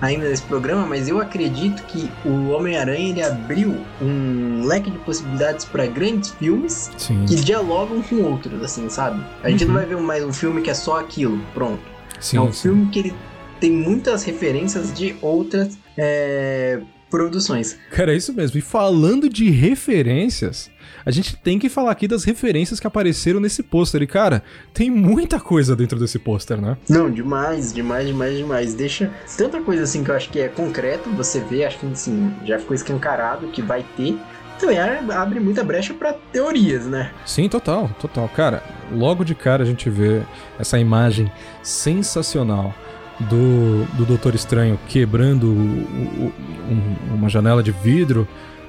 Ainda 0.00 0.28
nesse 0.28 0.42
programa, 0.42 0.84
mas 0.86 1.08
eu 1.08 1.20
acredito 1.20 1.82
que 1.84 2.10
o 2.24 2.50
Homem-Aranha 2.50 3.08
ele 3.08 3.22
abriu 3.22 3.76
um 4.02 4.64
leque 4.66 4.90
de 4.90 4.98
possibilidades 4.98 5.64
para 5.64 5.86
grandes 5.86 6.30
filmes 6.30 6.90
Sim. 6.98 7.24
que 7.26 7.34
dialogam 7.36 8.02
com 8.02 8.16
outros, 8.22 8.62
assim, 8.62 8.88
sabe? 8.90 9.22
A 9.42 9.48
gente 9.50 9.64
Uhum. 9.64 9.68
não 9.72 9.76
vai 9.76 9.86
ver 9.86 9.96
mais 9.96 10.22
um 10.22 10.32
filme 10.32 10.60
que 10.60 10.68
é 10.70 10.74
só 10.74 11.00
aquilo, 11.00 11.40
pronto. 11.54 11.80
Sim, 12.20 12.36
é 12.36 12.40
um 12.40 12.52
sim. 12.52 12.62
filme 12.68 12.86
que 12.90 12.98
ele 12.98 13.14
tem 13.58 13.70
muitas 13.70 14.22
referências 14.22 14.92
de 14.92 15.16
outras 15.22 15.78
é, 15.96 16.80
produções. 17.10 17.78
Cara, 17.90 18.12
é 18.12 18.16
isso 18.16 18.32
mesmo. 18.32 18.58
E 18.58 18.62
falando 18.62 19.28
de 19.28 19.50
referências, 19.50 20.70
a 21.04 21.10
gente 21.10 21.36
tem 21.36 21.58
que 21.58 21.68
falar 21.68 21.92
aqui 21.92 22.08
das 22.08 22.24
referências 22.24 22.80
que 22.80 22.86
apareceram 22.86 23.40
nesse 23.40 23.62
pôster. 23.62 24.02
E, 24.02 24.06
cara, 24.06 24.42
tem 24.74 24.90
muita 24.90 25.38
coisa 25.38 25.76
dentro 25.76 25.98
desse 25.98 26.18
pôster, 26.18 26.60
né? 26.60 26.76
Não, 26.88 27.10
demais, 27.10 27.72
demais, 27.72 28.06
demais, 28.06 28.36
demais. 28.36 28.74
Deixa 28.74 29.10
tanta 29.36 29.60
coisa 29.60 29.84
assim 29.84 30.02
que 30.02 30.10
eu 30.10 30.14
acho 30.16 30.30
que 30.30 30.40
é 30.40 30.48
concreto, 30.48 31.08
você 31.10 31.40
vê, 31.40 31.64
acho 31.64 31.78
que 31.78 31.86
assim, 31.86 32.32
já 32.44 32.58
ficou 32.58 32.74
escancarado 32.74 33.48
que 33.48 33.62
vai 33.62 33.84
ter. 33.96 34.18
Também 34.58 34.78
abre 34.78 35.38
muita 35.38 35.62
brecha 35.62 35.92
pra 35.92 36.14
teorias, 36.14 36.86
né? 36.86 37.12
Sim, 37.26 37.46
total, 37.46 37.90
total. 38.00 38.26
Cara, 38.30 38.62
logo 38.90 39.22
de 39.22 39.34
cara 39.34 39.62
a 39.62 39.66
gente 39.66 39.90
vê 39.90 40.22
essa 40.58 40.78
imagem 40.78 41.30
sensacional 41.62 42.74
do, 43.20 43.84
do 43.96 44.04
Doutor 44.04 44.34
Estranho 44.34 44.78
quebrando 44.88 45.46
o- 45.46 45.50
o- 45.50 46.32
um- 46.70 47.14
uma 47.14 47.28
janela 47.28 47.62
de 47.62 47.72
vidro, 47.72 48.26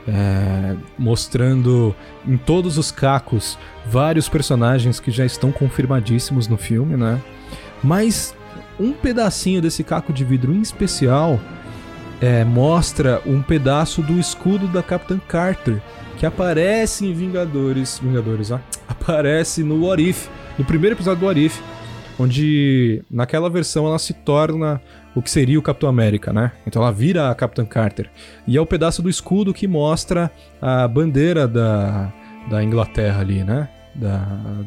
é, 0.08 0.76
mostrando 0.98 1.94
em 2.26 2.38
todos 2.38 2.78
os 2.78 2.92
cacos 2.92 3.58
vários 3.86 4.30
personagens 4.30 5.00
que 5.00 5.12
já 5.12 5.26
estão 5.26 5.52
confirmadíssimos 5.52 6.48
no 6.48 6.56
filme, 6.58 6.96
né? 6.96 7.20
Mas 7.84 8.34
um 8.80 8.94
pedacinho 8.94 9.62
desse 9.62 9.84
caco 9.84 10.14
de 10.14 10.24
vidro 10.24 10.54
em 10.54 10.62
especial 10.62 11.40
é, 12.22 12.44
mostra 12.46 13.22
um 13.26 13.42
pedaço 13.42 14.02
do 14.02 14.18
escudo 14.20 14.68
da 14.68 14.82
Capitã 14.82 15.20
Carter 15.28 15.82
que 16.18 16.26
aparece 16.26 17.06
em 17.06 17.14
Vingadores, 17.14 18.00
Vingadores, 18.02 18.52
aparece 18.88 19.62
no 19.62 19.86
What 19.86 20.02
If, 20.10 20.28
no 20.58 20.64
primeiro 20.66 20.96
episódio 20.96 21.20
do 21.20 21.26
What 21.28 21.46
If, 21.46 21.60
onde 22.20 23.04
naquela 23.10 23.50
versão 23.50 23.86
ela 23.86 24.00
se 24.00 24.14
torna 24.14 24.82
o 25.16 25.22
que 25.22 25.32
seria 25.32 25.58
o 25.58 25.62
Capitão 25.62 25.90
América, 25.90 26.32
né? 26.32 26.52
Então 26.66 26.82
ela 26.82 26.92
vira 26.92 27.30
a 27.30 27.36
Capitã 27.36 27.66
Carter. 27.66 28.10
E 28.46 28.56
é 28.56 28.62
o 28.62 28.66
pedaço 28.66 29.02
do 29.02 29.10
escudo 29.10 29.54
que 29.54 29.68
mostra 29.68 30.32
a 30.62 30.88
bandeira 30.88 31.48
da, 31.48 32.14
da 32.50 32.64
Inglaterra 32.64 33.22
ali, 33.22 33.44
né? 33.44 33.68
Da, 33.96 34.18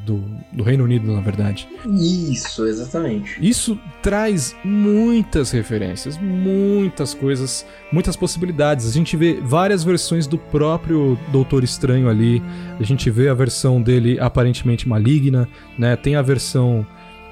do, 0.05 0.25
do 0.53 0.65
Reino 0.65 0.83
Unido, 0.83 1.13
na 1.13 1.21
verdade. 1.21 1.69
Isso, 1.87 2.67
exatamente. 2.67 3.39
Isso 3.41 3.79
traz 4.03 4.57
muitas 4.65 5.53
referências, 5.53 6.19
muitas 6.19 7.15
coisas, 7.15 7.65
muitas 7.93 8.17
possibilidades. 8.17 8.89
A 8.89 8.93
gente 8.93 9.17
vê 9.17 9.39
várias 9.41 9.85
versões 9.85 10.27
do 10.27 10.37
próprio 10.37 11.17
Doutor 11.29 11.63
Estranho 11.63 12.09
ali. 12.09 12.43
A 12.81 12.83
gente 12.83 13.09
vê 13.09 13.29
a 13.29 13.35
versão 13.35 13.81
dele 13.81 14.19
aparentemente 14.19 14.89
maligna, 14.89 15.49
né? 15.79 15.95
Tem 15.95 16.17
a 16.17 16.23
versão 16.23 16.85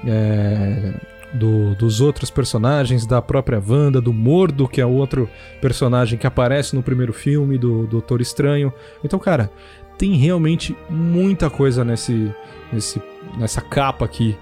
é, 0.05 0.93
do- 1.33 1.75
dos 1.75 2.01
outros 2.01 2.29
personagens, 2.29 3.05
da 3.05 3.21
própria 3.21 3.61
Wanda, 3.65 4.01
do 4.01 4.11
Mordo, 4.13 4.67
que 4.67 4.81
é 4.81 4.85
outro 4.85 5.29
personagem 5.61 6.17
que 6.17 6.25
aparece 6.27 6.75
no 6.75 6.81
primeiro 6.83 7.13
filme 7.13 7.57
do 7.57 7.85
Doutor 7.87 8.21
Estranho. 8.21 8.73
Então, 9.03 9.19
cara, 9.19 9.51
tem 9.97 10.15
realmente 10.15 10.75
muita 10.89 11.49
coisa 11.49 11.83
nesse, 11.83 12.31
nesse, 12.71 13.01
nessa 13.37 13.61
capa 13.61 14.05
aqui 14.05 14.37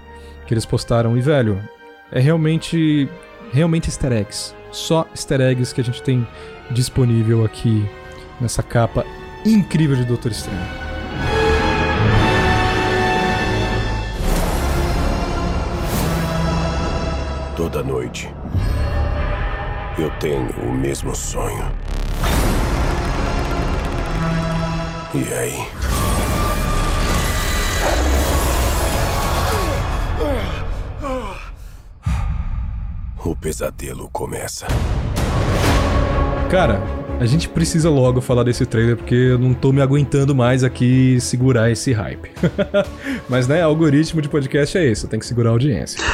que 0.46 0.54
eles 0.54 0.64
postaram. 0.64 1.16
E, 1.16 1.20
velho, 1.20 1.60
é 2.10 2.20
realmente, 2.20 3.08
realmente 3.52 3.88
easter 3.88 4.12
eggs. 4.12 4.54
Só 4.70 5.06
easter 5.10 5.40
eggs 5.40 5.74
que 5.74 5.80
a 5.80 5.84
gente 5.84 6.02
tem 6.02 6.26
disponível 6.70 7.44
aqui 7.44 7.84
nessa 8.40 8.62
capa 8.62 9.04
incrível 9.44 9.96
de 9.96 10.04
Doutor 10.04 10.30
Estranho. 10.30 10.87
Toda 17.70 17.82
noite. 17.82 18.34
Eu 19.98 20.10
tenho 20.18 20.48
o 20.62 20.72
mesmo 20.72 21.14
sonho. 21.14 21.70
E 25.14 25.34
aí? 25.34 25.68
O 33.22 33.36
pesadelo 33.36 34.08
começa. 34.12 34.66
Cara, 36.50 36.80
a 37.20 37.26
gente 37.26 37.48
precisa 37.48 37.90
logo 37.90 38.20
falar 38.20 38.44
desse 38.44 38.64
trailer 38.64 38.96
porque 38.96 39.14
eu 39.14 39.38
não 39.38 39.52
tô 39.52 39.72
me 39.72 39.80
aguentando 39.80 40.34
mais 40.34 40.62
aqui 40.62 41.20
segurar 41.20 41.70
esse 41.70 41.92
hype. 41.92 42.30
Mas, 43.28 43.48
né, 43.48 43.62
algoritmo 43.62 44.22
de 44.22 44.28
podcast 44.28 44.78
é 44.78 44.90
isso, 44.90 45.08
tem 45.08 45.18
que 45.18 45.26
segurar 45.26 45.50
a 45.50 45.52
audiência. 45.52 45.98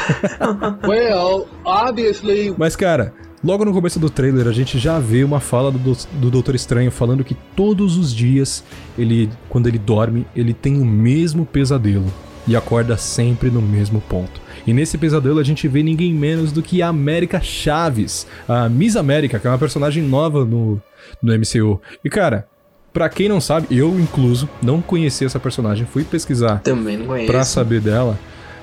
Well, 0.85 1.47
obviously. 1.63 2.53
Mas, 2.57 2.75
cara, 2.75 3.13
logo 3.43 3.65
no 3.65 3.73
começo 3.73 3.99
do 3.99 4.09
trailer 4.09 4.47
a 4.47 4.51
gente 4.51 4.79
já 4.79 4.99
vê 4.99 5.23
uma 5.23 5.39
fala 5.39 5.71
do, 5.71 5.97
do 6.13 6.31
Doutor 6.31 6.55
Estranho 6.55 6.91
falando 6.91 7.23
que 7.23 7.35
todos 7.55 7.97
os 7.97 8.13
dias, 8.13 8.63
ele, 8.97 9.29
quando 9.49 9.67
ele 9.67 9.77
dorme, 9.77 10.25
ele 10.35 10.53
tem 10.53 10.79
o 10.79 10.85
mesmo 10.85 11.45
pesadelo. 11.45 12.11
e 12.47 12.55
acorda 12.55 12.97
sempre 12.97 13.49
no 13.49 13.61
mesmo 13.61 14.01
ponto. 14.01 14.44
E 14.65 14.73
nesse 14.73 14.97
pesadelo 14.97 15.39
a 15.39 15.43
gente 15.43 15.67
vê 15.67 15.83
ninguém 15.83 16.13
menos 16.13 16.51
do 16.51 16.61
que 16.61 16.81
a 16.81 16.87
América 16.87 17.39
Chaves, 17.41 18.25
a 18.47 18.67
Miss 18.67 18.95
América, 18.95 19.39
que 19.39 19.45
é 19.47 19.49
uma 19.49 19.57
personagem 19.59 20.03
nova 20.03 20.43
no, 20.43 20.81
no 21.21 21.33
MCU. 21.37 21.79
E 22.03 22.09
cara, 22.09 22.47
pra 22.91 23.09
quem 23.09 23.29
não 23.29 23.39
sabe, 23.39 23.67
eu 23.69 23.99
incluso 23.99 24.49
não 24.61 24.81
conhecia 24.81 25.27
essa 25.27 25.39
personagem, 25.39 25.85
fui 25.85 26.03
pesquisar 26.03 26.59
Também 26.59 26.97
não 26.97 27.05
conheço. 27.07 27.31
pra 27.31 27.43
saber 27.43 27.81
dela. 27.81 28.17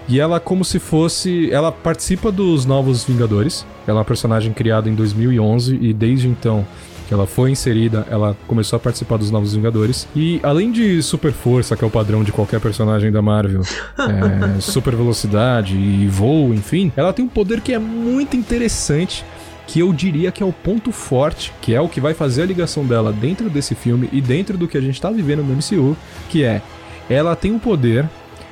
E 0.08 0.18
ela 0.18 0.40
como 0.40 0.64
se 0.64 0.80
fosse, 0.80 1.50
ela 1.52 1.70
participa 1.70 2.32
dos 2.32 2.66
Novos 2.66 3.04
Vingadores. 3.04 3.64
Ela 3.86 3.98
é 3.98 4.00
uma 4.00 4.04
personagem 4.04 4.52
criada 4.52 4.90
em 4.90 4.94
2011 4.94 5.78
e 5.80 5.92
desde 5.92 6.26
então 6.28 6.66
que 7.02 7.12
ela 7.12 7.26
foi 7.26 7.50
inserida, 7.50 8.06
ela 8.10 8.36
começou 8.46 8.76
a 8.76 8.80
participar 8.80 9.16
dos 9.16 9.30
Novos 9.30 9.54
Vingadores. 9.54 10.08
E 10.14 10.40
além 10.42 10.70
de 10.70 11.02
super 11.02 11.32
força, 11.32 11.76
que 11.76 11.84
é 11.84 11.86
o 11.86 11.90
padrão 11.90 12.22
de 12.22 12.32
qualquer 12.32 12.60
personagem 12.60 13.10
da 13.10 13.20
Marvel, 13.20 13.62
é, 13.98 14.60
super 14.60 14.94
velocidade 14.94 15.76
e 15.76 16.06
voo, 16.08 16.54
enfim, 16.54 16.92
ela 16.96 17.12
tem 17.12 17.24
um 17.24 17.28
poder 17.28 17.60
que 17.60 17.72
é 17.72 17.78
muito 17.78 18.36
interessante. 18.36 19.24
Que 19.64 19.78
eu 19.78 19.92
diria 19.92 20.32
que 20.32 20.42
é 20.42 20.46
o 20.46 20.52
ponto 20.52 20.90
forte, 20.90 21.52
que 21.62 21.72
é 21.72 21.80
o 21.80 21.88
que 21.88 22.00
vai 22.00 22.12
fazer 22.12 22.42
a 22.42 22.46
ligação 22.46 22.84
dela 22.84 23.12
dentro 23.12 23.48
desse 23.48 23.74
filme 23.74 24.08
e 24.12 24.20
dentro 24.20 24.58
do 24.58 24.66
que 24.66 24.76
a 24.76 24.80
gente 24.80 25.00
tá 25.00 25.08
vivendo 25.10 25.42
no 25.42 25.54
MCU, 25.54 25.96
que 26.28 26.42
é 26.42 26.60
ela 27.08 27.34
tem 27.36 27.54
o 27.54 27.60
poder 27.60 28.06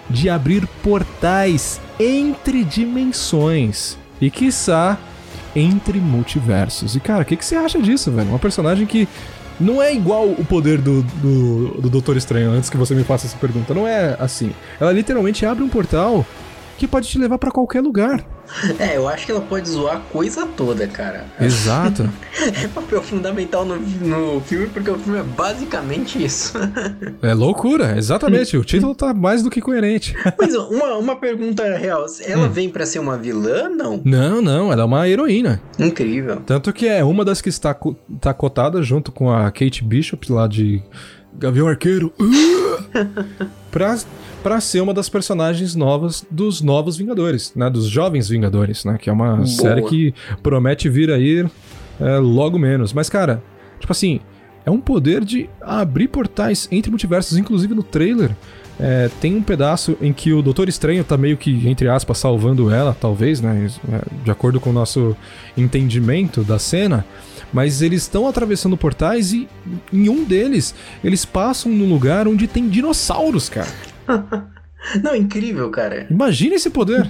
de 0.08 0.30
abrir 0.30 0.66
portais 0.82 1.80
entre 1.98 2.64
dimensões 2.64 3.98
e, 4.20 4.30
quiçá, 4.30 4.98
entre 5.54 5.98
multiversos. 5.98 6.94
E, 6.94 7.00
cara, 7.00 7.22
o 7.22 7.24
que, 7.24 7.36
que 7.36 7.44
você 7.44 7.56
acha 7.56 7.80
disso, 7.80 8.10
velho? 8.10 8.28
Uma 8.28 8.38
personagem 8.38 8.86
que 8.86 9.08
não 9.60 9.82
é 9.82 9.94
igual 9.94 10.26
o 10.26 10.44
poder 10.44 10.80
do, 10.80 11.02
do, 11.02 11.80
do 11.82 11.90
Doutor 11.90 12.16
Estranho, 12.16 12.50
antes 12.50 12.70
que 12.70 12.76
você 12.76 12.94
me 12.94 13.04
faça 13.04 13.26
essa 13.26 13.36
pergunta. 13.36 13.74
Não 13.74 13.86
é 13.86 14.16
assim. 14.18 14.52
Ela 14.80 14.92
literalmente 14.92 15.44
abre 15.44 15.62
um 15.62 15.68
portal 15.68 16.24
que 16.78 16.88
pode 16.88 17.08
te 17.08 17.18
levar 17.18 17.38
pra 17.38 17.50
qualquer 17.50 17.82
lugar. 17.82 18.24
É, 18.78 18.96
eu 18.96 19.08
acho 19.08 19.26
que 19.26 19.32
ela 19.32 19.40
pode 19.40 19.68
zoar 19.68 19.96
a 19.96 20.00
coisa 20.00 20.46
toda, 20.46 20.86
cara. 20.86 21.24
Exato. 21.40 22.08
É 22.62 22.66
papel 22.68 23.02
fundamental 23.02 23.64
no, 23.66 23.76
no 23.76 24.40
filme, 24.40 24.66
porque 24.68 24.88
o 24.90 24.98
filme 24.98 25.18
é 25.18 25.22
basicamente 25.22 26.22
isso. 26.24 26.54
é 27.20 27.34
loucura, 27.34 27.96
exatamente. 27.98 28.56
O 28.56 28.64
título 28.64 28.94
tá 28.94 29.12
mais 29.12 29.42
do 29.42 29.50
que 29.50 29.60
coerente. 29.60 30.14
Mas 30.38 30.54
uma, 30.54 30.96
uma 30.96 31.16
pergunta 31.16 31.62
real: 31.76 32.06
ela 32.24 32.46
Hum. 32.46 32.50
vem 32.50 32.70
pra 32.70 32.86
ser 32.86 32.98
uma 32.98 33.18
vilã? 33.18 33.68
Não. 33.68 34.00
Não, 34.04 34.40
não, 34.40 34.72
ela 34.72 34.82
é 34.82 34.84
uma 34.84 35.08
heroína. 35.08 35.60
Incrível. 35.78 36.36
Tanto 36.46 36.72
que 36.72 36.86
é 36.86 37.04
uma 37.04 37.24
das 37.24 37.40
que 37.42 37.48
está 37.50 37.76
tá 38.20 38.32
cotada 38.32 38.82
junto 38.82 39.12
com 39.12 39.30
a 39.30 39.50
Kate 39.50 39.84
Bishop 39.84 40.32
lá 40.32 40.46
de 40.46 40.82
Gavião 41.34 41.68
Arqueiro. 41.68 42.12
Pra, 43.70 43.98
pra 44.42 44.60
ser 44.60 44.80
uma 44.80 44.92
das 44.94 45.08
personagens 45.08 45.74
novas 45.74 46.24
dos 46.30 46.60
Novos 46.60 46.96
Vingadores, 46.96 47.52
né? 47.54 47.68
Dos 47.70 47.86
Jovens 47.86 48.28
Vingadores, 48.28 48.84
né? 48.84 48.98
Que 49.00 49.08
é 49.10 49.12
uma 49.12 49.36
Boa. 49.36 49.46
série 49.46 49.82
que 49.82 50.14
promete 50.42 50.88
vir 50.88 51.10
aí 51.10 51.46
é, 52.00 52.18
logo 52.18 52.58
menos. 52.58 52.92
Mas, 52.92 53.08
cara, 53.08 53.42
tipo 53.78 53.92
assim, 53.92 54.20
é 54.64 54.70
um 54.70 54.80
poder 54.80 55.24
de 55.24 55.48
abrir 55.60 56.08
portais 56.08 56.68
entre 56.70 56.90
multiversos, 56.90 57.36
inclusive 57.38 57.74
no 57.74 57.82
trailer. 57.82 58.30
é, 58.78 59.10
tem 59.20 59.36
um 59.36 59.42
pedaço 59.42 59.96
em 60.00 60.12
que 60.12 60.32
o 60.32 60.40
Doutor 60.42 60.68
Estranho 60.68 61.04
tá 61.04 61.16
meio 61.16 61.36
que, 61.36 61.68
entre 61.68 61.88
aspas, 61.88 62.16
salvando 62.18 62.70
ela, 62.70 62.96
talvez, 62.98 63.40
né? 63.40 63.68
é, 63.92 64.00
De 64.24 64.30
acordo 64.30 64.58
com 64.60 64.70
o 64.70 64.72
nosso 64.72 65.14
entendimento 65.56 66.42
da 66.42 66.58
cena. 66.58 67.04
Mas 67.52 67.82
eles 67.82 68.02
estão 68.02 68.28
atravessando 68.28 68.76
portais 68.76 69.32
e 69.32 69.48
em 69.92 70.08
um 70.08 70.24
deles 70.24 70.74
eles 71.02 71.24
passam 71.24 71.72
num 71.72 71.88
lugar 71.88 72.28
onde 72.28 72.46
tem 72.46 72.68
dinossauros, 72.68 73.48
cara. 73.48 73.68
Não, 75.02 75.14
incrível, 75.14 75.68
cara. 75.70 76.06
Imagina 76.10 76.54
esse 76.54 76.70
poder. 76.70 77.06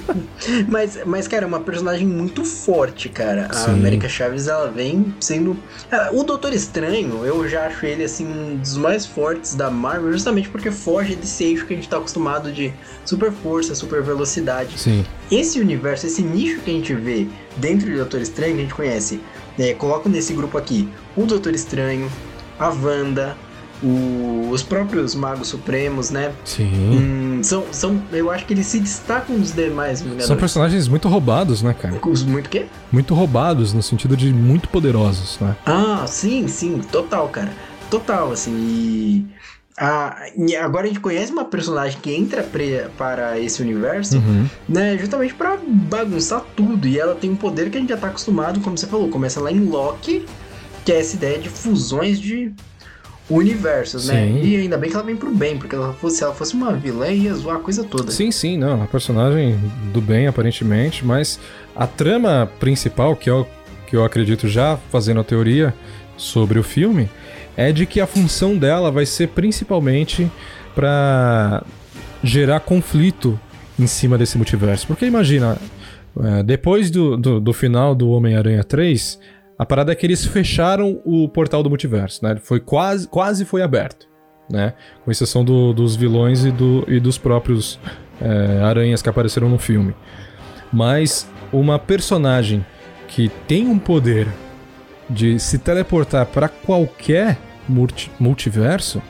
Mas, 0.68 0.98
mas, 1.04 1.28
cara, 1.28 1.44
é 1.44 1.46
uma 1.46 1.60
personagem 1.60 2.06
muito 2.06 2.44
forte, 2.44 3.08
cara. 3.08 3.46
A 3.50 3.52
Sim. 3.52 3.72
América 3.72 4.08
Chaves, 4.08 4.48
ela 4.48 4.70
vem 4.70 5.14
sendo. 5.20 5.56
Ah, 5.92 6.08
O 6.12 6.24
Doutor 6.24 6.52
Estranho, 6.52 7.24
eu 7.24 7.46
já 7.48 7.66
acho 7.66 7.84
ele, 7.84 8.04
assim, 8.04 8.26
um 8.26 8.56
dos 8.56 8.76
mais 8.76 9.04
fortes 9.04 9.54
da 9.54 9.70
Marvel, 9.70 10.12
justamente 10.12 10.48
porque 10.48 10.70
foge 10.70 11.14
desse 11.14 11.44
eixo 11.44 11.66
que 11.66 11.74
a 11.74 11.76
gente 11.76 11.88
tá 11.88 11.98
acostumado 11.98 12.50
de 12.50 12.72
super 13.04 13.30
força, 13.30 13.74
super 13.74 14.02
velocidade. 14.02 14.78
Sim. 14.78 15.04
Esse 15.30 15.60
universo, 15.60 16.06
esse 16.06 16.22
nicho 16.22 16.60
que 16.60 16.70
a 16.70 16.74
gente 16.74 16.94
vê 16.94 17.26
dentro 17.58 17.90
do 17.90 17.96
Doutor 17.96 18.20
Estranho, 18.22 18.54
que 18.54 18.60
a 18.60 18.62
gente 18.64 18.74
conhece, 18.74 19.20
é, 19.58 19.74
coloco 19.74 20.08
nesse 20.08 20.32
grupo 20.32 20.56
aqui 20.58 20.88
o 21.16 21.24
Doutor 21.26 21.54
Estranho, 21.54 22.10
a 22.58 22.68
Wanda, 22.68 23.36
o- 23.82 24.48
os 24.50 24.62
próprios 24.62 25.14
Magos 25.14 25.48
Supremos, 25.48 26.10
né? 26.10 26.32
Sim. 26.44 26.70
Hum, 26.92 27.40
são, 27.42 27.64
são, 27.72 28.00
eu 28.12 28.30
acho 28.30 28.44
que 28.46 28.52
eles 28.52 28.66
se 28.66 28.78
destacam 28.78 29.38
dos 29.38 29.52
demais 29.52 30.00
Vingadores. 30.00 30.26
São 30.26 30.36
personagens 30.36 30.86
muito 30.88 31.08
roubados, 31.08 31.62
né, 31.62 31.72
cara? 31.74 31.98
Os 32.06 32.22
muito 32.22 32.50
quê? 32.50 32.66
Muito 32.92 33.14
roubados, 33.14 33.72
no 33.72 33.82
sentido 33.82 34.16
de 34.16 34.32
muito 34.32 34.68
poderosos, 34.68 35.38
né? 35.40 35.56
Ah, 35.64 36.04
sim, 36.06 36.46
sim, 36.48 36.80
total, 36.92 37.28
cara. 37.28 37.52
Total, 37.90 38.30
assim. 38.32 38.52
E, 38.52 39.26
a- 39.80 40.26
e 40.36 40.54
agora 40.54 40.84
a 40.84 40.88
gente 40.88 41.00
conhece 41.00 41.32
uma 41.32 41.44
personagem 41.44 41.98
que 42.00 42.14
entra 42.14 42.42
para 42.96 43.38
esse 43.40 43.62
universo, 43.62 44.18
Uhum. 44.18 44.46
né? 44.68 44.98
Justamente 44.98 45.32
pra 45.34 45.56
bagunçar 45.66 46.44
tudo. 46.54 46.86
E 46.86 46.98
ela 47.00 47.14
tem 47.14 47.30
um 47.30 47.36
poder 47.36 47.70
que 47.70 47.78
a 47.78 47.80
gente 47.80 47.88
já 47.90 47.96
tá 47.96 48.08
acostumado, 48.08 48.60
como 48.60 48.76
você 48.76 48.86
falou. 48.86 49.08
Começa 49.08 49.40
lá 49.40 49.50
em 49.50 49.60
Loki, 49.64 50.26
que 50.84 50.92
é 50.92 51.00
essa 51.00 51.16
ideia 51.16 51.38
de 51.38 51.48
fusões 51.48 52.20
de 52.20 52.52
universos, 53.28 54.08
né? 54.08 54.26
Sim. 54.26 54.40
E 54.42 54.56
ainda 54.56 54.76
bem 54.76 54.90
que 54.90 54.96
ela 54.96 55.04
vem 55.04 55.16
pro 55.16 55.30
bem, 55.34 55.56
porque 55.56 55.74
ela 55.74 55.92
fosse, 55.94 56.16
se 56.18 56.24
ela 56.24 56.34
fosse 56.34 56.54
uma 56.54 56.72
vilã, 56.72 57.08
ia 57.08 57.32
zoar 57.34 57.56
a 57.56 57.60
coisa 57.60 57.84
toda. 57.84 58.10
Sim, 58.10 58.30
sim, 58.32 58.58
não. 58.58 58.76
Uma 58.76 58.86
personagem 58.86 59.56
do 59.92 60.00
bem, 60.00 60.26
aparentemente, 60.26 61.04
mas 61.04 61.38
a 61.76 61.86
trama 61.86 62.50
principal, 62.58 63.14
que 63.14 63.30
eu, 63.30 63.46
que 63.86 63.96
eu 63.96 64.04
acredito 64.04 64.48
já 64.48 64.76
fazendo 64.90 65.20
a 65.20 65.24
teoria 65.24 65.72
sobre 66.16 66.58
o 66.58 66.62
filme, 66.62 67.08
é 67.56 67.72
de 67.72 67.86
que 67.86 68.00
a 68.00 68.06
função 68.06 68.56
dela 68.56 68.90
vai 68.90 69.04
ser 69.06 69.28
principalmente 69.28 70.30
pra 70.74 71.62
gerar 72.22 72.60
conflito 72.60 73.38
em 73.78 73.86
cima 73.86 74.16
desse 74.18 74.36
multiverso. 74.36 74.86
Porque 74.86 75.06
imagina, 75.06 75.56
é, 76.22 76.42
depois 76.42 76.90
do, 76.90 77.16
do, 77.16 77.40
do 77.40 77.52
final 77.52 77.94
do 77.94 78.10
Homem-Aranha 78.10 78.62
3, 78.64 79.18
a 79.58 79.66
parada 79.66 79.92
é 79.92 79.94
que 79.94 80.06
eles 80.06 80.24
fecharam 80.24 81.00
o 81.04 81.28
portal 81.28 81.62
do 81.62 81.68
multiverso, 81.68 82.24
né? 82.24 82.36
Foi 82.42 82.60
quase, 82.60 83.06
quase 83.08 83.44
foi 83.44 83.62
aberto, 83.62 84.06
né? 84.50 84.74
Com 85.04 85.10
exceção 85.10 85.44
do- 85.44 85.72
dos 85.72 85.96
vilões 85.96 86.44
e, 86.44 86.50
do, 86.50 86.84
e 86.88 86.98
dos 87.00 87.18
próprios 87.18 87.78
é, 88.20 88.62
aranhas 88.62 89.02
que 89.02 89.08
apareceram 89.08 89.48
no 89.48 89.58
filme. 89.58 89.94
Mas 90.72 91.28
uma 91.52 91.78
personagem 91.78 92.64
que 93.08 93.28
tem 93.48 93.66
um 93.66 93.78
poder 93.78 94.28
de 95.10 95.38
se 95.38 95.58
teleportar 95.58 96.24
para 96.26 96.48
qualquer 96.48 97.36
multi- 97.68 98.10
multiverso, 98.18 99.02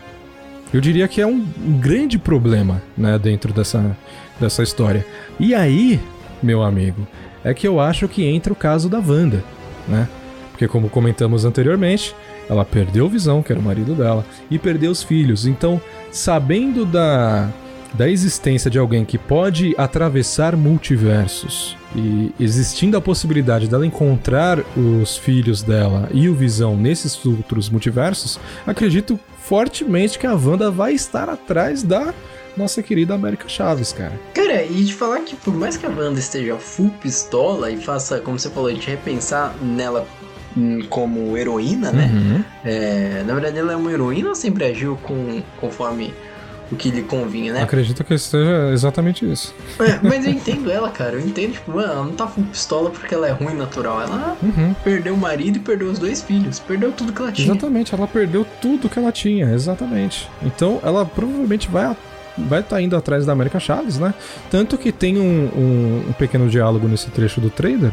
eu 0.72 0.80
diria 0.80 1.06
que 1.06 1.20
é 1.20 1.26
um, 1.26 1.44
grande 1.78 2.18
problema, 2.18 2.82
né, 2.96 3.18
dentro 3.18 3.52
dessa, 3.52 3.96
dessa 4.40 4.62
história. 4.62 5.04
E 5.38 5.54
aí, 5.54 6.00
meu 6.42 6.62
amigo, 6.62 7.06
é 7.44 7.52
que 7.52 7.66
eu 7.66 7.80
acho 7.80 8.08
que 8.08 8.24
entra 8.24 8.52
o 8.52 8.56
caso 8.56 8.88
da 8.88 8.98
Wanda, 8.98 9.42
né? 9.88 10.08
Porque 10.50 10.68
como 10.68 10.90
comentamos 10.90 11.44
anteriormente, 11.44 12.14
ela 12.48 12.64
perdeu 12.64 13.08
Visão, 13.08 13.42
que 13.42 13.50
era 13.50 13.60
o 13.60 13.64
marido 13.64 13.94
dela, 13.94 14.24
e 14.50 14.58
perdeu 14.58 14.90
os 14.90 15.02
filhos. 15.02 15.46
Então, 15.46 15.80
sabendo 16.10 16.84
da 16.84 17.48
da 17.94 18.08
existência 18.08 18.70
de 18.70 18.78
alguém 18.78 19.04
que 19.04 19.18
pode 19.18 19.74
atravessar 19.76 20.56
multiversos 20.56 21.76
e 21.94 22.32
existindo 22.38 22.96
a 22.96 23.00
possibilidade 23.00 23.68
dela 23.68 23.86
encontrar 23.86 24.60
os 24.76 25.16
filhos 25.16 25.62
dela 25.62 26.08
e 26.12 26.28
o 26.28 26.34
Visão 26.34 26.76
nesses 26.76 27.24
outros 27.26 27.68
multiversos, 27.68 28.38
acredito 28.66 29.18
fortemente 29.38 30.18
que 30.18 30.26
a 30.26 30.34
Wanda 30.34 30.70
vai 30.70 30.92
estar 30.92 31.28
atrás 31.28 31.82
da 31.82 32.14
nossa 32.56 32.82
querida 32.82 33.14
América 33.14 33.48
Chaves, 33.48 33.92
cara. 33.92 34.12
Cara, 34.34 34.64
e 34.64 34.84
de 34.84 34.94
falar 34.94 35.20
que 35.20 35.34
por 35.36 35.54
mais 35.54 35.76
que 35.76 35.86
a 35.86 35.88
Wanda 35.88 36.18
esteja 36.18 36.56
full 36.56 36.90
pistola 37.00 37.70
e 37.70 37.76
faça, 37.76 38.20
como 38.20 38.38
você 38.38 38.50
falou, 38.50 38.68
a 38.68 38.72
gente 38.72 38.88
repensar 38.88 39.54
nela 39.62 40.06
hum, 40.56 40.80
como 40.88 41.36
heroína, 41.36 41.90
né? 41.92 42.10
Uhum. 42.12 42.44
É, 42.64 43.22
na 43.26 43.34
verdade, 43.34 43.58
ela 43.58 43.72
é 43.72 43.76
uma 43.76 43.90
heroína 43.92 44.28
ou 44.30 44.34
sempre 44.34 44.64
agiu 44.64 44.96
com, 45.02 45.42
conforme 45.60 46.12
o 46.70 46.76
que 46.76 46.90
lhe 46.90 47.02
convinha, 47.02 47.52
né? 47.52 47.62
Acredito 47.62 48.04
que 48.04 48.16
seja 48.18 48.70
exatamente 48.72 49.30
isso. 49.30 49.54
É, 49.80 49.98
mas 50.06 50.24
eu 50.24 50.32
entendo 50.32 50.70
ela, 50.70 50.88
cara. 50.90 51.14
Eu 51.14 51.20
entendo, 51.20 51.52
tipo, 51.52 51.72
mano, 51.72 51.92
ela 51.92 52.04
não 52.04 52.12
tá 52.12 52.26
full 52.28 52.44
pistola 52.44 52.90
porque 52.90 53.14
ela 53.14 53.26
é 53.26 53.32
ruim 53.32 53.54
natural. 53.54 54.00
Ela 54.02 54.36
Uhum. 54.42 54.74
perdeu 54.84 55.14
o 55.14 55.18
marido 55.18 55.56
e 55.56 55.60
perdeu 55.60 55.88
os 55.90 55.98
dois 55.98 56.22
filhos. 56.22 56.58
Perdeu 56.60 56.92
tudo 56.92 57.12
que 57.12 57.20
ela 57.20 57.32
tinha. 57.32 57.48
Exatamente, 57.50 57.94
ela 57.94 58.06
perdeu 58.06 58.46
tudo 58.60 58.88
que 58.88 58.98
ela 58.98 59.10
tinha, 59.12 59.52
exatamente. 59.52 60.28
Então 60.42 60.78
ela 60.82 61.04
provavelmente 61.04 61.68
vai 61.68 61.96
vai 62.38 62.60
estar 62.60 62.80
indo 62.80 62.96
atrás 62.96 63.26
da 63.26 63.32
América 63.32 63.58
Chaves, 63.60 63.98
né? 63.98 64.14
Tanto 64.50 64.78
que 64.78 64.92
tem 64.92 65.18
um, 65.18 65.50
um- 65.54 66.04
um 66.08 66.12
pequeno 66.12 66.48
diálogo 66.48 66.86
nesse 66.88 67.10
trecho 67.10 67.40
do 67.40 67.50
trailer, 67.50 67.90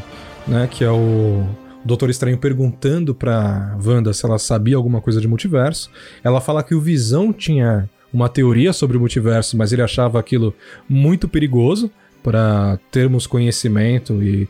né? 0.47 0.69
Que 0.71 0.83
é 0.85 0.89
o 0.91 1.43
Doutor 1.83 2.09
Estranho 2.09 2.37
perguntando 2.37 3.13
pra 3.15 3.75
Wanda 3.83 4.13
se 4.13 4.25
ela 4.25 4.37
sabia 4.37 4.77
alguma 4.77 5.01
coisa 5.01 5.19
de 5.19 5.27
multiverso. 5.27 5.89
Ela 6.23 6.39
fala 6.39 6.61
que 6.63 6.75
o 6.75 6.79
Visão 6.79 7.33
tinha 7.33 7.89
uma 8.17 8.27
teoria 8.29 8.73
sobre 8.73 8.97
o 8.97 8.99
multiverso, 8.99 9.55
mas 9.55 9.71
ele 9.71 9.81
achava 9.81 10.19
aquilo 10.19 10.53
muito 10.89 11.27
perigoso 11.27 11.89
para 12.23 12.79
termos 12.91 13.27
conhecimento 13.27 14.21
e 14.23 14.47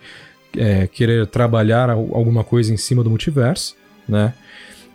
é, 0.58 0.88
querer 0.88 1.28
trabalhar 1.28 1.90
al- 1.90 2.10
alguma 2.14 2.44
coisa 2.44 2.74
em 2.74 2.78
cima 2.78 3.04
do 3.04 3.10
multiverso, 3.10 3.76
né? 4.08 4.34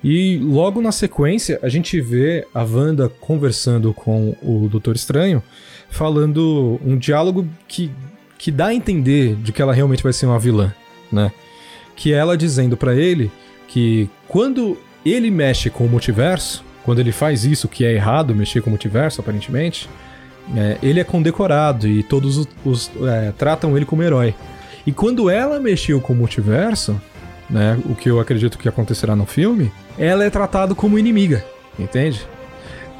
E 0.02 0.38
logo 0.38 0.80
na 0.80 0.90
sequência 0.90 1.60
a 1.62 1.68
gente 1.68 2.00
vê 2.00 2.44
a 2.52 2.64
Wanda 2.64 3.08
conversando 3.08 3.92
com 3.94 4.34
o 4.42 4.68
Doutor 4.68 4.96
Estranho, 4.96 5.40
falando 5.90 6.80
um 6.84 6.96
diálogo 6.96 7.46
que, 7.68 7.90
que 8.38 8.50
dá 8.50 8.66
a 8.68 8.74
entender 8.74 9.36
de 9.36 9.52
que 9.52 9.62
ela 9.62 9.72
realmente 9.72 10.02
vai 10.02 10.12
ser 10.12 10.26
uma 10.26 10.38
vilã, 10.40 10.74
né? 11.12 11.30
Que 11.94 12.12
ela 12.12 12.36
dizendo 12.36 12.76
pra 12.76 12.94
ele 12.96 13.30
que 13.68 14.08
quando 14.26 14.76
ele 15.04 15.30
mexe 15.30 15.70
com 15.70 15.84
o 15.84 15.88
multiverso, 15.88 16.64
quando 16.84 16.98
ele 16.98 17.12
faz 17.12 17.44
isso, 17.44 17.68
que 17.68 17.84
é 17.84 17.92
errado 17.92 18.34
mexer 18.34 18.60
com 18.60 18.68
o 18.68 18.70
multiverso, 18.70 19.20
aparentemente, 19.20 19.88
é, 20.56 20.78
ele 20.82 21.00
é 21.00 21.04
condecorado 21.04 21.86
e 21.86 22.02
todos 22.02 22.36
os, 22.38 22.48
os, 22.64 22.90
é, 23.02 23.32
tratam 23.32 23.76
ele 23.76 23.86
como 23.86 24.02
herói. 24.02 24.34
E 24.86 24.92
quando 24.92 25.30
ela 25.30 25.60
mexeu 25.60 26.00
com 26.00 26.12
o 26.12 26.16
multiverso, 26.16 27.00
né, 27.48 27.78
o 27.84 27.94
que 27.94 28.10
eu 28.10 28.18
acredito 28.18 28.58
que 28.58 28.68
acontecerá 28.68 29.14
no 29.14 29.26
filme, 29.26 29.70
ela 29.96 30.24
é 30.24 30.30
tratada 30.30 30.74
como 30.74 30.98
inimiga, 30.98 31.44
entende? 31.78 32.26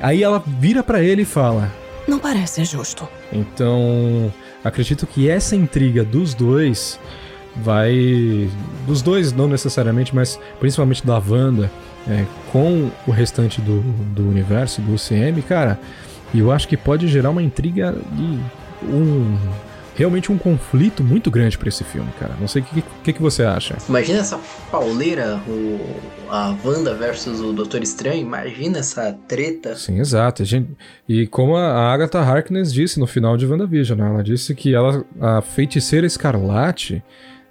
Aí 0.01 0.23
ela 0.23 0.43
vira 0.47 0.83
pra 0.83 1.03
ele 1.03 1.23
e 1.23 1.25
fala: 1.25 1.71
Não 2.07 2.19
parece 2.19 2.65
justo. 2.65 3.09
então, 3.33 4.33
acredito 4.63 5.07
que 5.07 5.29
essa 5.29 5.57
intriga 5.57 6.05
dos 6.05 6.35
dois 6.35 7.01
vai. 7.57 8.51
Dos 8.87 9.03
dois, 9.03 9.33
não 9.33 9.47
necessariamente, 9.47 10.15
mas 10.15 10.39
principalmente 10.59 11.07
da 11.07 11.19
Wanda, 11.19 11.71
é, 12.09 12.25
com 12.51 12.91
o 13.07 13.11
restante 13.11 13.61
do, 13.61 13.81
do 13.81 14.29
universo, 14.29 14.81
do 14.81 14.95
UCM, 14.95 15.41
cara, 15.43 15.79
eu 16.35 16.51
acho 16.51 16.67
que 16.67 16.77
pode 16.77 17.07
gerar 17.09 17.31
uma 17.31 17.43
intriga 17.43 17.95
e 18.19 18.41
um. 18.87 19.39
Realmente 19.95 20.33
um 20.33 20.39
conflito 20.39 21.05
muito 21.05 21.31
grande 21.31 21.59
pra 21.59 21.69
esse 21.69 21.85
filme, 21.85 22.11
cara. 22.19 22.35
Não 22.41 22.49
sei 22.49 22.63
o 22.63 22.65
que, 22.65 22.83
que, 23.05 23.13
que 23.13 23.21
você 23.21 23.43
acha. 23.43 23.77
Imagina 23.87 24.21
essa 24.21 24.41
pauleira, 24.71 25.39
o, 25.47 25.79
a 26.31 26.57
Wanda 26.65 26.95
versus 26.95 27.41
o 27.41 27.53
Doutor 27.53 27.83
Estranho. 27.83 28.23
Imagina 28.23 28.79
essa 28.79 29.13
treta. 29.29 29.77
Sim, 29.77 30.01
exato. 30.01 30.43
E 31.07 31.27
como 31.27 31.57
a 31.57 31.93
Agatha 31.93 32.21
Harkness 32.21 32.73
disse 32.73 32.99
no 32.99 33.07
final 33.07 33.37
de 33.37 33.47
WandaVision, 33.47 33.99
né? 33.99 34.07
ela 34.09 34.25
disse 34.25 34.55
que 34.55 34.75
ela, 34.75 35.05
a 35.21 35.43
feiticeira 35.43 36.07
escarlate, 36.07 37.05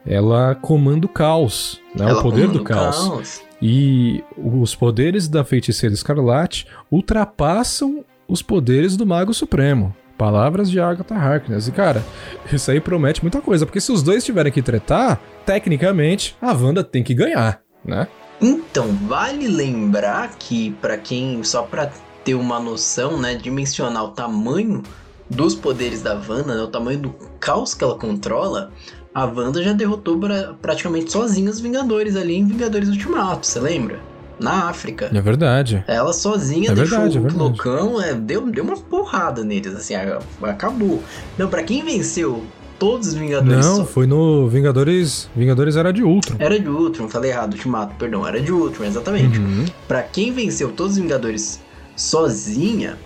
ela 0.06 0.56
comanda 0.56 1.06
o 1.06 1.10
caos, 1.10 1.80
né? 1.96 2.10
Ela 2.10 2.20
o 2.20 2.22
poder 2.22 2.48
do 2.48 2.64
caos. 2.64 3.08
caos. 3.08 3.42
E 3.62 4.24
os 4.38 4.74
poderes 4.74 5.28
da 5.28 5.44
feiticeira 5.44 5.94
escarlate 5.94 6.66
ultrapassam 6.90 8.04
os 8.28 8.42
poderes 8.42 8.98
do 8.98 9.06
Mago 9.06 9.34
Supremo. 9.34 9.96
Palavras 10.18 10.70
de 10.70 10.80
Agatha 10.80 11.16
Harkness. 11.16 11.68
E, 11.68 11.72
cara, 11.72 12.04
isso 12.52 12.70
aí 12.72 12.80
promete 12.80 13.22
muita 13.22 13.42
coisa, 13.42 13.66
porque 13.66 13.82
se 13.82 13.92
os 13.92 14.04
dois 14.04 14.24
tiverem 14.24 14.52
que 14.52 14.62
tretar, 14.62 15.20
tecnicamente, 15.46 16.36
a 16.42 16.54
Wanda 16.54 16.84
tem 16.84 17.04
que 17.04 17.14
ganhar, 17.14 17.62
né? 17.84 18.08
Então, 18.40 18.88
vale 19.08 19.48
lembrar 19.48 20.30
que, 20.38 20.72
pra 20.82 20.98
quem, 20.98 21.44
só 21.44 21.64
pra 21.64 21.92
ter 22.24 22.36
uma 22.36 22.60
noção, 22.60 23.20
né, 23.20 23.36
dimensionar 23.36 24.04
o 24.04 24.10
tamanho 24.10 24.84
dos 25.30 25.56
poderes 25.56 26.02
da 26.02 26.14
Wanda, 26.16 26.56
né, 26.56 26.62
o 26.62 26.68
tamanho 26.68 27.00
do 27.00 27.10
caos 27.40 27.74
que 27.74 27.84
ela 27.84 27.98
controla, 27.98 28.72
a 29.14 29.26
Wanda 29.26 29.62
já 29.64 29.74
derrotou 29.74 30.18
pra- 30.20 30.54
praticamente 30.62 31.12
sozinha 31.12 31.50
os 31.50 31.60
Vingadores 31.60 32.16
ali 32.16 32.36
em 32.36 32.46
Vingadores 32.46 32.90
Ultimato, 32.90 33.46
você 33.46 33.60
lembra? 33.60 34.00
Na 34.40 34.70
África. 34.70 35.12
É 35.14 35.22
verdade. 35.22 35.84
Ela 35.88 36.12
sozinha 36.14 36.72
É 36.72 36.74
deixou 36.74 36.98
verdade, 37.00 37.18
é 37.18 37.22
o 37.22 37.38
loucão, 37.38 38.02
é, 38.02 38.14
deu, 38.16 38.50
deu 38.50 38.64
uma 38.64 38.76
porrada 38.78 39.44
neles, 39.44 39.76
assim, 39.76 39.94
acabou. 40.42 41.04
Não, 41.38 41.48
pra 41.48 41.62
quem 41.62 41.84
venceu 41.84 42.44
todos 42.80 43.10
os 43.10 43.14
Vingadores 43.14 43.64
Não, 43.64 43.76
so- 43.78 43.86
foi 43.86 44.08
no 44.08 44.48
Vingadores. 44.48 45.30
Vingadores 45.36 45.76
era 45.76 45.94
de 45.94 46.02
Ultron. 46.02 46.38
era 46.40 46.60
de 46.60 46.68
Ultron, 46.68 47.08
falei 47.08 47.30
errado, 47.30 47.54
Ultimato, 47.54 47.94
perdão, 48.00 48.26
era 48.26 48.42
de 48.42 48.52
Ultron, 48.52 48.86
exatamente. 48.86 49.38
Uhum. 49.38 49.66
Pra 49.88 50.02
quem 50.02 50.34
venceu 50.34 50.72
todos 50.72 50.94
os 50.94 50.98
Vingadores 50.98 51.60
sozinha, 51.96 52.98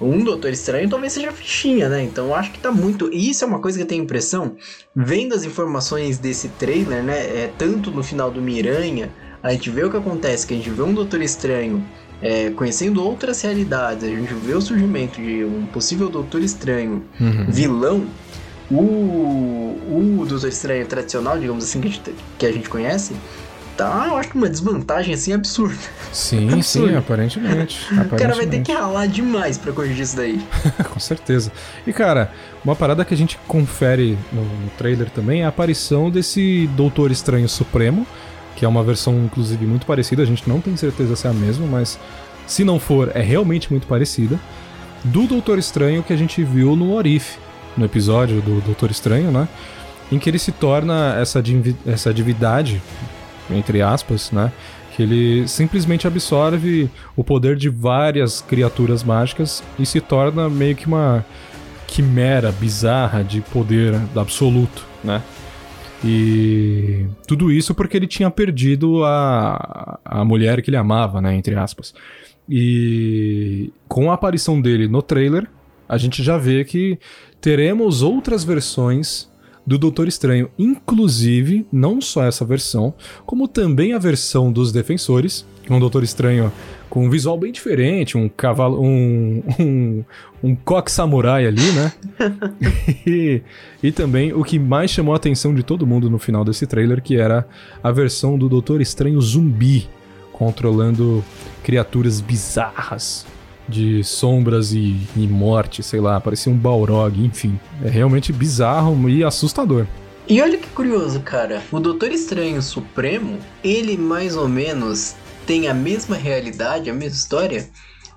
um 0.00 0.22
Doutor 0.22 0.50
Estranho 0.50 0.88
talvez 0.88 1.12
seja 1.12 1.32
fichinha, 1.32 1.88
né? 1.88 2.02
Então 2.02 2.26
eu 2.26 2.34
acho 2.34 2.52
que 2.52 2.58
tá 2.58 2.70
muito. 2.70 3.10
E 3.12 3.30
isso 3.30 3.44
é 3.44 3.46
uma 3.46 3.58
coisa 3.60 3.78
que 3.78 3.84
eu 3.84 3.88
tenho 3.88 4.02
impressão, 4.04 4.56
vendo 4.94 5.34
as 5.34 5.44
informações 5.44 6.18
desse 6.18 6.48
trailer, 6.50 7.02
né? 7.02 7.18
É, 7.18 7.50
tanto 7.56 7.90
no 7.90 8.02
final 8.02 8.30
do 8.30 8.40
Miranha, 8.42 9.10
a 9.42 9.52
gente 9.52 9.70
vê 9.70 9.84
o 9.84 9.90
que 9.90 9.96
acontece, 9.96 10.46
que 10.46 10.54
a 10.54 10.56
gente 10.56 10.70
vê 10.70 10.82
um 10.82 10.92
Doutor 10.92 11.22
Estranho 11.22 11.82
é, 12.20 12.50
conhecendo 12.50 13.02
outras 13.02 13.40
realidades, 13.42 14.04
a 14.04 14.08
gente 14.08 14.32
vê 14.34 14.54
o 14.54 14.60
surgimento 14.60 15.20
de 15.20 15.44
um 15.44 15.66
possível 15.66 16.08
Doutor 16.08 16.42
Estranho 16.42 17.04
Uhum. 17.20 17.46
vilão. 17.48 18.06
O, 18.70 18.74
o 20.20 20.24
Doutor 20.28 20.48
Estranho 20.48 20.84
tradicional, 20.86 21.38
digamos 21.38 21.64
assim, 21.64 21.80
que 21.80 21.88
a 21.88 21.90
gente, 21.90 22.14
que 22.38 22.46
a 22.46 22.52
gente 22.52 22.68
conhece, 22.68 23.14
tá, 23.76 24.06
eu 24.08 24.16
acho 24.16 24.30
que 24.30 24.36
uma 24.36 24.48
desvantagem 24.48 25.14
assim 25.14 25.32
absurda. 25.32 25.76
Sim, 26.12 26.50
Absurdo. 26.54 26.88
sim, 26.88 26.96
aparentemente. 26.96 27.86
O 27.92 27.94
cara 27.94 28.04
vai 28.04 28.06
ter 28.08 28.24
aparentemente. 28.24 28.62
que 28.64 28.72
ralar 28.72 29.06
demais 29.06 29.58
pra 29.58 29.72
corrigir 29.72 30.02
isso 30.02 30.16
daí. 30.16 30.40
Com 30.92 30.98
certeza. 31.00 31.52
E, 31.86 31.92
cara, 31.92 32.32
uma 32.64 32.74
parada 32.74 33.04
que 33.04 33.12
a 33.14 33.16
gente 33.16 33.38
confere 33.46 34.18
no, 34.32 34.42
no 34.42 34.70
trailer 34.78 35.10
também 35.10 35.42
é 35.42 35.44
a 35.44 35.48
aparição 35.48 36.10
desse 36.10 36.68
Doutor 36.76 37.10
Estranho 37.10 37.48
Supremo, 37.48 38.06
que 38.56 38.64
é 38.64 38.68
uma 38.68 38.82
versão, 38.82 39.14
inclusive, 39.24 39.66
muito 39.66 39.84
parecida. 39.86 40.22
A 40.22 40.26
gente 40.26 40.48
não 40.48 40.60
tem 40.60 40.76
certeza 40.76 41.14
se 41.14 41.26
é 41.26 41.30
a 41.30 41.34
mesma, 41.34 41.66
mas 41.66 41.98
se 42.46 42.64
não 42.64 42.80
for, 42.80 43.10
é 43.14 43.20
realmente 43.20 43.70
muito 43.70 43.86
parecida. 43.86 44.38
Do 45.04 45.26
Doutor 45.26 45.58
Estranho 45.58 46.02
que 46.02 46.12
a 46.12 46.16
gente 46.16 46.42
viu 46.42 46.74
no 46.74 46.92
Orif, 46.94 47.36
no 47.76 47.84
episódio 47.84 48.40
do 48.40 48.60
Doutor 48.62 48.90
Estranho, 48.90 49.30
né? 49.30 49.46
Em 50.10 50.18
que 50.18 50.30
ele 50.30 50.38
se 50.38 50.52
torna 50.52 51.16
essa, 51.20 51.42
divi- 51.42 51.76
essa 51.86 52.14
divindade, 52.14 52.80
entre 53.50 53.82
aspas, 53.82 54.30
né? 54.32 54.52
Que 54.94 55.02
ele 55.02 55.48
simplesmente 55.48 56.06
absorve 56.06 56.90
o 57.14 57.22
poder 57.22 57.56
de 57.56 57.68
várias 57.68 58.40
criaturas 58.40 59.04
mágicas 59.04 59.62
e 59.78 59.84
se 59.84 60.00
torna 60.00 60.48
meio 60.48 60.74
que 60.74 60.86
uma 60.86 61.24
quimera 61.86 62.50
bizarra 62.52 63.22
de 63.22 63.40
poder 63.40 63.94
absoluto, 64.14 64.86
né? 65.04 65.22
E 66.04 67.06
tudo 67.26 67.50
isso 67.50 67.74
porque 67.74 67.96
ele 67.96 68.06
tinha 68.06 68.30
perdido 68.30 69.04
a, 69.04 69.98
a 70.04 70.24
mulher 70.24 70.62
que 70.62 70.70
ele 70.70 70.76
amava, 70.76 71.20
né? 71.20 71.34
Entre 71.34 71.54
aspas. 71.54 71.94
E 72.48 73.72
com 73.88 74.10
a 74.10 74.14
aparição 74.14 74.60
dele 74.60 74.86
no 74.86 75.02
trailer, 75.02 75.48
a 75.88 75.96
gente 75.98 76.22
já 76.22 76.36
vê 76.36 76.64
que 76.64 76.98
teremos 77.40 78.02
outras 78.02 78.44
versões 78.44 79.28
do 79.66 79.76
Doutor 79.76 80.06
Estranho, 80.06 80.48
inclusive 80.58 81.66
não 81.72 82.00
só 82.00 82.24
essa 82.24 82.44
versão, 82.44 82.94
como 83.24 83.48
também 83.48 83.92
a 83.92 83.98
versão 83.98 84.52
dos 84.52 84.70
Defensores, 84.70 85.44
um 85.68 85.80
Doutor 85.80 86.04
Estranho 86.04 86.52
com 86.88 87.04
um 87.04 87.10
visual 87.10 87.36
bem 87.36 87.50
diferente, 87.50 88.16
um 88.16 88.28
cavalo, 88.28 88.80
um 88.80 89.42
um, 89.58 90.04
um 90.42 90.54
coque 90.54 90.90
samurai 90.90 91.46
ali, 91.46 91.72
né? 91.72 91.92
e, 93.04 93.42
e 93.82 93.90
também 93.90 94.32
o 94.32 94.44
que 94.44 94.58
mais 94.58 94.90
chamou 94.90 95.12
a 95.12 95.16
atenção 95.16 95.52
de 95.52 95.64
todo 95.64 95.86
mundo 95.86 96.08
no 96.08 96.18
final 96.18 96.44
desse 96.44 96.66
trailer, 96.66 97.02
que 97.02 97.16
era 97.16 97.46
a 97.82 97.90
versão 97.90 98.38
do 98.38 98.48
Doutor 98.48 98.80
Estranho 98.80 99.20
zumbi, 99.20 99.88
controlando 100.32 101.24
criaturas 101.64 102.20
bizarras 102.20 103.26
de 103.68 104.02
sombras 104.04 104.72
e, 104.72 104.96
e 105.16 105.26
morte, 105.26 105.82
sei 105.82 106.00
lá, 106.00 106.20
parecia 106.20 106.52
um 106.52 106.56
Balrog, 106.56 107.24
enfim. 107.24 107.58
É 107.84 107.88
realmente 107.88 108.32
bizarro 108.32 109.08
e 109.08 109.24
assustador. 109.24 109.86
E 110.28 110.40
olha 110.40 110.58
que 110.58 110.68
curioso, 110.68 111.20
cara. 111.20 111.62
O 111.70 111.78
Doutor 111.78 112.10
Estranho 112.10 112.60
Supremo, 112.60 113.38
ele 113.62 113.96
mais 113.96 114.36
ou 114.36 114.48
menos 114.48 115.14
tem 115.46 115.68
a 115.68 115.74
mesma 115.74 116.16
realidade, 116.16 116.90
a 116.90 116.92
mesma 116.92 117.16
história 117.16 117.68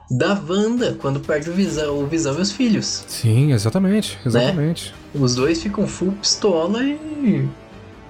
da 0.09 0.33
Wanda 0.33 0.97
quando 0.99 1.19
perde 1.19 1.51
o 1.51 1.53
Visão, 1.53 1.99
o 1.99 2.07
Visão 2.07 2.35
e 2.37 2.41
os 2.41 2.51
filhos. 2.51 3.03
Sim, 3.07 3.51
exatamente, 3.51 4.17
exatamente. 4.25 4.93
Os 5.13 5.35
dois 5.35 5.61
ficam 5.61 5.87
full 5.87 6.13
pistola 6.13 6.83
e 6.83 7.47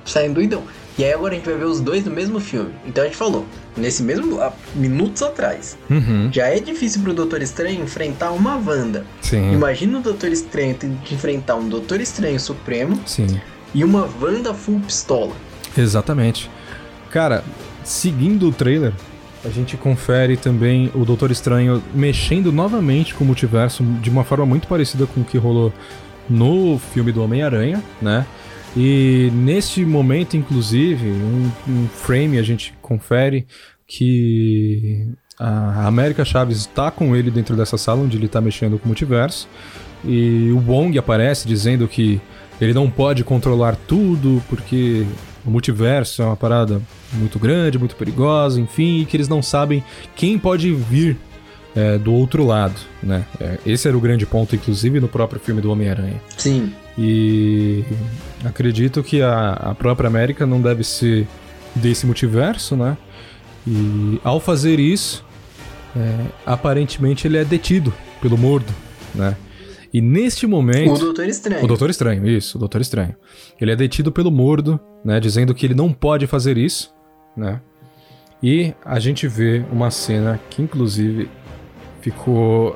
saem 0.05 0.31
doidão. 0.31 0.63
E 0.99 1.05
aí 1.05 1.13
agora 1.13 1.31
a 1.33 1.37
gente 1.37 1.45
vai 1.45 1.55
ver 1.57 1.63
os 1.63 1.79
dois 1.79 2.03
no 2.03 2.11
mesmo 2.11 2.41
filme. 2.41 2.71
Então 2.85 3.01
a 3.05 3.07
gente 3.07 3.15
falou, 3.15 3.45
nesse 3.77 4.03
mesmo. 4.03 4.41
há 4.41 4.51
minutos 4.75 5.23
atrás. 5.23 5.77
Uhum, 5.89 6.27
Já 6.29 6.47
é 6.47 6.59
difícil 6.59 7.01
pro 7.01 7.13
Doutor 7.13 7.41
Estranho 7.41 7.81
enfrentar 7.81 8.31
uma 8.31 8.57
Wanda. 8.57 9.05
sim, 9.21 9.53
Imagina 9.53 9.99
o 9.99 10.01
Doutor 10.01 10.29
Estranho 10.29 10.75
tendo 10.77 10.99
que 11.01 11.15
enfrentar 11.15 11.55
um 11.55 11.69
Doutor 11.69 12.01
Estranho 12.01 12.37
Supremo 12.37 12.99
sim. 13.05 13.39
e 13.73 13.81
uma 13.85 14.09
Wanda 14.21 14.53
full 14.53 14.81
pistola. 14.81 15.31
Exatamente. 15.77 16.51
Cara, 17.09 17.45
seguindo 17.81 18.49
o 18.49 18.51
trailer, 18.51 18.91
a 19.45 19.49
gente 19.49 19.77
confere 19.77 20.35
também 20.35 20.91
o 20.93 21.05
Doutor 21.05 21.31
Estranho 21.31 21.81
mexendo 21.95 22.51
novamente 22.51 23.15
com 23.15 23.23
o 23.23 23.27
multiverso 23.27 23.83
de 24.01 24.09
uma 24.09 24.25
forma 24.25 24.45
muito 24.45 24.67
parecida 24.67 25.05
com 25.07 25.21
o 25.21 25.23
que 25.23 25.37
rolou 25.37 25.71
no 26.29 26.77
filme 26.93 27.13
do 27.13 27.23
Homem-Aranha, 27.23 27.81
né? 28.01 28.25
E 28.75 29.31
neste 29.33 29.83
momento, 29.83 30.37
inclusive, 30.37 31.07
um, 31.07 31.51
um 31.67 31.87
frame 31.87 32.37
a 32.37 32.43
gente 32.43 32.73
confere 32.81 33.47
que 33.87 35.07
A 35.39 35.87
América 35.87 36.23
Chaves 36.23 36.59
está 36.59 36.91
com 36.91 37.15
ele 37.15 37.31
dentro 37.31 37.55
dessa 37.55 37.77
sala 37.77 38.01
onde 38.01 38.17
ele 38.17 38.27
está 38.27 38.39
mexendo 38.39 38.77
com 38.77 38.85
o 38.85 38.87
multiverso. 38.87 39.47
E 40.05 40.51
o 40.51 40.59
Wong 40.59 40.97
aparece 40.97 41.47
dizendo 41.47 41.87
que 41.87 42.21
ele 42.61 42.73
não 42.73 42.89
pode 42.89 43.23
controlar 43.23 43.75
tudo 43.87 44.41
porque 44.47 45.05
o 45.45 45.49
multiverso 45.49 46.21
é 46.21 46.25
uma 46.25 46.35
parada 46.35 46.81
muito 47.13 47.39
grande, 47.39 47.79
muito 47.79 47.95
perigosa, 47.95 48.59
enfim, 48.59 48.99
e 48.99 49.05
que 49.05 49.17
eles 49.17 49.27
não 49.27 49.41
sabem 49.41 49.83
quem 50.15 50.37
pode 50.37 50.71
vir 50.71 51.17
é, 51.75 51.97
do 51.97 52.13
outro 52.13 52.45
lado, 52.45 52.79
né? 53.01 53.25
É, 53.39 53.59
esse 53.65 53.87
era 53.87 53.97
o 53.97 54.01
grande 54.01 54.25
ponto, 54.25 54.55
inclusive, 54.55 54.99
no 54.99 55.07
próprio 55.07 55.39
filme 55.39 55.61
do 55.61 55.71
Homem-Aranha. 55.71 56.21
Sim. 56.37 56.73
E 56.97 57.83
acredito 58.43 59.01
que 59.03 59.21
a, 59.21 59.51
a 59.53 59.75
própria 59.75 60.07
América 60.07 60.45
não 60.45 60.61
deve 60.61 60.83
ser 60.83 61.27
desse 61.75 62.05
multiverso, 62.05 62.75
né? 62.75 62.97
E 63.67 64.19
ao 64.23 64.39
fazer 64.39 64.79
isso, 64.79 65.23
é, 65.95 66.25
aparentemente 66.45 67.27
ele 67.27 67.37
é 67.37 67.45
detido 67.45 67.93
pelo 68.21 68.37
Mordo, 68.37 68.73
né? 69.13 69.35
E 69.93 70.01
neste 70.01 70.45
momento. 70.45 70.93
O 70.93 70.99
Doutor 70.99 71.27
Estranho. 71.27 71.63
O 71.63 71.67
Doutor 71.67 71.89
Estranho, 71.89 72.27
isso, 72.27 72.57
o 72.57 72.59
Doutor 72.59 72.81
Estranho. 72.81 73.15
Ele 73.59 73.71
é 73.71 73.75
detido 73.75 74.11
pelo 74.11 74.31
Mordo, 74.31 74.79
né? 75.03 75.19
Dizendo 75.19 75.53
que 75.53 75.65
ele 75.65 75.73
não 75.73 75.91
pode 75.91 76.27
fazer 76.27 76.57
isso, 76.57 76.93
né? 77.35 77.59
E 78.41 78.73
a 78.85 78.99
gente 78.99 79.27
vê 79.27 79.65
uma 79.71 79.91
cena 79.91 80.39
que, 80.49 80.61
inclusive, 80.61 81.29
ficou. 82.01 82.75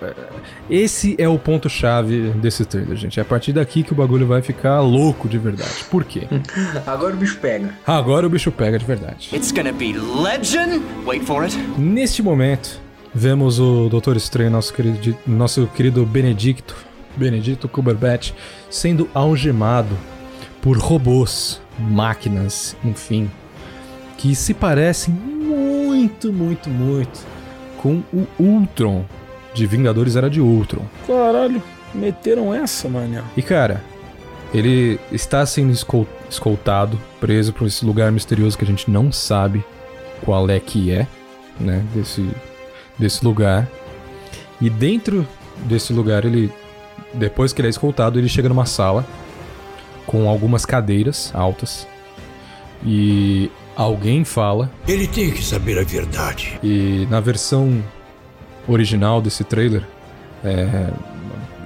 Esse 0.70 1.16
é 1.18 1.28
o 1.28 1.38
ponto-chave 1.38 2.30
desse 2.32 2.66
trailer, 2.66 2.96
gente. 2.98 3.20
É 3.20 3.22
a 3.22 3.26
partir 3.26 3.54
daqui 3.54 3.84
que 3.84 3.92
o 3.92 3.96
bagulho 3.96 4.28
vai 4.28 4.42
ficar 4.42 4.82
louco 4.82 5.28
de 5.28 5.38
verdade. 5.38 5.84
Por 5.90 6.04
quê? 6.04 6.28
Agora 6.86 7.14
o 7.14 7.18
bicho 7.18 7.38
pega. 7.40 7.74
Agora 7.86 8.28
o 8.28 8.30
bicho 8.30 8.52
pega 8.52 8.78
de 8.78 8.86
verdade. 8.86 9.30
It's 9.34 9.52
gonna 9.52 9.72
be 9.72 9.94
legend. 9.94 10.82
Wait 11.06 11.24
for 11.24 11.44
it. 11.44 11.58
Neste 11.78 12.22
momento, 12.22 12.80
vemos 13.14 13.60
o 13.60 13.90
Doutor 13.90 14.18
Estranho, 14.18 14.52
nosso 14.52 14.74
querido, 14.74 15.18
nosso 15.26 15.68
querido 15.68 16.06
Benedicto, 16.06 16.76
Benedito 17.16 17.68
Cumberbatch, 17.68 18.32
sendo 18.70 19.10
algemado 19.14 19.98
por 20.62 20.78
robôs, 20.78 21.62
máquinas, 21.78 22.76
enfim, 22.84 23.30
que 24.18 24.34
se 24.34 24.54
parecem 24.54 25.14
muito, 25.14 26.32
muito, 26.32 26.70
muito 26.70 27.33
com 27.84 28.02
o 28.14 28.26
Ultron 28.40 29.04
de 29.54 29.68
Vingadores 29.68 30.16
Era 30.16 30.30
de 30.30 30.40
Ultron. 30.40 30.86
Caralho, 31.06 31.62
meteram 31.94 32.54
essa, 32.54 32.88
mano. 32.88 33.22
E 33.36 33.42
cara, 33.42 33.84
ele 34.54 34.98
está 35.12 35.46
sendo 35.46 35.74
escol 35.74 36.08
escoltado, 36.30 36.98
preso 37.20 37.52
por 37.52 37.68
esse 37.68 37.86
lugar 37.86 38.10
misterioso 38.12 38.58
que 38.58 38.64
a 38.64 38.68
gente 38.68 38.90
não 38.90 39.12
sabe 39.12 39.64
qual 40.24 40.50
é 40.50 40.60
que 40.60 40.92
é, 40.92 41.06
né, 41.60 41.84
desse, 41.94 42.28
desse 42.98 43.24
lugar. 43.24 43.68
E 44.62 44.70
dentro 44.70 45.28
desse 45.66 45.92
lugar, 45.92 46.24
ele, 46.24 46.52
depois 47.14 47.52
que 47.52 47.60
ele 47.60 47.68
é 47.68 47.70
escoltado, 47.70 48.18
ele 48.18 48.30
chega 48.30 48.48
numa 48.48 48.66
sala 48.66 49.06
com 50.08 50.30
algumas 50.30 50.66
cadeiras 50.66 51.32
altas 51.36 51.86
e 52.86 53.52
alguém 53.76 54.24
fala. 54.24 54.72
Ele 54.88 55.08
tem 55.08 55.32
que 55.32 55.44
saber 55.44 55.80
a 55.80 55.84
verdade. 55.84 56.60
E 56.64 57.08
na 57.10 57.20
versão 57.20 57.84
original 58.68 59.22
desse 59.22 59.44
trailer, 59.44 59.84
é, 60.44 60.90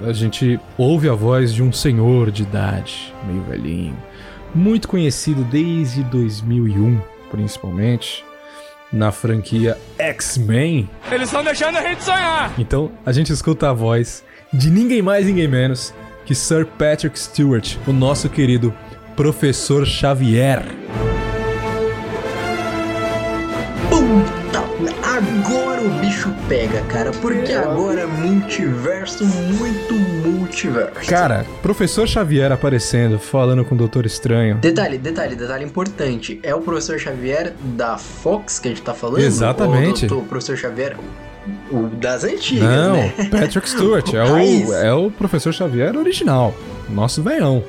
a 0.02 0.12
gente 0.12 0.58
ouve 0.76 1.08
a 1.08 1.14
voz 1.14 1.52
de 1.52 1.62
um 1.62 1.72
senhor 1.72 2.30
de 2.30 2.42
idade, 2.42 3.12
meio 3.26 3.42
velhinho, 3.42 3.96
muito 4.54 4.88
conhecido 4.88 5.44
desde 5.44 6.02
2001, 6.04 7.00
principalmente, 7.30 8.24
na 8.92 9.12
franquia 9.12 9.76
X-Men. 9.98 10.88
Eles 11.10 11.28
estão 11.28 11.44
deixando 11.44 11.76
a 11.76 11.82
gente 11.82 12.02
sonhar! 12.02 12.52
Então 12.58 12.90
a 13.04 13.12
gente 13.12 13.32
escuta 13.32 13.70
a 13.70 13.72
voz 13.72 14.24
de 14.52 14.70
ninguém 14.70 15.02
mais, 15.02 15.26
ninguém 15.26 15.48
menos 15.48 15.92
que 16.24 16.34
Sir 16.34 16.66
Patrick 16.66 17.18
Stewart, 17.18 17.76
o 17.86 17.92
nosso 17.92 18.28
querido 18.28 18.74
Professor 19.16 19.86
Xavier. 19.86 20.62
Agora 25.02 25.82
o 25.82 25.88
bicho 26.00 26.32
pega, 26.48 26.80
cara. 26.82 27.10
Porque 27.10 27.52
agora 27.52 28.02
é 28.02 28.06
multiverso, 28.06 29.24
muito 29.24 29.94
multiverso. 29.94 31.08
Cara, 31.08 31.44
Professor 31.62 32.06
Xavier 32.06 32.52
aparecendo, 32.52 33.18
falando 33.18 33.64
com 33.64 33.74
o 33.74 33.78
Doutor 33.78 34.06
Estranho. 34.06 34.56
Detalhe, 34.56 34.98
detalhe, 34.98 35.34
detalhe 35.34 35.64
importante. 35.64 36.38
É 36.42 36.54
o 36.54 36.60
Professor 36.60 36.98
Xavier 36.98 37.54
da 37.76 37.98
Fox 37.98 38.58
que 38.58 38.68
a 38.68 38.70
gente 38.70 38.82
tá 38.82 38.94
falando? 38.94 39.20
Exatamente. 39.20 40.12
Ou 40.12 40.20
o 40.20 40.24
Professor 40.24 40.56
Xavier 40.56 40.96
o 41.70 41.86
das 41.88 42.24
antigas, 42.24 42.68
Não, 42.68 42.94
né? 42.94 43.12
Patrick 43.30 43.68
Stewart. 43.68 44.12
é, 44.12 44.22
o, 44.22 44.74
é 44.74 44.92
o 44.92 45.10
Professor 45.10 45.52
Xavier 45.52 45.96
original. 45.96 46.54
Nosso 46.88 47.22
veião. 47.22 47.64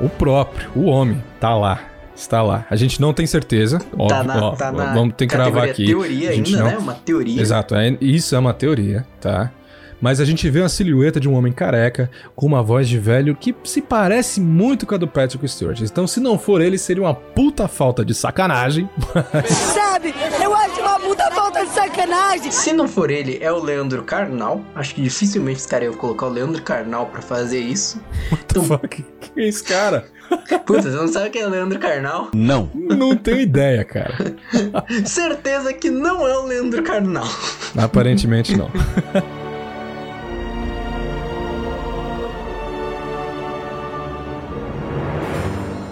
O 0.00 0.08
próprio, 0.08 0.68
o 0.74 0.84
homem. 0.86 1.22
Tá 1.40 1.54
lá. 1.54 1.80
Está 2.16 2.42
lá. 2.42 2.64
A 2.70 2.76
gente 2.76 3.00
não 3.00 3.12
tem 3.12 3.26
certeza. 3.26 3.78
Óbvio, 3.92 4.08
Tá 4.08 4.24
na- 4.24 4.44
ó, 4.46 4.50
tá 4.56 4.72
na 4.72 4.94
vamos 4.94 5.14
ter 5.16 5.26
que 5.26 5.36
gravar 5.36 5.64
aqui. 5.64 5.86
teoria 5.86 6.30
A 6.30 6.32
gente 6.32 6.50
ainda, 6.54 6.64
não- 6.64 6.70
né? 6.72 6.78
Uma 6.78 6.94
teoria. 6.94 7.40
Exato, 7.40 7.74
é, 7.74 7.96
isso 8.00 8.34
é 8.34 8.38
uma 8.38 8.54
teoria, 8.54 9.06
tá? 9.20 9.50
Mas 9.98 10.20
a 10.20 10.26
gente 10.26 10.48
vê 10.50 10.60
uma 10.60 10.68
silhueta 10.68 11.18
de 11.18 11.26
um 11.26 11.34
homem 11.34 11.50
careca 11.52 12.10
com 12.34 12.44
uma 12.44 12.62
voz 12.62 12.86
de 12.86 12.98
velho 12.98 13.34
que 13.34 13.54
se 13.64 13.80
parece 13.80 14.42
muito 14.42 14.86
com 14.86 14.94
a 14.94 14.98
do 14.98 15.08
Patrick 15.08 15.48
Stewart. 15.48 15.80
Então, 15.80 16.06
se 16.06 16.20
não 16.20 16.38
for 16.38 16.60
ele, 16.60 16.76
seria 16.76 17.02
uma 17.02 17.14
puta 17.14 17.66
falta 17.66 18.04
de 18.04 18.12
sacanagem. 18.14 18.88
Sabe, 19.74 20.14
eu 20.42 20.54
acho 20.54 20.80
uma 20.82 21.00
puta 21.00 21.30
falta 21.30 21.64
de 21.64 21.70
sacanagem. 21.72 22.50
Se 22.50 22.74
não 22.74 22.86
for 22.86 23.10
ele, 23.10 23.38
é 23.40 23.50
o 23.50 23.58
Leandro 23.62 24.02
Carnal. 24.02 24.60
Acho 24.74 24.94
que 24.94 25.00
dificilmente 25.00 25.60
os 25.60 25.66
caras 25.66 25.86
iam 25.88 25.94
colocar 25.96 26.26
o 26.26 26.30
Leandro 26.30 26.60
Carnal 26.62 27.06
pra 27.06 27.22
fazer 27.22 27.60
isso. 27.60 27.98
Então, 28.30 28.64
Fuck, 28.64 29.02
que 29.20 29.40
é 29.40 29.48
esse 29.48 29.64
cara? 29.64 30.04
Puta, 30.64 30.82
você 30.82 30.96
não 30.96 31.08
sabe 31.08 31.30
quem 31.30 31.42
é 31.42 31.46
o 31.46 31.50
Leandro 31.50 31.78
Carnal? 31.78 32.30
Não. 32.34 32.70
Não 32.74 33.16
tenho 33.16 33.40
ideia, 33.40 33.84
cara. 33.84 34.14
Certeza 35.04 35.72
que 35.72 35.90
não 35.90 36.26
é 36.26 36.36
o 36.38 36.46
Leandro 36.46 36.82
Carnal. 36.82 37.28
Aparentemente 37.76 38.56
não. 38.56 38.70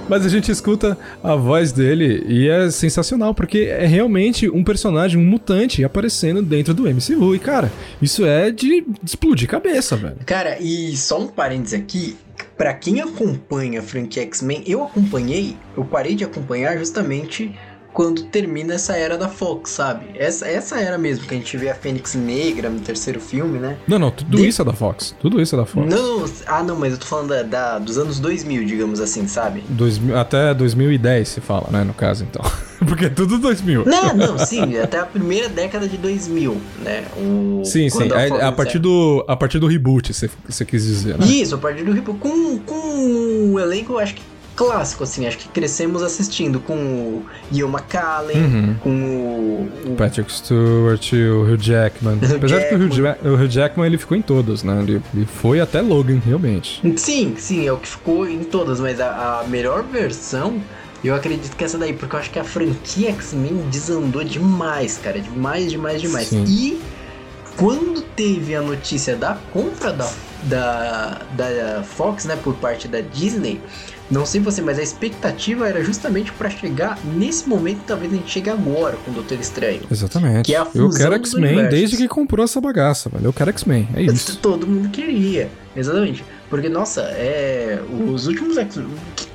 Mas 0.08 0.26
a 0.26 0.28
gente 0.28 0.50
escuta 0.50 0.98
a 1.22 1.34
voz 1.34 1.72
dele 1.72 2.24
e 2.28 2.48
é 2.48 2.70
sensacional, 2.70 3.34
porque 3.34 3.60
é 3.70 3.86
realmente 3.86 4.48
um 4.48 4.62
personagem, 4.62 5.18
um 5.18 5.24
mutante 5.24 5.82
aparecendo 5.82 6.42
dentro 6.42 6.74
do 6.74 6.82
MCU. 6.84 7.34
E, 7.34 7.38
cara, 7.38 7.72
isso 8.02 8.24
é 8.24 8.50
de 8.50 8.84
explodir 9.02 9.48
cabeça, 9.48 9.96
velho. 9.96 10.16
Cara, 10.26 10.58
e 10.60 10.96
só 10.96 11.20
um 11.20 11.26
parênteses 11.26 11.74
aqui. 11.80 12.16
Pra 12.56 12.72
quem 12.72 13.00
acompanha 13.00 13.80
a 13.80 13.82
franquia 13.82 14.22
X-Men, 14.22 14.62
eu 14.66 14.82
acompanhei, 14.84 15.56
eu 15.76 15.84
parei 15.84 16.14
de 16.14 16.24
acompanhar 16.24 16.78
justamente 16.78 17.58
quando 17.94 18.24
termina 18.24 18.74
essa 18.74 18.94
era 18.96 19.16
da 19.16 19.28
Fox, 19.28 19.70
sabe? 19.70 20.06
Essa, 20.16 20.46
essa 20.48 20.80
era 20.80 20.98
mesmo, 20.98 21.26
que 21.26 21.34
a 21.34 21.38
gente 21.38 21.56
vê 21.56 21.70
a 21.70 21.74
Fênix 21.74 22.14
Negra 22.14 22.68
no 22.68 22.80
terceiro 22.80 23.20
filme, 23.20 23.58
né? 23.58 23.76
Não, 23.86 23.98
não, 23.98 24.10
tudo 24.10 24.36
De- 24.36 24.46
isso 24.48 24.60
é 24.60 24.64
da 24.64 24.72
Fox. 24.72 25.14
Tudo 25.20 25.40
isso 25.40 25.54
é 25.54 25.58
da 25.58 25.64
Fox. 25.64 25.86
Não, 25.94 26.24
ah 26.46 26.62
não, 26.62 26.76
mas 26.76 26.92
eu 26.92 26.98
tô 26.98 27.06
falando 27.06 27.28
da, 27.28 27.42
da- 27.44 27.78
dos 27.78 27.96
anos 27.96 28.18
2000, 28.18 28.64
digamos 28.66 29.00
assim, 29.00 29.26
sabe? 29.28 29.62
2000 29.68 30.18
até 30.18 30.52
2010 30.52 31.28
se 31.28 31.40
fala, 31.40 31.68
né, 31.70 31.84
no 31.84 31.94
caso, 31.94 32.24
então. 32.24 32.42
Porque 32.86 33.06
é 33.06 33.08
tudo 33.08 33.38
2000. 33.38 33.84
Não, 33.86 34.14
não, 34.14 34.38
sim, 34.38 34.76
até 34.76 34.98
a 34.98 35.06
primeira 35.06 35.48
década 35.48 35.88
de 35.88 35.96
2000, 35.96 36.60
né? 36.82 37.04
O, 37.16 37.62
Sim, 37.64 37.88
sim. 37.88 37.96
quando 37.96 38.14
É, 38.14 38.44
a, 38.44 38.52
partir 38.52 38.78
do, 38.78 39.24
a 39.26 39.34
partir 39.36 39.58
do 39.58 39.66
reboot, 39.66 40.12
você, 40.12 40.28
quis 40.66 40.84
dizer, 40.84 41.16
né? 41.16 41.24
Isso, 41.26 41.54
a 41.54 41.58
partir 41.58 41.82
do 41.84 41.92
reboot. 41.92 42.18
Com, 42.18 42.58
com 42.58 42.74
um 43.54 43.58
elenco, 43.58 43.94
eu 43.94 43.98
acho 44.00 44.14
que 44.16 44.22
clássico, 44.56 45.04
assim. 45.04 45.26
Acho 45.26 45.38
que 45.38 45.48
crescemos 45.48 46.02
assistindo 46.02 46.60
com 46.60 46.74
o 46.74 47.26
Ian 47.52 47.68
McCallan, 47.68 48.32
Uhum. 48.34 48.74
com 48.80 48.90
o... 48.90 49.70
o- 49.92 49.96
Patrick 49.96 50.32
Stewart, 50.32 51.12
o 51.12 51.42
Hugh 51.52 51.58
Jackman. 51.60 52.14
Hugh 52.22 52.36
Apesar 52.36 52.58
de 52.60 52.68
que 52.68 52.74
o 52.74 52.78
Hugh, 52.78 52.90
Jackman. 52.90 53.14
Ja- 53.22 53.30
o 53.30 53.34
Hugh 53.34 53.48
Jackman 53.50 53.86
ele 53.86 53.98
ficou 53.98 54.16
em 54.16 54.22
todos, 54.22 54.62
né? 54.62 54.80
Ele, 54.82 55.02
ele 55.14 55.26
foi 55.26 55.60
até 55.60 55.80
Logan, 55.80 56.20
realmente. 56.24 56.80
Sim, 56.96 57.34
sim, 57.38 57.66
é 57.66 57.72
o 57.72 57.76
que 57.78 57.88
ficou 57.88 58.28
em 58.28 58.44
todas, 58.44 58.80
mas 58.80 59.00
a, 59.00 59.40
a 59.40 59.44
melhor 59.48 59.82
versão... 59.82 60.60
Eu 61.02 61.14
acredito 61.14 61.54
que 61.54 61.62
é 61.62 61.66
essa 61.66 61.76
daí, 61.76 61.92
porque 61.92 62.16
eu 62.16 62.20
acho 62.20 62.30
que 62.30 62.38
a 62.38 62.44
franquia 62.44 63.10
X-Men 63.10 63.66
desandou 63.70 64.24
demais, 64.24 64.96
cara. 64.96 65.20
Demais, 65.20 65.70
demais, 65.70 66.00
demais. 66.00 66.28
Sim. 66.28 66.44
E 66.48 66.80
quando 67.58 68.00
teve 68.00 68.54
a 68.54 68.62
notícia 68.62 69.14
da 69.14 69.36
compra 69.52 69.92
da, 69.92 70.10
da, 70.44 71.20
da 71.36 71.82
Fox, 71.82 72.24
né, 72.24 72.38
por 72.42 72.54
parte 72.54 72.88
da 72.88 73.02
Disney, 73.02 73.60
não 74.14 74.24
sei 74.24 74.40
você, 74.40 74.62
mas 74.62 74.78
a 74.78 74.82
expectativa 74.82 75.68
era 75.68 75.82
justamente 75.82 76.32
pra 76.32 76.48
chegar 76.48 76.98
nesse 77.04 77.48
momento, 77.48 77.80
talvez 77.86 78.12
a 78.12 78.16
gente 78.16 78.30
chegue 78.30 78.48
agora 78.48 78.96
com 79.04 79.10
o 79.10 79.14
Doutor 79.14 79.38
Estranho. 79.40 79.80
Exatamente. 79.90 80.46
Que 80.46 80.54
é 80.54 80.58
a 80.58 80.66
eu 80.74 80.88
quero 80.88 81.14
X-Men 81.16 81.68
desde 81.68 81.96
que 81.96 82.06
comprou 82.06 82.44
essa 82.44 82.60
bagaça, 82.60 83.10
velho. 83.10 83.26
Eu 83.26 83.32
quero 83.32 83.50
X-Men, 83.50 83.88
é 83.94 84.02
isso. 84.02 84.38
Todo 84.38 84.66
mundo 84.66 84.88
queria, 84.90 85.50
exatamente. 85.76 86.24
Porque, 86.48 86.68
nossa, 86.68 87.00
é. 87.02 87.80
Os 88.08 88.26
últimos 88.28 88.56
X. 88.56 88.76
o 88.76 88.84
que- 89.16 89.34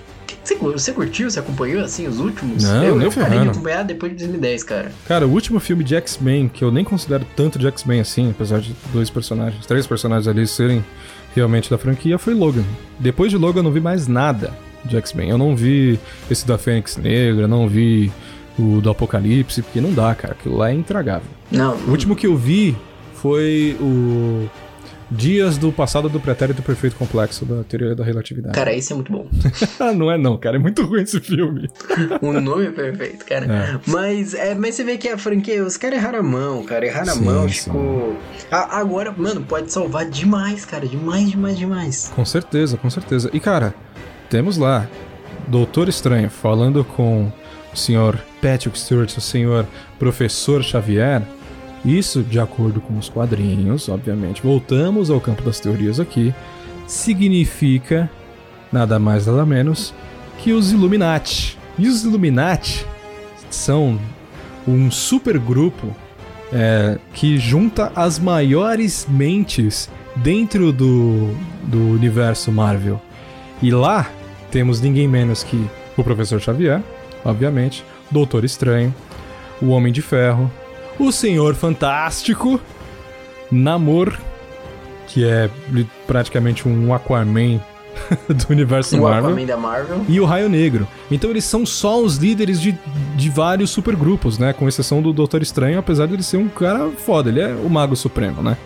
Você 0.74 0.94
curtiu? 0.94 1.30
Você 1.30 1.40
acompanhou 1.40 1.84
assim 1.84 2.08
os 2.08 2.20
últimos? 2.20 2.64
Não, 2.64 2.84
eu, 2.84 2.96
nem 2.96 3.06
eu 3.06 3.12
parei 3.12 3.40
de 3.40 3.50
acompanhar 3.50 3.84
depois 3.84 4.12
de 4.14 4.18
2010, 4.20 4.64
cara. 4.64 4.92
Cara, 5.08 5.28
o 5.28 5.32
último 5.32 5.60
filme 5.60 5.84
de 5.84 5.94
X-Men, 5.96 6.48
que 6.48 6.64
eu 6.64 6.72
nem 6.72 6.84
considero 6.84 7.26
tanto 7.36 7.60
de 7.60 7.68
X-Men 7.68 8.00
assim, 8.00 8.32
apesar 8.32 8.60
de 8.60 8.74
dois 8.94 9.10
personagens, 9.10 9.64
três 9.66 9.86
personagens 9.86 10.28
ali 10.28 10.48
serem 10.48 10.84
realmente 11.36 11.70
da 11.70 11.78
franquia, 11.78 12.18
foi 12.18 12.34
Logan. 12.34 12.64
Depois 12.98 13.30
de 13.30 13.38
Logan 13.38 13.60
eu 13.60 13.64
não 13.64 13.72
vi 13.72 13.80
mais 13.80 14.08
nada 14.08 14.52
de 14.86 14.98
X-Men. 14.98 15.30
Eu 15.30 15.38
não 15.38 15.56
vi 15.56 16.00
esse 16.30 16.46
da 16.48 16.58
Fênix 16.58 16.98
Negra, 16.98 17.48
não 17.48 17.68
vi 17.68 18.12
o 18.58 18.82
do 18.82 18.90
Apocalipse, 18.90 19.62
porque 19.62 19.80
não 19.82 19.94
dá, 19.94 20.14
cara. 20.16 20.34
Aquilo 20.34 20.58
lá 20.58 20.70
é 20.72 20.74
intragável. 20.74 21.30
Não. 21.52 21.76
O 21.88 21.92
último 21.92 22.16
que 22.16 22.28
eu 22.28 22.36
vi 22.36 22.76
foi 23.14 23.76
o 23.80 24.48
Dias 25.12 25.58
do 25.58 25.72
Passado 25.72 26.08
do 26.08 26.20
Pretérito 26.20 26.62
Perfeito 26.62 26.96
Complexo 26.96 27.44
da 27.44 27.64
Teoria 27.64 27.96
da 27.96 28.04
Relatividade. 28.04 28.54
Cara, 28.54 28.72
esse 28.74 28.92
é 28.92 28.96
muito 28.96 29.12
bom. 29.12 29.28
não 29.96 30.12
é 30.12 30.18
não, 30.20 30.38
cara. 30.38 30.58
É 30.58 30.60
muito 30.60 30.84
ruim 30.86 31.02
esse 31.02 31.20
filme. 31.20 31.68
o 32.22 32.32
nome 32.34 32.68
é 32.68 32.72
perfeito, 32.72 33.26
cara. 33.26 33.46
É. 33.46 33.80
Mas, 33.88 34.34
é, 34.36 34.54
mas 34.54 34.76
você 34.76 34.84
vê 34.84 34.98
que 34.98 35.08
a 35.08 35.18
franquia, 35.18 35.64
os 35.66 35.78
caras 35.78 35.98
erraram 35.98 36.20
a 36.20 36.24
mão, 36.24 36.64
cara. 36.64 36.86
Erraram 36.86 37.12
a 37.12 37.16
Sim, 37.16 37.24
mão, 37.26 37.50
sim. 37.50 37.56
ficou. 37.64 38.16
A- 38.52 38.78
agora, 38.80 39.12
mano, 39.18 39.42
pode 39.42 39.72
salvar 39.72 40.06
demais, 40.08 40.64
cara. 40.64 40.86
Demais, 40.88 41.32
demais, 41.32 41.58
demais. 41.58 42.12
Com 42.16 42.24
certeza, 42.24 42.78
com 42.78 42.90
certeza. 42.90 43.32
E 43.34 43.40
cara, 43.40 43.74
temos 44.30 44.58
lá 44.58 44.88
Doutor 45.48 45.90
Estranho 45.90 46.30
falando 46.30 46.84
com 46.84 47.32
o 47.74 47.78
senhor 47.78 48.20
Patrick 48.42 48.78
Stewart, 48.78 49.18
o 49.18 49.22
senhor 49.22 49.66
Professor 49.98 50.64
Xavier. 50.64 51.24
Isso, 51.84 52.22
de 52.22 52.40
acordo 52.40 52.80
com 52.82 52.98
os 52.98 53.10
quadrinhos, 53.10 53.90
obviamente, 53.90 54.44
voltamos 54.44 55.10
ao 55.10 55.20
campo 55.20 55.42
das 55.42 55.60
teorias 55.60 56.00
aqui, 56.00 56.34
significa 56.86 58.10
nada 58.72 59.00
mais 59.00 59.26
nada 59.26 59.46
menos 59.46 59.94
que 60.38 60.52
os 60.52 60.72
Illuminati. 60.72 61.58
E 61.78 61.88
os 61.88 62.04
Illuminati 62.04 62.86
são 63.50 64.00
um 64.68 64.92
supergrupo 64.92 65.96
é, 66.52 67.00
que 67.14 67.38
junta 67.38 67.92
as 67.96 68.20
maiores 68.20 69.08
mentes 69.10 69.90
dentro 70.18 70.72
do, 70.72 71.34
do 71.64 71.80
universo 71.92 72.52
Marvel. 72.52 73.02
E 73.62 73.72
lá 73.72 74.10
temos 74.52 74.82
ninguém 74.82 75.08
menos 75.08 75.44
que 75.44 75.70
o 75.98 76.04
Professor 76.04 76.40
Xavier, 76.40 76.82
obviamente, 77.24 77.84
Doutor 78.10 78.44
Estranho, 78.44 78.94
o 79.62 79.70
Homem 79.70 79.92
de 79.92 80.02
Ferro, 80.02 80.52
o 80.98 81.12
Senhor 81.12 81.56
Fantástico, 81.56 82.60
Namor, 83.52 84.18
que 85.08 85.26
é 85.26 85.50
praticamente 86.06 86.68
um 86.68 86.94
Aquaman 86.94 87.60
do 88.28 88.46
universo 88.50 88.98
O 88.98 89.02
Marvel. 89.02 89.32
Aquaman 89.32 89.46
da 89.46 89.58
Marvel. 89.58 90.06
E 90.08 90.20
o 90.20 90.26
Raio 90.26 90.50
Negro. 90.50 90.88
Então 91.10 91.30
eles 91.30 91.46
são 91.46 91.66
só 91.66 92.02
os 92.02 92.18
líderes 92.18 92.62
de, 92.62 92.78
de 93.16 93.30
vários 93.30 93.70
supergrupos, 93.72 94.38
né? 94.38 94.54
Com 94.54 94.68
exceção 94.68 95.02
do 95.02 95.12
Doutor 95.12 95.42
Estranho, 95.42 95.80
apesar 95.80 96.06
de 96.06 96.14
ele 96.14 96.24
ser 96.24 96.38
um 96.38 96.48
cara 96.48 96.90
foda, 96.92 97.30
ele 97.30 97.42
é 97.42 97.48
o 97.48 97.70
Mago 97.70 97.96
Supremo, 97.96 98.42
né? 98.42 98.58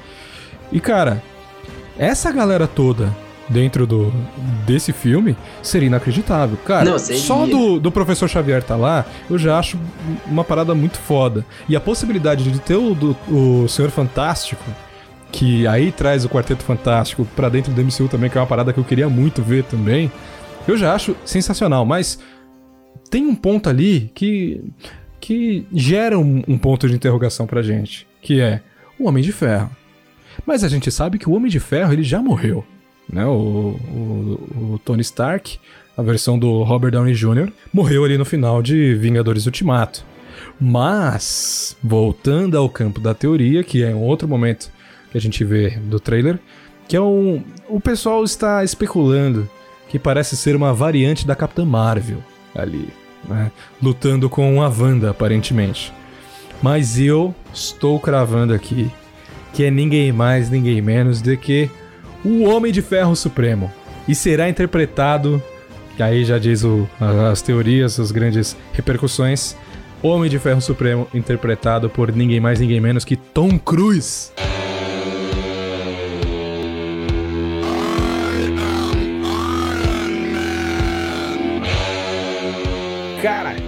E 0.71 0.79
cara, 0.79 1.21
essa 1.97 2.31
galera 2.31 2.67
toda 2.67 3.15
dentro 3.53 3.85
do 3.87 4.11
desse 4.65 4.91
filme 4.91 5.37
seria 5.61 5.87
inacreditável. 5.87 6.57
Cara, 6.65 6.85
Não, 6.85 6.99
seria. 6.99 7.21
só 7.21 7.45
do, 7.45 7.79
do 7.79 7.91
Professor 7.91 8.27
Xavier 8.27 8.63
tá 8.63 8.75
lá, 8.75 9.05
eu 9.29 9.37
já 9.37 9.59
acho 9.59 9.77
uma 10.25 10.43
parada 10.43 10.73
muito 10.73 10.97
foda. 10.97 11.45
E 11.69 11.75
a 11.75 11.79
possibilidade 11.79 12.49
de 12.51 12.59
ter 12.59 12.75
o, 12.75 12.93
do, 12.95 13.15
o 13.29 13.67
Senhor 13.67 13.91
Fantástico, 13.91 14.63
que 15.31 15.65
aí 15.67 15.91
traz 15.91 16.25
o 16.25 16.29
Quarteto 16.29 16.63
Fantástico 16.63 17.25
pra 17.35 17.49
dentro 17.49 17.71
do 17.71 17.81
MCU 17.81 18.07
também, 18.09 18.29
que 18.29 18.37
é 18.37 18.41
uma 18.41 18.47
parada 18.47 18.73
que 18.73 18.79
eu 18.79 18.83
queria 18.83 19.07
muito 19.07 19.41
ver 19.41 19.63
também, 19.63 20.11
eu 20.67 20.77
já 20.77 20.93
acho 20.93 21.15
sensacional. 21.25 21.85
Mas 21.85 22.19
tem 23.09 23.25
um 23.27 23.35
ponto 23.35 23.69
ali 23.69 24.11
que, 24.13 24.61
que 25.19 25.65
gera 25.71 26.17
um, 26.17 26.41
um 26.47 26.57
ponto 26.57 26.87
de 26.87 26.95
interrogação 26.95 27.45
pra 27.45 27.61
gente, 27.61 28.07
que 28.21 28.41
é 28.41 28.61
o 28.99 29.07
Homem 29.07 29.23
de 29.23 29.31
Ferro. 29.31 29.69
Mas 30.45 30.63
a 30.63 30.67
gente 30.67 30.89
sabe 30.89 31.19
que 31.19 31.29
o 31.29 31.33
Homem 31.33 31.51
de 31.51 31.59
Ferro 31.59 31.93
ele 31.93 32.03
já 32.03 32.21
morreu. 32.21 32.65
Né? 33.11 33.25
O, 33.25 33.29
o- 33.29 34.73
o 34.75 34.81
Tony 34.83 35.01
Stark, 35.01 35.59
a 35.97 36.01
versão 36.01 36.37
do 36.39 36.63
Robert 36.63 36.91
Downey 36.91 37.13
Jr., 37.13 37.51
morreu 37.71 38.03
ali 38.03 38.17
no 38.17 38.25
final 38.25 38.61
de 38.61 38.95
Vingadores 38.95 39.45
Ultimato. 39.45 40.03
Mas, 40.59 41.75
voltando 41.83 42.57
ao 42.57 42.69
campo 42.69 42.99
da 42.99 43.13
teoria, 43.13 43.63
que 43.63 43.83
é 43.83 43.93
um 43.93 44.01
outro 44.01 44.27
momento 44.27 44.71
que 45.11 45.17
a 45.17 45.21
gente 45.21 45.43
vê 45.43 45.71
do 45.71 45.99
trailer, 45.99 46.39
que 46.87 46.95
é 46.95 47.01
um. 47.01 47.43
O 47.67 47.79
pessoal 47.79 48.23
está 48.23 48.63
especulando 48.63 49.47
que 49.89 49.99
parece 49.99 50.35
ser 50.35 50.55
uma 50.55 50.73
variante 50.73 51.27
da 51.27 51.35
Capitã 51.35 51.63
Marvel 51.65 52.17
ali, 52.55 52.87
né? 53.27 53.51
Lutando 53.81 54.29
com 54.29 54.61
a 54.61 54.67
Wanda, 54.69 55.11
aparentemente. 55.11 55.93
Mas 56.61 56.97
eu 56.99 57.35
estou 57.53 57.99
cravando 57.99 58.53
aqui 58.53 58.89
que 59.53 59.63
é 59.65 59.69
ninguém 59.69 60.11
mais, 60.11 60.49
ninguém 60.49 60.81
menos 60.81 61.21
do 61.21 61.35
que 61.37 61.69
o 62.23 62.43
Homem 62.43 62.71
de 62.71 62.81
Ferro 62.81 63.15
Supremo. 63.15 63.71
E 64.07 64.13
será 64.15 64.49
interpretado, 64.49 65.41
que 65.95 66.03
aí 66.03 66.25
já 66.25 66.37
diz 66.37 66.63
o- 66.63 66.87
as 67.31 67.41
teorias, 67.41 67.99
as 67.99 68.11
grandes 68.11 68.55
repercussões, 68.73 69.55
Homem 70.01 70.29
de 70.29 70.37
Ferro 70.37 70.59
Supremo 70.59 71.07
interpretado 71.13 71.89
por 71.89 72.11
ninguém 72.13 72.39
mais, 72.39 72.59
ninguém 72.59 72.81
menos 72.81 73.05
que 73.05 73.15
Tom 73.15 73.57
Cruise. 73.57 74.31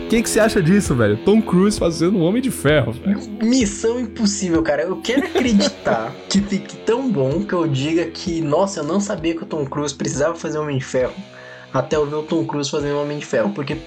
O 0.05 0.07
que, 0.07 0.21
que 0.21 0.29
você 0.29 0.39
acha 0.39 0.61
disso, 0.61 0.93
velho? 0.93 1.17
Tom 1.17 1.41
Cruise 1.41 1.79
fazendo 1.79 2.19
um 2.19 2.21
Homem 2.21 2.39
de 2.39 2.51
Ferro, 2.51 2.91
velho. 2.91 3.19
Missão 3.41 3.99
impossível, 3.99 4.61
cara. 4.61 4.83
Eu 4.83 4.97
quero 4.97 5.25
acreditar 5.25 6.13
que 6.29 6.39
fique 6.41 6.75
tão 6.77 7.11
bom 7.11 7.43
que 7.43 7.53
eu 7.53 7.67
diga 7.67 8.05
que, 8.05 8.39
nossa, 8.39 8.81
eu 8.81 8.83
não 8.83 8.99
sabia 8.99 9.35
que 9.35 9.41
o 9.41 9.47
Tom 9.47 9.65
Cruise 9.65 9.95
precisava 9.95 10.35
fazer 10.35 10.59
Homem 10.59 10.77
de 10.77 10.85
Ferro. 10.85 11.13
Até 11.73 11.95
eu 11.95 12.05
ver 12.05 12.17
o 12.17 12.21
Tom 12.23 12.45
Cruise 12.45 12.69
fazendo 12.69 12.99
Homem 12.99 13.17
de 13.17 13.25
Ferro. 13.25 13.49
Porque, 13.49 13.77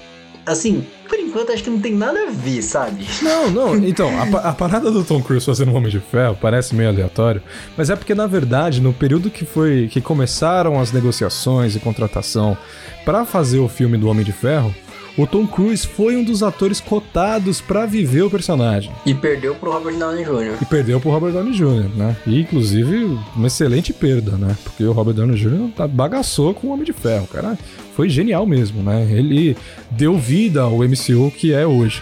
assim, 0.44 0.84
por 1.08 1.16
enquanto 1.20 1.52
acho 1.52 1.62
que 1.62 1.70
não 1.70 1.80
tem 1.80 1.94
nada 1.94 2.18
a 2.26 2.30
ver, 2.32 2.62
sabe? 2.62 3.06
Não, 3.22 3.48
não, 3.48 3.76
então, 3.86 4.10
a, 4.18 4.48
a 4.48 4.52
parada 4.52 4.90
do 4.90 5.04
Tom 5.04 5.22
Cruise 5.22 5.46
fazendo 5.46 5.70
um 5.70 5.76
Homem 5.76 5.88
de 5.88 6.00
Ferro 6.00 6.36
parece 6.40 6.74
meio 6.74 6.88
aleatório, 6.88 7.40
mas 7.76 7.90
é 7.90 7.96
porque, 7.96 8.12
na 8.12 8.26
verdade, 8.26 8.82
no 8.82 8.92
período 8.92 9.30
que 9.30 9.44
foi 9.44 9.88
que 9.88 10.00
começaram 10.00 10.80
as 10.80 10.90
negociações 10.90 11.76
e 11.76 11.78
contratação 11.78 12.58
pra 13.04 13.24
fazer 13.24 13.60
o 13.60 13.68
filme 13.68 13.96
do 13.96 14.08
Homem 14.08 14.24
de 14.24 14.32
Ferro, 14.32 14.74
o 15.18 15.26
Tom 15.26 15.46
Cruise 15.46 15.86
foi 15.86 16.16
um 16.16 16.22
dos 16.24 16.42
atores 16.42 16.80
cotados 16.80 17.60
pra 17.60 17.84
viver 17.84 18.22
o 18.22 18.30
personagem. 18.30 18.90
E 19.04 19.12
perdeu 19.12 19.54
pro 19.54 19.70
Robert 19.72 19.96
Downey 19.98 20.24
Jr. 20.24 20.56
E 20.62 20.64
perdeu 20.64 21.00
pro 21.00 21.10
Robert 21.10 21.32
Downey 21.32 21.52
Jr., 21.52 21.90
né? 21.96 22.16
E, 22.26 22.40
inclusive, 22.40 23.18
uma 23.34 23.48
excelente 23.48 23.92
perda, 23.92 24.32
né? 24.38 24.56
Porque 24.62 24.84
o 24.84 24.92
Robert 24.92 25.14
Downey 25.14 25.36
Jr. 25.36 25.70
tá- 25.76 25.88
bagaçou 25.88 26.54
com 26.54 26.68
o 26.68 26.70
Homem 26.72 26.84
de 26.84 26.92
Ferro, 26.92 27.26
cara. 27.26 27.58
Foi 27.96 28.08
genial 28.08 28.46
mesmo, 28.46 28.82
né? 28.82 29.06
Ele 29.10 29.56
deu 29.90 30.16
vida 30.16 30.62
ao 30.62 30.78
MCU 30.84 31.32
que 31.36 31.52
é 31.52 31.66
hoje. 31.66 32.00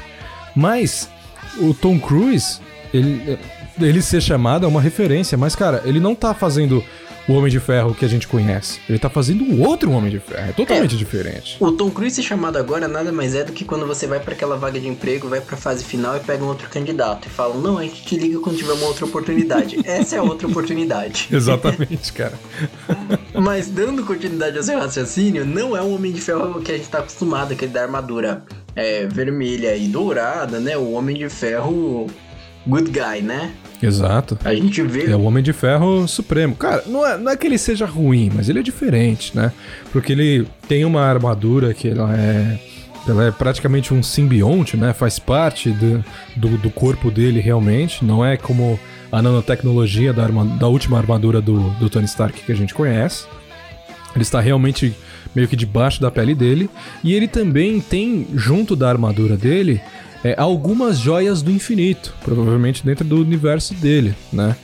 Mas 0.54 1.08
o 1.58 1.72
Tom 1.72 1.98
Cruise, 1.98 2.58
ele, 2.92 3.38
ele 3.80 4.02
ser 4.02 4.20
chamado 4.20 4.66
é 4.66 4.68
uma 4.68 4.80
referência, 4.80 5.38
mas, 5.38 5.56
cara, 5.56 5.82
ele 5.86 5.98
não 6.00 6.14
tá 6.14 6.34
fazendo 6.34 6.84
o 7.28 7.32
Homem 7.32 7.50
de 7.50 7.58
Ferro 7.58 7.94
que 7.94 8.04
a 8.04 8.08
gente 8.08 8.28
conhece. 8.28 8.80
Ele 8.88 8.98
tá 8.98 9.10
fazendo 9.10 9.44
um 9.44 9.62
outro 9.62 9.90
Homem 9.90 10.10
de 10.10 10.20
Ferro. 10.20 10.50
É 10.50 10.52
totalmente 10.52 10.96
diferente. 10.96 11.56
O 11.60 11.72
Tom 11.72 11.90
Cruise 11.90 12.14
ser 12.14 12.22
chamado 12.22 12.56
agora 12.56 12.86
nada 12.86 13.12
mais 13.12 13.34
é 13.34 13.42
do 13.42 13.52
que 13.52 13.64
quando 13.64 13.86
você 13.86 14.06
vai 14.06 14.20
pra 14.20 14.34
aquela 14.34 14.56
vaga 14.56 14.78
de 14.78 14.88
emprego, 14.88 15.28
vai 15.28 15.40
pra 15.40 15.56
fase 15.56 15.84
final 15.84 16.16
e 16.16 16.20
pega 16.20 16.44
um 16.44 16.48
outro 16.48 16.68
candidato 16.68 17.26
e 17.26 17.30
falam: 17.30 17.60
Não, 17.60 17.78
a 17.78 17.82
gente 17.82 18.02
te 18.02 18.16
liga 18.16 18.38
quando 18.38 18.56
tiver 18.56 18.72
uma 18.72 18.86
outra 18.86 19.04
oportunidade. 19.04 19.78
Essa 19.84 20.16
é 20.16 20.18
a 20.18 20.22
outra 20.22 20.46
oportunidade. 20.46 21.28
Exatamente, 21.32 22.12
cara. 22.12 22.38
Mas 23.34 23.68
dando 23.68 24.04
continuidade 24.04 24.56
ao 24.56 24.62
seu 24.62 24.78
raciocínio, 24.78 25.44
não 25.44 25.76
é 25.76 25.82
o 25.82 25.94
Homem 25.94 26.12
de 26.12 26.20
Ferro 26.20 26.60
que 26.60 26.72
a 26.72 26.76
gente 26.76 26.88
tá 26.88 26.98
acostumado, 26.98 27.52
aquele 27.52 27.72
da 27.72 27.82
armadura 27.82 28.42
é, 28.74 29.06
vermelha 29.06 29.76
e 29.76 29.88
dourada, 29.88 30.60
né? 30.60 30.76
O 30.76 30.92
Homem 30.92 31.16
de 31.16 31.28
Ferro 31.28 32.06
good 32.66 32.90
guy, 32.90 33.22
né? 33.22 33.52
Exato. 33.82 34.38
A 34.44 34.54
gente 34.54 34.82
vê. 34.82 35.10
É 35.10 35.16
o 35.16 35.22
Homem 35.22 35.42
de 35.42 35.52
Ferro 35.52 36.06
Supremo. 36.08 36.54
Cara, 36.56 36.82
não 36.86 37.06
é, 37.06 37.18
não 37.18 37.30
é 37.30 37.36
que 37.36 37.46
ele 37.46 37.58
seja 37.58 37.86
ruim, 37.86 38.30
mas 38.34 38.48
ele 38.48 38.60
é 38.60 38.62
diferente, 38.62 39.36
né? 39.36 39.52
Porque 39.92 40.12
ele 40.12 40.46
tem 40.68 40.84
uma 40.84 41.02
armadura 41.02 41.74
que 41.74 41.88
ela 41.88 42.14
é. 42.16 42.58
Ela 43.08 43.26
é 43.26 43.30
praticamente 43.30 43.94
um 43.94 44.02
simbionte, 44.02 44.76
né? 44.76 44.92
Faz 44.92 45.16
parte 45.16 45.70
do, 45.70 46.04
do, 46.34 46.58
do 46.58 46.70
corpo 46.70 47.08
dele 47.08 47.38
realmente. 47.38 48.04
Não 48.04 48.24
é 48.24 48.36
como 48.36 48.80
a 49.12 49.22
nanotecnologia 49.22 50.12
da, 50.12 50.24
arma, 50.24 50.44
da 50.44 50.66
última 50.66 50.98
armadura 50.98 51.40
do, 51.40 51.70
do 51.78 51.88
Tony 51.88 52.06
Stark 52.06 52.42
que 52.42 52.50
a 52.50 52.56
gente 52.56 52.74
conhece. 52.74 53.24
Ele 54.12 54.22
está 54.22 54.40
realmente 54.40 54.92
meio 55.36 55.46
que 55.46 55.54
debaixo 55.54 56.00
da 56.00 56.10
pele 56.10 56.34
dele. 56.34 56.68
E 57.04 57.14
ele 57.14 57.28
também 57.28 57.80
tem, 57.80 58.26
junto 58.34 58.74
da 58.74 58.88
armadura 58.88 59.36
dele, 59.36 59.80
é, 60.30 60.34
algumas 60.38 60.98
joias 60.98 61.42
do 61.42 61.50
infinito, 61.50 62.14
provavelmente 62.24 62.84
dentro 62.84 63.04
do 63.04 63.20
universo 63.20 63.74
dele, 63.74 64.14
né? 64.32 64.56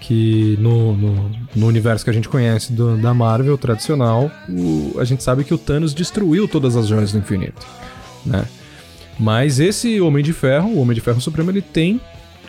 que 0.00 0.56
no, 0.60 0.94
no, 0.94 1.30
no 1.56 1.66
universo 1.66 2.04
que 2.04 2.10
a 2.10 2.12
gente 2.12 2.28
conhece 2.28 2.72
do- 2.74 2.94
da 2.98 3.14
Marvel 3.14 3.56
tradicional, 3.56 4.30
o- 4.50 4.96
a 4.98 5.04
gente 5.04 5.22
sabe 5.22 5.44
que 5.44 5.54
o 5.54 5.56
Thanos 5.58 5.94
destruiu 5.94 6.46
todas 6.46 6.76
as 6.76 6.86
joias 6.86 7.10
do 7.12 7.18
infinito, 7.18 7.66
né? 8.26 8.44
Mas 9.18 9.58
esse 9.60 10.00
Homem 10.02 10.22
de 10.22 10.32
Ferro, 10.34 10.68
o 10.70 10.78
Homem 10.80 10.94
de 10.94 11.00
Ferro 11.00 11.20
Supremo, 11.22 11.50
ele 11.50 11.62
tem 11.62 11.98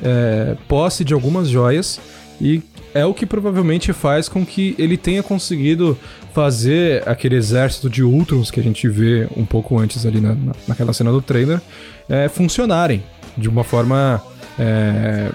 é, 0.04 0.58
posse 0.68 1.06
de 1.06 1.14
algumas 1.14 1.48
joias 1.48 1.98
e 2.42 2.62
é 2.96 3.06
o 3.06 3.14
que 3.14 3.26
provavelmente 3.26 3.94
faz 3.94 4.28
com 4.28 4.44
que 4.46 4.74
ele 4.80 4.98
tenha 4.98 5.22
conseguido 5.22 5.96
fazer 6.34 7.08
aquele 7.08 7.36
exército 7.36 7.90
de 7.90 8.02
Ultrons 8.04 8.50
que 8.50 8.60
a 8.60 8.64
gente 8.64 8.88
vê 8.88 9.28
um 9.38 9.46
pouco 9.46 9.78
antes 9.78 10.06
ali 10.06 10.20
na, 10.20 10.34
na- 10.34 10.54
naquela 10.68 10.94
cena 10.94 11.12
do 11.12 11.22
trailer 11.22 11.62
é, 12.10 12.28
funcionarem 12.30 13.04
de 13.38 13.48
uma 13.50 13.64
forma 13.64 14.22
é, 14.58 15.30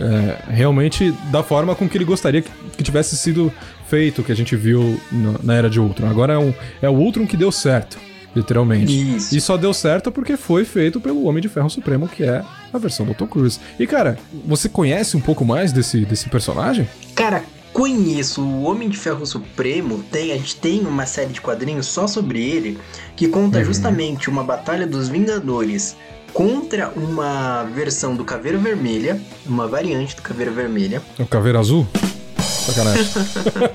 é, 0.00 0.36
realmente 0.52 1.12
da 1.30 1.42
forma 1.42 1.74
com 1.74 1.88
que 1.88 1.96
ele 1.98 2.04
gostaria 2.04 2.42
que, 2.42 2.50
que 2.78 2.82
tivesse 2.82 3.16
sido 3.16 3.52
feito, 3.86 4.22
que 4.22 4.32
a 4.32 4.36
gente 4.36 4.56
viu 4.56 4.98
no- 5.12 5.38
na 5.42 5.54
era 5.54 5.68
de 5.68 5.78
Ultron. 5.78 6.08
Agora 6.08 6.32
é, 6.32 6.38
um, 6.38 6.52
é 6.80 6.88
o 6.88 6.94
Ultron 6.94 7.26
que 7.26 7.36
deu 7.36 7.52
certo, 7.52 7.98
literalmente. 8.34 9.16
Isso. 9.16 9.36
E 9.36 9.40
só 9.40 9.56
deu 9.56 9.72
certo 9.74 10.10
porque 10.10 10.36
foi 10.36 10.64
feito 10.64 11.00
pelo 11.00 11.24
Homem 11.24 11.42
de 11.42 11.48
Ferro 11.48 11.68
Supremo, 11.70 12.08
que 12.08 12.22
é 12.24 12.42
a 12.72 12.78
versão 12.78 13.04
do 13.06 13.14
Tom 13.14 13.26
Cruise. 13.26 13.58
E 13.78 13.86
cara, 13.86 14.18
você 14.46 14.68
conhece 14.68 15.16
um 15.16 15.20
pouco 15.20 15.44
mais 15.44 15.72
desse, 15.72 16.04
desse 16.04 16.28
personagem? 16.28 16.88
Cara, 17.14 17.44
conheço 17.72 18.42
o 18.42 18.62
Homem 18.64 18.88
de 18.88 18.96
Ferro 18.96 19.24
Supremo. 19.26 20.02
Tem, 20.10 20.32
a 20.32 20.36
gente 20.36 20.56
tem 20.56 20.80
uma 20.86 21.06
série 21.06 21.32
de 21.32 21.40
quadrinhos 21.40 21.86
só 21.86 22.06
sobre 22.06 22.42
ele 22.42 22.78
que 23.16 23.28
conta 23.28 23.58
Uhum. 23.58 23.64
justamente 23.64 24.28
uma 24.30 24.42
batalha 24.44 24.86
dos 24.86 25.08
Vingadores 25.08 25.96
contra 26.32 26.90
uma 26.96 27.64
versão 27.74 28.14
do 28.16 28.24
Caveira 28.24 28.56
Vermelha, 28.56 29.20
uma 29.44 29.68
variante 29.68 30.16
do 30.16 30.22
Caveira 30.22 30.50
Vermelha. 30.50 31.02
O 31.18 31.26
Caveira 31.26 31.58
Azul? 31.58 31.86
Sacanagem. 32.62 33.04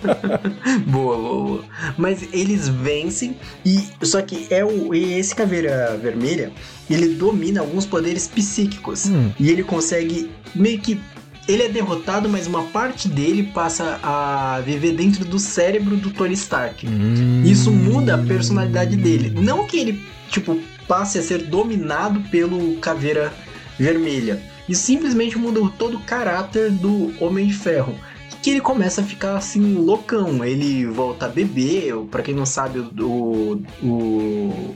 boa, 0.88 1.18
boa, 1.18 1.44
boa. 1.46 1.64
Mas 1.98 2.28
eles 2.32 2.68
vencem 2.68 3.38
e 3.66 3.84
só 4.02 4.22
que 4.22 4.48
é 4.50 4.64
o 4.64 4.94
e 4.94 5.14
esse 5.20 5.36
Caveira 5.36 5.98
Vermelha, 6.02 6.52
ele 6.90 7.16
domina 7.16 7.60
alguns 7.62 7.86
poderes 7.86 8.28
psíquicos 8.28 9.06
Hum. 9.08 9.32
e 9.40 9.50
ele 9.50 9.64
consegue 9.64 10.30
meio 10.56 10.80
que 10.80 11.00
ele 11.48 11.64
é 11.64 11.70
derrotado, 11.70 12.28
mas 12.28 12.46
uma 12.46 12.64
parte 12.64 13.08
dele 13.08 13.44
passa 13.54 14.00
a 14.04 14.62
viver 14.66 14.92
dentro 14.94 15.24
do 15.24 15.40
cérebro 15.40 15.96
do 15.96 16.10
Tony 16.12 16.34
Stark. 16.34 16.86
Hum. 16.86 17.44
Isso 17.46 17.72
muda 17.72 18.16
a 18.16 18.18
personalidade 18.18 18.98
dele. 18.98 19.32
Não 19.40 19.66
que 19.66 19.78
ele, 19.78 20.04
tipo, 20.30 20.60
passe 20.88 21.18
a 21.18 21.22
ser 21.22 21.44
dominado 21.44 22.20
pelo 22.30 22.76
Caveira 22.78 23.34
Vermelha. 23.80 24.42
Isso 24.68 24.82
simplesmente 24.84 25.38
muda 25.38 25.62
todo 25.78 25.96
o 25.98 26.02
caráter 26.02 26.70
do 26.70 27.14
Homem 27.24 27.48
de 27.48 27.54
Ferro. 27.54 27.96
Que 28.42 28.52
ele 28.52 28.62
começa 28.62 29.02
a 29.02 29.04
ficar 29.04 29.36
assim, 29.36 29.76
loucão. 29.76 30.44
Ele 30.44 30.86
volta 30.86 31.26
a 31.26 31.30
beber. 31.30 31.96
Pra 32.12 32.22
quem 32.22 32.36
não 32.36 32.46
sabe, 32.46 32.80
o, 32.80 33.62
o 33.84 34.76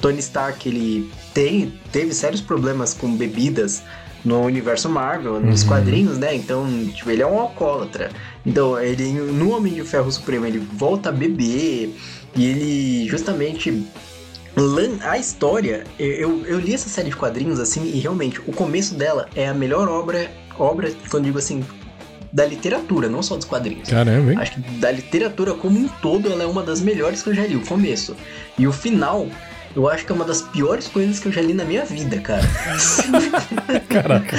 Tony 0.00 0.18
Stark 0.20 0.68
ele 0.68 1.10
tem, 1.34 1.72
teve 1.92 2.14
sérios 2.14 2.40
problemas 2.40 2.94
com 2.94 3.14
bebidas 3.14 3.82
no 4.24 4.42
universo 4.42 4.88
Marvel, 4.88 5.40
nos 5.40 5.62
Uhum. 5.62 5.68
quadrinhos, 5.68 6.18
né? 6.18 6.34
Então, 6.34 6.66
tipo, 6.94 7.10
ele 7.10 7.22
é 7.22 7.26
um 7.26 7.38
alcoólatra. 7.40 8.10
Então, 8.44 8.78
ele 8.78 9.12
no 9.12 9.56
Homem 9.56 9.74
de 9.74 9.82
Ferro 9.82 10.10
Supremo, 10.10 10.46
ele 10.46 10.58
volta 10.58 11.08
a 11.08 11.12
beber 11.12 11.94
e 12.36 12.46
ele 12.46 13.08
justamente 13.08 13.86
a 15.02 15.16
história, 15.16 15.84
eu, 15.98 16.44
eu, 16.44 16.58
li 16.58 16.74
essa 16.74 16.88
série 16.88 17.08
de 17.08 17.16
quadrinhos 17.16 17.58
assim 17.60 17.82
e 17.84 17.98
realmente 17.98 18.40
o 18.40 18.52
começo 18.52 18.94
dela 18.94 19.28
é 19.34 19.48
a 19.48 19.54
melhor 19.54 19.88
obra, 19.88 20.30
obra 20.58 20.92
quando 21.08 21.24
digo 21.24 21.38
assim, 21.38 21.64
da 22.32 22.46
literatura, 22.46 23.08
não 23.08 23.22
só 23.22 23.36
dos 23.36 23.44
quadrinhos. 23.44 23.88
Caramba, 23.88 24.32
hein? 24.32 24.38
Acho 24.40 24.52
que 24.52 24.60
da 24.78 24.90
literatura 24.90 25.54
como 25.54 25.78
um 25.78 25.88
todo, 26.00 26.30
ela 26.30 26.42
é 26.42 26.46
uma 26.46 26.62
das 26.62 26.80
melhores 26.80 27.22
que 27.22 27.30
eu 27.30 27.34
já 27.34 27.46
li, 27.46 27.56
o 27.56 27.66
começo. 27.66 28.16
E 28.58 28.66
o 28.66 28.72
final, 28.72 29.26
eu 29.74 29.88
acho 29.88 30.04
que 30.04 30.12
é 30.12 30.14
uma 30.14 30.24
das 30.24 30.42
piores 30.42 30.88
coisas 30.88 31.18
que 31.18 31.26
eu 31.26 31.32
já 31.32 31.40
li 31.40 31.54
na 31.54 31.64
minha 31.64 31.84
vida, 31.84 32.20
cara. 32.20 32.42
Caraca. 33.88 34.36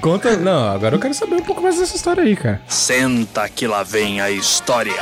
Conta. 0.00 0.36
Não, 0.36 0.70
agora 0.70 0.96
eu 0.96 1.00
quero 1.00 1.14
saber 1.14 1.36
um 1.36 1.42
pouco 1.42 1.62
mais 1.62 1.78
dessa 1.78 1.96
história 1.96 2.22
aí, 2.22 2.36
cara. 2.36 2.60
Senta 2.66 3.48
que 3.48 3.66
lá 3.66 3.82
vem 3.82 4.20
a 4.20 4.30
história. 4.30 4.92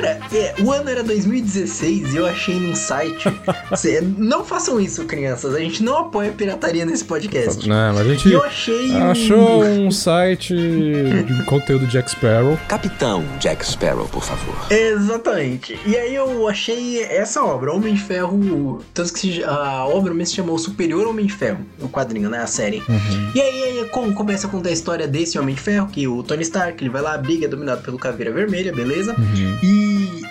Cara, 0.00 0.18
é, 0.32 0.54
o 0.60 0.72
ano 0.72 0.88
era 0.90 1.02
2016 1.02 2.14
e 2.14 2.16
eu 2.16 2.26
achei 2.26 2.54
num 2.58 2.74
site. 2.74 3.24
Cê- 3.76 4.00
não 4.00 4.44
façam 4.44 4.80
isso, 4.80 5.04
crianças. 5.04 5.54
A 5.54 5.58
gente 5.60 5.82
não 5.82 5.98
apoia 5.98 6.30
pirataria 6.32 6.84
nesse 6.86 7.04
podcast. 7.04 7.68
Não, 7.68 7.94
mas 7.94 8.06
a 8.06 8.10
gente 8.10 8.28
E 8.28 8.32
eu 8.32 8.42
achei 8.44 8.92
um- 8.92 9.10
achou 9.10 9.62
um 9.64 9.90
site 9.90 10.54
de 10.54 11.44
conteúdo 11.46 11.86
de 11.86 11.92
Jack 11.92 12.10
Sparrow. 12.10 12.58
Capitão 12.68 13.24
Jack 13.40 13.66
Sparrow, 13.66 14.06
por 14.08 14.22
favor. 14.22 14.54
Exatamente. 14.70 15.78
E 15.86 15.96
aí 15.96 16.14
eu 16.14 16.48
achei 16.48 17.02
essa 17.02 17.42
obra, 17.42 17.72
Homem 17.72 17.94
de 17.94 18.00
Ferro. 18.00 18.82
Tanto 18.94 19.12
que 19.12 19.18
se- 19.20 19.44
a 19.44 19.84
obra 19.86 20.12
mesmo 20.14 20.26
se 20.30 20.36
chamou 20.36 20.58
Superior 20.58 21.06
Homem 21.08 21.26
de 21.26 21.32
Ferro, 21.32 21.60
o 21.80 21.88
quadrinho, 21.88 22.28
né? 22.30 22.38
A 22.38 22.46
série. 22.46 22.82
Uhum. 22.88 23.30
E 23.34 23.40
aí, 23.40 23.62
aí 23.80 23.84
como 23.90 24.12
começa 24.14 24.46
a 24.46 24.50
contar 24.50 24.68
a 24.68 24.72
história 24.72 25.06
desse 25.08 25.38
Homem 25.38 25.54
de 25.54 25.60
Ferro, 25.60 25.88
que 25.88 26.06
o 26.06 26.22
Tony 26.22 26.42
Stark, 26.42 26.82
ele 26.82 26.90
vai 26.90 27.02
lá, 27.02 27.16
briga, 27.16 27.46
é 27.46 27.48
dominado 27.48 27.82
pelo 27.82 27.98
Caveira 27.98 28.32
Vermelha, 28.32 28.72
beleza? 28.72 29.14
Uhum. 29.18 29.58
E 29.62 29.87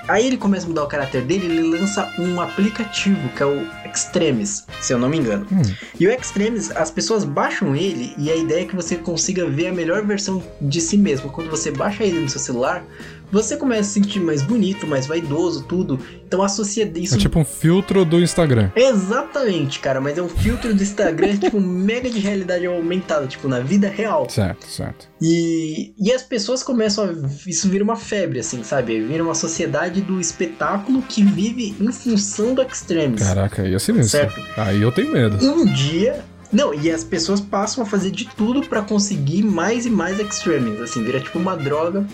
aí 0.08 0.26
ele 0.26 0.38
começa 0.38 0.66
a 0.66 0.70
mudar 0.70 0.84
o 0.84 0.88
caráter 0.88 1.24
dele, 1.24 1.46
ele 1.46 1.62
lança 1.62 2.12
um 2.18 2.40
aplicativo, 2.40 3.30
que 3.30 3.44
é 3.44 3.46
o 3.46 3.68
Extremis, 3.86 4.66
se 4.82 4.94
eu 4.94 5.00
não 5.00 5.10
me 5.10 5.18
engano. 5.18 5.46
Hum. 5.52 5.62
E 6.00 6.08
o 6.08 6.12
Extremis, 6.12 6.72
as 6.72 6.92
pessoas 6.92 7.24
baixam 7.24 7.76
ele 7.76 8.14
e 8.18 8.32
a 8.32 8.36
ideia 8.36 8.64
é 8.64 8.66
que 8.66 8.76
você 8.76 8.96
consiga 8.96 9.50
ver 9.50 9.68
a 9.68 9.74
melhor 9.74 10.06
versão 10.06 10.42
de 10.62 10.82
si 10.82 10.98
mesmo. 10.98 11.30
Quando 11.30 11.50
você 11.50 11.72
baixa 11.72 12.04
ele 12.04 12.20
no 12.20 12.30
seu 12.30 12.40
celular, 12.40 12.84
você 13.32 13.58
começa 13.58 13.82
a 13.82 13.84
se 13.84 13.92
sentir 13.92 14.20
mais 14.20 14.42
bonito, 14.42 14.88
mais 14.88 15.06
vaidoso, 15.06 15.64
tudo. 15.64 16.00
Então 16.26 16.42
associa 16.42 16.90
isso. 16.96 17.16
É 17.16 17.18
tipo 17.18 17.40
um 17.40 17.46
filtro 17.46 18.06
do 18.06 18.22
Instagram. 18.22 18.72
Exatamente, 18.76 19.80
cara, 19.80 20.00
mas 20.00 20.18
é 20.18 20.22
um 20.22 20.30
filtro 20.30 20.74
do 20.74 20.82
Instagram, 20.82 21.36
tipo, 21.38 21.60
mega 21.60 22.10
de 22.10 22.20
realidade 22.20 22.66
aumentada, 22.66 23.28
tipo, 23.28 23.48
na 23.48 23.60
vida 23.60 23.90
real. 23.90 24.30
Certo, 24.30 24.66
certo. 24.68 25.08
E, 25.22 25.94
e 25.98 26.12
as 26.12 26.22
pessoas 26.22 26.64
começam 26.64 27.06
a. 27.06 27.50
Isso 27.50 27.70
vira 27.70 27.84
uma 27.84 27.96
febre, 27.96 28.40
assim, 28.40 28.64
sabe? 28.64 29.02
Vira 29.02 29.24
uma 29.24 29.36
sociedade 29.36 30.02
do 30.02 30.20
espetáculo 30.20 31.02
que 31.02 31.24
vive 31.24 31.76
em 31.80 31.92
função 31.92 32.54
do 32.54 32.62
Extremis. 32.62 33.22
Caraca, 33.22 33.62
aí 33.62 33.74
é 33.74 33.80
sinistro. 33.80 34.20
Certo. 34.20 34.42
Aí 34.58 34.82
eu 34.82 34.92
tenho 34.92 35.12
medo. 35.12 35.38
Um 35.46 35.66
dia. 35.66 36.24
Não, 36.52 36.74
e 36.74 36.90
as 36.90 37.04
pessoas 37.04 37.42
passam 37.42 37.84
a 37.84 37.86
fazer 37.86 38.10
de 38.10 38.26
tudo 38.26 38.62
pra 38.62 38.82
conseguir 38.82 39.44
mais 39.44 39.86
e 39.86 39.90
mais 39.90 40.18
Extremis, 40.18 40.80
assim, 40.80 41.04
vira 41.04 41.20
tipo 41.20 41.38
uma 41.38 41.58
droga 41.58 42.08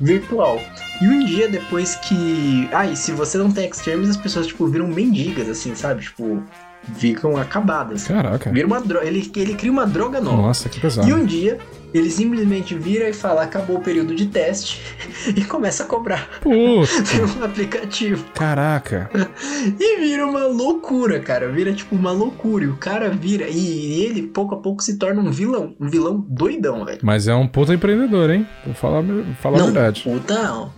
virtual. 0.00 0.60
E 1.00 1.08
um 1.08 1.24
dia 1.24 1.48
depois 1.48 1.96
que. 1.96 2.68
Ah, 2.72 2.86
e 2.86 2.96
se 2.96 3.12
você 3.12 3.38
não 3.38 3.50
tem 3.50 3.68
Extremis, 3.68 4.10
as 4.10 4.16
pessoas, 4.16 4.46
tipo, 4.46 4.66
viram 4.66 4.88
mendigas, 4.88 5.48
assim, 5.48 5.74
sabe? 5.74 6.02
Tipo, 6.02 6.42
ficam 6.94 7.36
acabadas. 7.36 8.04
Caraca. 8.04 8.50
Vira 8.50 8.66
uma 8.66 8.80
droga. 8.80 9.06
Ele, 9.06 9.30
ele 9.36 9.54
cria 9.54 9.72
uma 9.72 9.86
droga 9.86 10.20
nova. 10.20 10.42
Nossa, 10.42 10.68
que 10.68 10.80
pesado. 10.80 11.08
E 11.08 11.12
um 11.12 11.24
dia, 11.24 11.58
ele 11.96 12.10
simplesmente 12.10 12.74
vira 12.74 13.08
e 13.08 13.12
fala: 13.12 13.42
acabou 13.42 13.76
o 13.76 13.80
período 13.80 14.14
de 14.14 14.26
teste 14.26 14.80
e 15.36 15.44
começa 15.44 15.84
a 15.84 15.86
cobrar 15.86 16.28
Puta. 16.40 16.90
pelo 17.10 17.44
aplicativo. 17.44 18.24
Caraca. 18.34 19.10
E 19.78 20.00
vira 20.00 20.26
uma 20.26 20.46
loucura, 20.46 21.18
cara. 21.20 21.48
Vira 21.50 21.72
tipo 21.72 21.94
uma 21.94 22.12
loucura. 22.12 22.64
E 22.64 22.68
o 22.68 22.76
cara 22.76 23.10
vira. 23.10 23.46
E 23.48 24.02
ele, 24.02 24.22
pouco 24.22 24.54
a 24.54 24.58
pouco, 24.58 24.82
se 24.82 24.96
torna 24.96 25.20
um 25.20 25.30
vilão. 25.30 25.74
Um 25.80 25.88
vilão 25.88 26.24
doidão, 26.28 26.84
velho. 26.84 27.00
Mas 27.02 27.26
é 27.28 27.34
um 27.34 27.46
puta 27.46 27.74
empreendedor, 27.74 28.30
hein? 28.30 28.46
Vou 28.64 28.74
falar, 28.74 29.02
falar 29.40 29.56
a 29.56 29.60
Não, 29.60 29.72
verdade. 29.72 30.02
puta. 30.02 30.68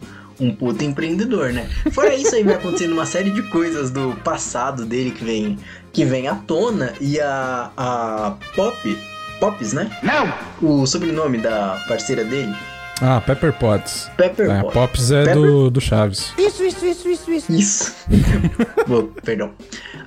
Um 0.40 0.54
puta 0.54 0.84
empreendedor, 0.84 1.52
né? 1.52 1.68
Fora 1.92 2.14
isso 2.14 2.34
aí 2.34 2.42
vai 2.44 2.54
acontecendo 2.54 2.92
uma 2.92 3.06
série 3.06 3.30
de 3.30 3.42
coisas 3.50 3.90
do 3.90 4.14
passado 4.22 4.84
dele 4.86 5.10
que 5.10 5.24
vem, 5.24 5.58
que 5.92 6.04
vem 6.04 6.28
à 6.28 6.34
tona. 6.34 6.94
E 7.00 7.20
a, 7.20 7.70
a 7.76 8.34
Pop. 8.54 8.98
Pops, 9.40 9.72
né? 9.72 9.90
Não! 10.02 10.32
O 10.60 10.86
sobrenome 10.86 11.38
da 11.38 11.78
parceira 11.88 12.24
dele. 12.24 12.54
Ah, 13.00 13.22
Pepper 13.24 13.52
Potts. 13.52 14.10
Pepper 14.16 14.50
É, 14.50 14.60
Potts. 14.60 14.74
Pops 14.74 15.10
é 15.12 15.24
Pepper- 15.24 15.34
do, 15.40 15.70
do 15.70 15.80
Chaves. 15.80 16.32
Isso, 16.36 16.64
isso, 16.64 16.84
isso, 16.84 17.08
isso, 17.08 17.30
isso. 17.30 17.52
Isso. 17.52 17.94
Boa, 18.88 19.08
perdão. 19.24 19.52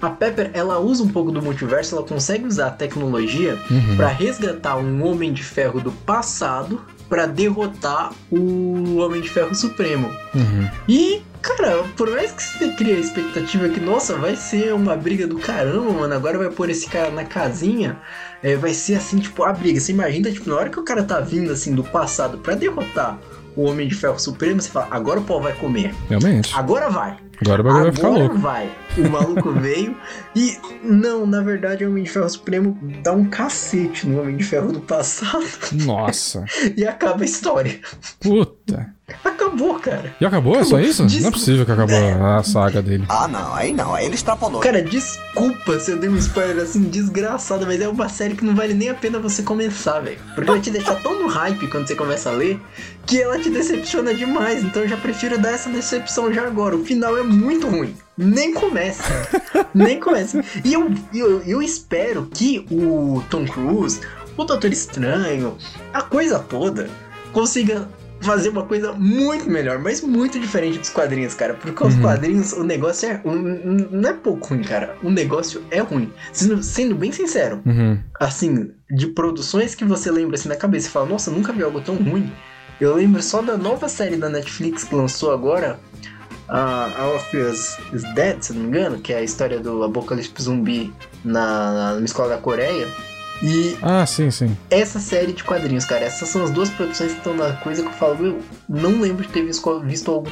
A 0.01 0.09
Pepper, 0.09 0.51
ela 0.53 0.77
usa 0.79 1.01
um 1.03 1.07
pouco 1.07 1.31
do 1.31 1.41
multiverso, 1.41 1.95
ela 1.95 2.05
consegue 2.05 2.45
usar 2.45 2.67
a 2.67 2.71
tecnologia 2.71 3.57
Uhum. 3.69 3.95
pra 3.95 4.09
resgatar 4.09 4.75
um 4.77 5.05
Homem 5.07 5.31
de 5.31 5.41
Ferro 5.43 5.79
do 5.79 5.91
passado 5.91 6.81
pra 7.07 7.25
derrotar 7.25 8.11
o 8.29 8.97
Homem 8.97 9.21
de 9.21 9.29
Ferro 9.29 9.53
Supremo. 9.55 10.09
Uhum. 10.33 10.69
E, 10.87 11.21
cara, 11.41 11.83
por 11.95 12.09
mais 12.09 12.31
que 12.31 12.41
você 12.43 12.69
crie 12.73 12.93
a 12.95 12.99
expectativa 12.99 13.69
que, 13.69 13.79
nossa, 13.79 14.15
vai 14.17 14.35
ser 14.35 14.73
uma 14.73 14.95
briga 14.97 15.27
do 15.27 15.37
caramba, 15.37 15.91
mano, 15.91 16.13
agora 16.13 16.37
vai 16.37 16.49
pôr 16.49 16.69
esse 16.69 16.87
cara 16.89 17.09
na 17.11 17.23
casinha, 17.25 17.97
é, 18.43 18.55
vai 18.55 18.73
ser 18.73 18.95
assim, 18.95 19.19
tipo, 19.19 19.43
a 19.43 19.53
briga. 19.53 19.79
Você 19.79 19.91
imagina, 19.91 20.31
tipo, 20.31 20.49
na 20.49 20.55
hora 20.55 20.69
que 20.69 20.79
o 20.79 20.83
cara 20.83 21.03
tá 21.03 21.19
vindo, 21.19 21.51
assim, 21.51 21.73
do 21.73 21.83
passado 21.83 22.37
pra 22.39 22.55
derrotar 22.55 23.19
o 23.55 23.63
Homem 23.63 23.87
de 23.87 23.95
Ferro 23.95 24.17
Supremo, 24.19 24.61
você 24.61 24.69
fala, 24.69 24.87
agora 24.91 25.19
o 25.19 25.23
pau 25.23 25.41
vai 25.41 25.53
comer. 25.53 25.93
Realmente. 26.09 26.55
Agora 26.55 26.89
vai. 26.89 27.17
Agora 27.43 27.61
o 27.61 27.63
bagulho 27.63 27.83
vai 27.83 27.91
ficar 27.91 28.07
Agora 28.07 28.23
louco. 28.23 28.37
vai. 28.37 28.71
O 28.97 29.09
maluco 29.09 29.51
veio 29.59 29.97
e. 30.35 30.57
Não, 30.83 31.25
na 31.25 31.41
verdade, 31.41 31.83
o 31.83 31.89
Homem 31.89 32.03
de 32.03 32.09
Ferro 32.09 32.29
Supremo 32.29 32.77
dá 33.03 33.13
um 33.13 33.25
cacete 33.25 34.07
no 34.07 34.21
Homem 34.21 34.37
de 34.37 34.43
Ferro 34.43 34.71
do 34.71 34.79
passado 34.81 35.43
Nossa. 35.71 36.45
e 36.77 36.85
acaba 36.85 37.23
a 37.23 37.25
história. 37.25 37.79
Puta. 38.19 38.93
Acabou, 39.23 39.79
cara. 39.79 40.15
E 40.19 40.25
acabou? 40.25 40.59
É 40.59 40.63
só 40.63 40.79
isso? 40.79 41.05
Não 41.21 41.27
é 41.27 41.31
possível 41.31 41.65
que 41.65 41.71
acabou 41.71 41.97
a 42.25 42.43
saga 42.43 42.81
dele. 42.81 43.05
Ah, 43.09 43.27
não, 43.27 43.53
aí 43.53 43.73
não, 43.73 43.93
aí 43.93 44.05
ele 44.05 44.15
extrapolou. 44.15 44.61
Cara, 44.61 44.81
desculpa 44.81 45.79
se 45.79 45.91
eu 45.91 45.97
dei 45.97 46.09
um 46.09 46.17
spoiler 46.17 46.63
assim 46.63 46.83
desgraçado, 46.83 47.65
mas 47.65 47.81
é 47.81 47.87
uma 47.87 48.09
série 48.09 48.35
que 48.35 48.45
não 48.45 48.55
vale 48.55 48.73
nem 48.73 48.89
a 48.89 48.93
pena 48.93 49.19
você 49.19 49.43
começar, 49.43 49.99
velho. 49.99 50.19
Porque 50.35 50.49
vai 50.49 50.59
te 50.59 50.69
deixar 50.69 50.95
tão 50.95 51.19
no 51.19 51.27
hype 51.27 51.67
quando 51.67 51.87
você 51.87 51.95
começa 51.95 52.29
a 52.29 52.33
ler 52.33 52.59
que 53.05 53.21
ela 53.21 53.39
te 53.39 53.49
decepciona 53.49 54.13
demais. 54.13 54.63
Então 54.63 54.83
eu 54.83 54.87
já 54.87 54.97
prefiro 54.97 55.37
dar 55.37 55.51
essa 55.51 55.69
decepção 55.69 56.33
já 56.33 56.45
agora. 56.45 56.75
O 56.75 56.85
final 56.85 57.17
é 57.17 57.23
muito 57.23 57.67
ruim. 57.67 57.95
Nem 58.17 58.53
começa. 58.53 59.03
nem 59.73 59.99
começa. 59.99 60.43
E 60.63 60.73
eu, 60.73 60.93
eu, 61.13 61.41
eu 61.41 61.61
espero 61.61 62.27
que 62.33 62.65
o 62.71 63.23
Tom 63.29 63.45
Cruise, 63.45 63.99
o 64.37 64.43
Doutor 64.43 64.71
Estranho, 64.71 65.57
a 65.93 66.01
coisa 66.01 66.39
toda, 66.39 66.89
consiga 67.31 67.87
fazer 68.21 68.49
uma 68.49 68.63
coisa 68.65 68.93
muito 68.93 69.49
melhor, 69.49 69.79
mas 69.79 70.01
muito 70.01 70.39
diferente 70.39 70.77
dos 70.79 70.89
quadrinhos, 70.89 71.33
cara. 71.33 71.53
Porque 71.55 71.83
os 71.85 71.95
Uhum. 71.95 72.01
quadrinhos, 72.01 72.53
o 72.53 72.63
negócio 72.63 73.09
é. 73.09 73.21
um- 73.25 73.87
não 73.91 74.09
é 74.09 74.13
pouco 74.13 74.47
ruim, 74.49 74.61
cara. 74.63 74.95
O 75.03 75.09
negócio 75.09 75.63
é 75.71 75.79
ruim. 75.79 76.11
Sendo, 76.31 76.61
sendo 76.63 76.95
bem 76.95 77.11
sincero, 77.11 77.61
Uhum. 77.65 77.97
assim, 78.19 78.71
de 78.89 79.07
produções 79.07 79.73
que 79.75 79.83
você 79.85 80.11
lembra 80.11 80.35
assim 80.35 80.49
na 80.49 80.55
cabeça 80.55 80.87
e 80.87 80.91
fala, 80.91 81.05
nossa, 81.07 81.31
nunca 81.31 81.51
vi 81.51 81.63
algo 81.63 81.81
tão 81.81 81.95
ruim. 81.95 82.31
Eu 82.79 82.95
lembro 82.95 83.21
só 83.21 83.41
da 83.41 83.57
nova 83.57 83.87
série 83.89 84.15
da 84.17 84.29
Netflix 84.29 84.83
que 84.83 84.95
lançou 84.95 85.31
agora, 85.31 85.79
a 86.47 86.89
All 86.99 87.15
of 87.15 87.37
Us 87.37 87.77
is 87.93 88.03
Dead, 88.13 88.41
se 88.41 88.53
não 88.53 88.61
me 88.63 88.67
engano, 88.67 88.97
que 88.99 89.13
é 89.13 89.17
a 89.17 89.23
história 89.23 89.59
do 89.59 89.83
apocalipse 89.83 90.33
zumbi 90.41 90.91
na, 91.23 91.95
na 91.97 92.05
escola 92.05 92.29
da 92.29 92.37
Coreia. 92.37 92.87
E 93.41 93.75
Ah, 93.81 94.05
sim, 94.05 94.29
sim. 94.29 94.55
essa 94.69 94.99
série 94.99 95.33
de 95.33 95.43
quadrinhos, 95.43 95.85
cara, 95.85 96.05
essas 96.05 96.29
são 96.29 96.43
as 96.43 96.51
duas 96.51 96.69
produções 96.69 97.11
que 97.11 97.17
estão 97.17 97.35
na 97.35 97.53
coisa 97.53 97.81
que 97.81 97.87
eu 97.87 97.93
falo, 97.93 98.25
eu 98.25 98.39
não 98.69 99.01
lembro 99.01 99.25
de 99.25 99.29
ter 99.31 99.43
visto, 99.43 99.79
visto 99.81 100.11
algo 100.11 100.29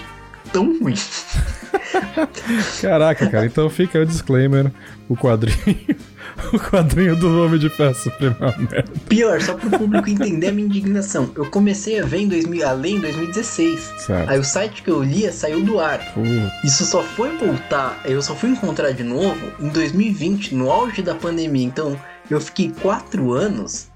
tão 0.54 0.80
ruim. 0.80 0.96
Caraca, 2.82 3.30
cara. 3.30 3.46
Então 3.46 3.70
fica 3.70 4.00
o 4.00 4.06
disclaimer. 4.06 4.72
O 5.08 5.16
quadrinho. 5.16 5.58
O 6.54 6.58
quadrinho 6.60 7.18
do 7.18 7.44
Homem 7.44 7.60
de 7.60 7.70
Ferro 7.70 7.94
Supremo 7.94 8.36
é. 8.72 8.82
Pior, 9.10 9.42
só 9.42 9.56
pro 9.56 9.70
público 9.72 10.10
entender 10.10 10.48
a 10.48 10.52
minha 10.54 10.68
indignação. 10.68 11.30
Eu 11.36 11.46
comecei 11.48 12.00
a 12.00 12.06
ver 12.06 12.20
em 12.20 12.28
2000, 12.30 12.66
a 12.68 12.72
ler 12.72 12.92
em 12.92 13.00
2016. 13.00 13.80
Certo. 13.98 14.30
Aí 14.30 14.40
o 14.40 14.44
site 14.44 14.82
que 14.82 14.90
eu 14.90 15.04
lia 15.04 15.34
saiu 15.34 15.62
do 15.62 15.80
ar. 15.82 16.00
Putz. 16.14 16.30
Isso 16.64 16.86
só 16.86 17.04
foi 17.04 17.36
voltar, 17.36 18.00
eu 18.06 18.22
só 18.22 18.34
fui 18.36 18.52
encontrar 18.52 18.92
de 18.92 19.04
novo 19.04 19.38
em 19.60 19.68
2020, 19.68 20.56
no 20.56 20.72
auge 20.72 21.02
da 21.02 21.14
pandemia. 21.14 21.66
Então 21.66 22.00
eu 22.30 22.42
fiquei 22.42 22.72
quatro 22.82 23.32
anos 23.32 23.90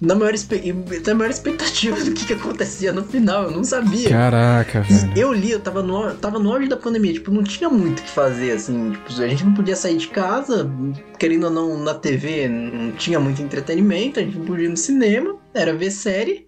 na 0.00 0.14
maior, 0.14 0.32
na 1.06 1.14
maior 1.14 1.30
expectativa 1.30 1.96
do 1.96 2.12
que, 2.12 2.26
que 2.26 2.32
acontecia 2.32 2.92
no 2.92 3.04
final. 3.04 3.44
Eu 3.44 3.50
não 3.50 3.64
sabia. 3.64 4.08
Caraca, 4.08 4.82
velho. 4.82 5.12
Eu 5.16 5.32
li, 5.32 5.50
eu 5.50 5.60
tava 5.60 5.82
no, 5.82 6.14
tava 6.14 6.38
no 6.38 6.52
auge 6.52 6.68
da 6.68 6.76
pandemia, 6.76 7.12
tipo, 7.12 7.30
não 7.30 7.42
tinha 7.42 7.68
muito 7.68 8.00
o 8.00 8.02
que 8.02 8.10
fazer, 8.10 8.52
assim, 8.52 8.92
tipo, 8.92 9.22
a 9.22 9.28
gente 9.28 9.44
não 9.44 9.54
podia 9.54 9.76
sair 9.76 9.96
de 9.96 10.08
casa, 10.08 10.70
querendo 11.18 11.44
ou 11.44 11.50
não, 11.50 11.78
na 11.78 11.94
TV 11.94 12.48
não 12.48 12.92
tinha 12.92 13.18
muito 13.18 13.42
entretenimento, 13.42 14.20
a 14.20 14.22
gente 14.22 14.38
não 14.38 14.44
podia 14.44 14.66
ir 14.66 14.70
no 14.70 14.76
cinema, 14.76 15.36
era 15.52 15.74
ver 15.74 15.90
série. 15.90 16.47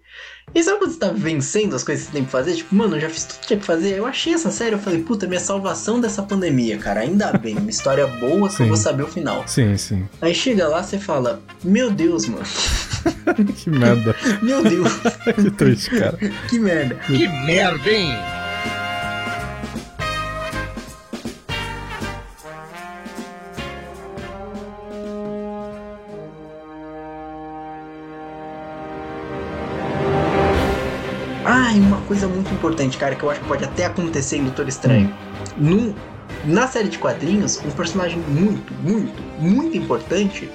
E 0.55 0.63
sabe 0.63 0.79
quando 0.79 0.91
você 0.93 0.99
tá 0.99 1.13
vencendo 1.15 1.77
as 1.77 1.85
coisas 1.85 2.07
que 2.07 2.11
você 2.11 2.19
tem 2.19 2.25
que 2.25 2.31
fazer? 2.31 2.55
Tipo, 2.57 2.75
mano, 2.75 2.97
eu 2.97 3.01
já 3.01 3.09
fiz 3.09 3.25
tudo 3.25 3.41
que 3.41 3.47
tinha 3.47 3.59
que 3.61 3.67
fazer. 3.67 3.97
Eu 3.99 4.07
achei 4.07 4.35
essa 4.35 4.51
série, 4.51 4.75
eu 4.75 4.79
falei, 4.79 5.03
puta, 5.03 5.27
minha 5.27 5.41
salvação 5.41 6.01
dessa 6.01 6.23
pandemia, 6.23 6.77
cara. 6.79 7.01
Ainda 7.01 7.33
bem, 7.33 7.57
uma 7.57 7.71
história 7.71 8.07
boa 8.07 8.49
que 8.49 8.63
eu 8.63 8.67
vou 8.69 8.77
saber 8.77 9.05
o 9.05 9.09
final. 9.09 9.47
Sim, 9.47 9.77
sim. 9.77 10.09
Aí 10.21 10.35
chega 10.35 10.67
lá, 10.67 10.83
você 10.83 10.99
fala, 10.99 11.41
meu 11.63 11.91
Deus, 11.91 12.27
mano. 12.27 12.45
Que 13.57 13.71
merda. 13.71 14.15
Meu 14.43 14.63
Deus, 14.63 14.93
que 15.41 15.51
triste, 15.53 15.91
cara. 15.91 16.19
que 16.49 16.59
merda. 16.59 16.97
Que 17.07 17.27
merda, 17.29 17.91
hein? 17.91 18.40
Coisa 32.11 32.27
muito 32.27 32.53
importante, 32.53 32.99
cara, 32.99 33.15
que 33.15 33.23
eu 33.23 33.31
acho 33.31 33.39
que 33.39 33.47
pode 33.47 33.63
até 33.63 33.87
acontecer 33.87 34.37
em 34.39 34.43
Doutor 34.43 34.67
Estranho. 34.67 35.15
Num- 35.57 35.95
na 36.45 36.67
série 36.67 36.89
de 36.89 36.99
quadrinhos, 36.99 37.63
um 37.65 37.71
personagem 37.71 38.19
muito, 38.29 38.73
muito, 38.83 39.23
muito 39.39 39.77
importante 39.77 40.51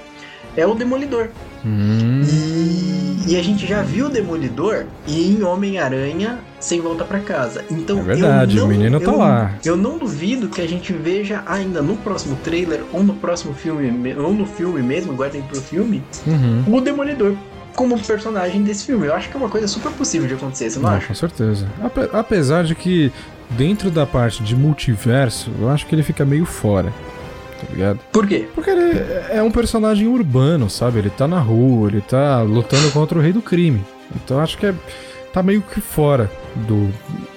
é 0.57 0.67
o 0.67 0.75
Demolidor. 0.75 1.29
Hum. 1.65 2.21
E, 2.29 3.31
e 3.31 3.37
a 3.37 3.41
gente 3.41 3.65
já 3.65 3.81
viu 3.81 4.07
o 4.07 4.09
Demolidor 4.09 4.83
em 5.07 5.41
Homem-Aranha 5.43 6.39
sem 6.59 6.81
volta 6.81 7.05
pra 7.05 7.19
casa. 7.21 7.63
Então, 7.71 7.99
É 7.99 8.03
verdade, 8.03 8.57
eu 8.57 8.63
não, 8.63 8.65
o 8.65 8.69
menino 8.69 8.99
tá 8.99 9.11
eu- 9.11 9.17
lá. 9.17 9.53
Eu 9.63 9.77
não 9.77 9.97
duvido 9.97 10.49
que 10.49 10.59
a 10.61 10.67
gente 10.67 10.91
veja 10.91 11.41
ainda 11.45 11.81
no 11.81 11.95
próximo 11.95 12.35
trailer 12.43 12.81
ou 12.91 13.01
no 13.01 13.13
próximo 13.13 13.53
filme, 13.53 13.89
me- 13.91 14.13
ou 14.15 14.33
no 14.33 14.45
filme 14.45 14.81
mesmo, 14.81 15.13
guardem 15.13 15.41
pro 15.43 15.61
filme, 15.61 16.03
Uhum. 16.27 16.75
o 16.75 16.81
Demolidor 16.81 17.33
como 17.75 17.99
personagem 17.99 18.63
desse 18.63 18.85
filme. 18.85 19.07
Eu 19.07 19.13
acho 19.13 19.29
que 19.29 19.35
é 19.35 19.39
uma 19.39 19.49
coisa 19.49 19.67
super 19.67 19.91
possível 19.91 20.27
de 20.27 20.33
acontecer, 20.35 20.69
você 20.69 20.79
não 20.79 20.89
Não, 20.89 20.97
acha? 20.97 21.07
com 21.07 21.13
certeza. 21.13 21.67
Ape- 21.83 22.09
apesar 22.13 22.63
de 22.63 22.73
que, 22.75 23.11
dentro 23.51 23.91
da 23.91 24.05
parte 24.05 24.41
de 24.43 24.55
multiverso, 24.55 25.51
eu 25.59 25.69
acho 25.69 25.85
que 25.85 25.93
ele 25.93 26.03
fica 26.03 26.23
meio 26.25 26.45
fora. 26.45 26.91
Tá 27.59 27.67
ligado? 27.71 27.99
Por 28.11 28.27
quê? 28.27 28.47
Porque 28.53 28.69
ele 28.69 28.99
é 29.29 29.41
um 29.41 29.49
personagem 29.51 30.07
urbano, 30.07 30.69
sabe? 30.69 30.99
Ele 30.99 31.09
tá 31.09 31.27
na 31.27 31.39
rua, 31.39 31.87
ele 31.89 32.01
tá 32.01 32.41
lutando 32.41 32.91
contra 32.91 33.17
o 33.17 33.21
rei 33.21 33.31
do 33.31 33.41
crime. 33.41 33.81
Então 34.15 34.39
acho 34.39 34.57
que 34.57 34.65
é, 34.67 34.73
tá 35.33 35.41
meio 35.41 35.61
que 35.61 35.79
fora 35.81 36.29
do, 36.67 36.89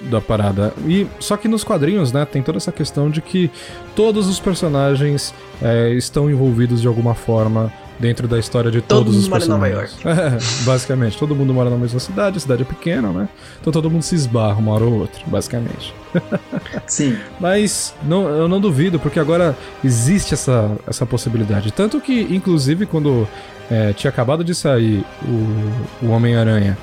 da 0.09 0.19
parada. 0.19 0.73
E 0.85 1.07
Só 1.19 1.37
que 1.37 1.47
nos 1.47 1.63
quadrinhos, 1.63 2.11
né, 2.11 2.25
tem 2.25 2.41
toda 2.43 2.57
essa 2.57 2.71
questão 2.71 3.09
de 3.09 3.21
que 3.21 3.49
todos 3.95 4.27
os 4.27 4.39
personagens 4.39 5.33
é, 5.61 5.91
estão 5.93 6.29
envolvidos 6.29 6.81
de 6.81 6.87
alguma 6.87 7.15
forma 7.15 7.71
dentro 7.99 8.27
da 8.27 8.39
história 8.39 8.71
de 8.71 8.81
Todo 8.81 8.99
todos 8.99 9.13
mundo 9.13 9.23
os 9.23 9.29
mora 9.29 9.43
em 9.43 9.47
Nova 9.47 9.67
personagens. 9.67 9.99
É, 10.19 10.65
basicamente, 10.65 11.17
todo 11.17 11.35
mundo 11.35 11.53
mora 11.53 11.69
na 11.69 11.77
mesma 11.77 11.99
cidade, 11.99 12.37
a 12.37 12.39
cidade 12.39 12.61
é 12.61 12.65
pequena, 12.65 13.09
né? 13.09 13.29
Então 13.59 13.71
todo 13.71 13.89
mundo 13.89 14.01
se 14.01 14.15
esbarra 14.15 14.57
uma 14.57 14.71
hora 14.73 14.85
ou 14.85 14.99
outra, 14.99 15.21
basicamente. 15.27 15.93
Sim. 16.87 17.17
Mas 17.39 17.93
não, 18.03 18.27
eu 18.29 18.47
não 18.47 18.59
duvido, 18.59 18.99
porque 18.99 19.19
agora 19.19 19.55
existe 19.83 20.33
essa, 20.33 20.71
essa 20.87 21.05
possibilidade. 21.05 21.71
Tanto 21.71 21.99
que, 21.99 22.21
inclusive, 22.31 22.85
quando 22.85 23.27
é, 23.69 23.93
tinha 23.93 24.09
acabado 24.09 24.43
de 24.43 24.55
sair 24.55 25.05
o, 25.23 26.05
o 26.05 26.09
Homem-Aranha 26.09 26.77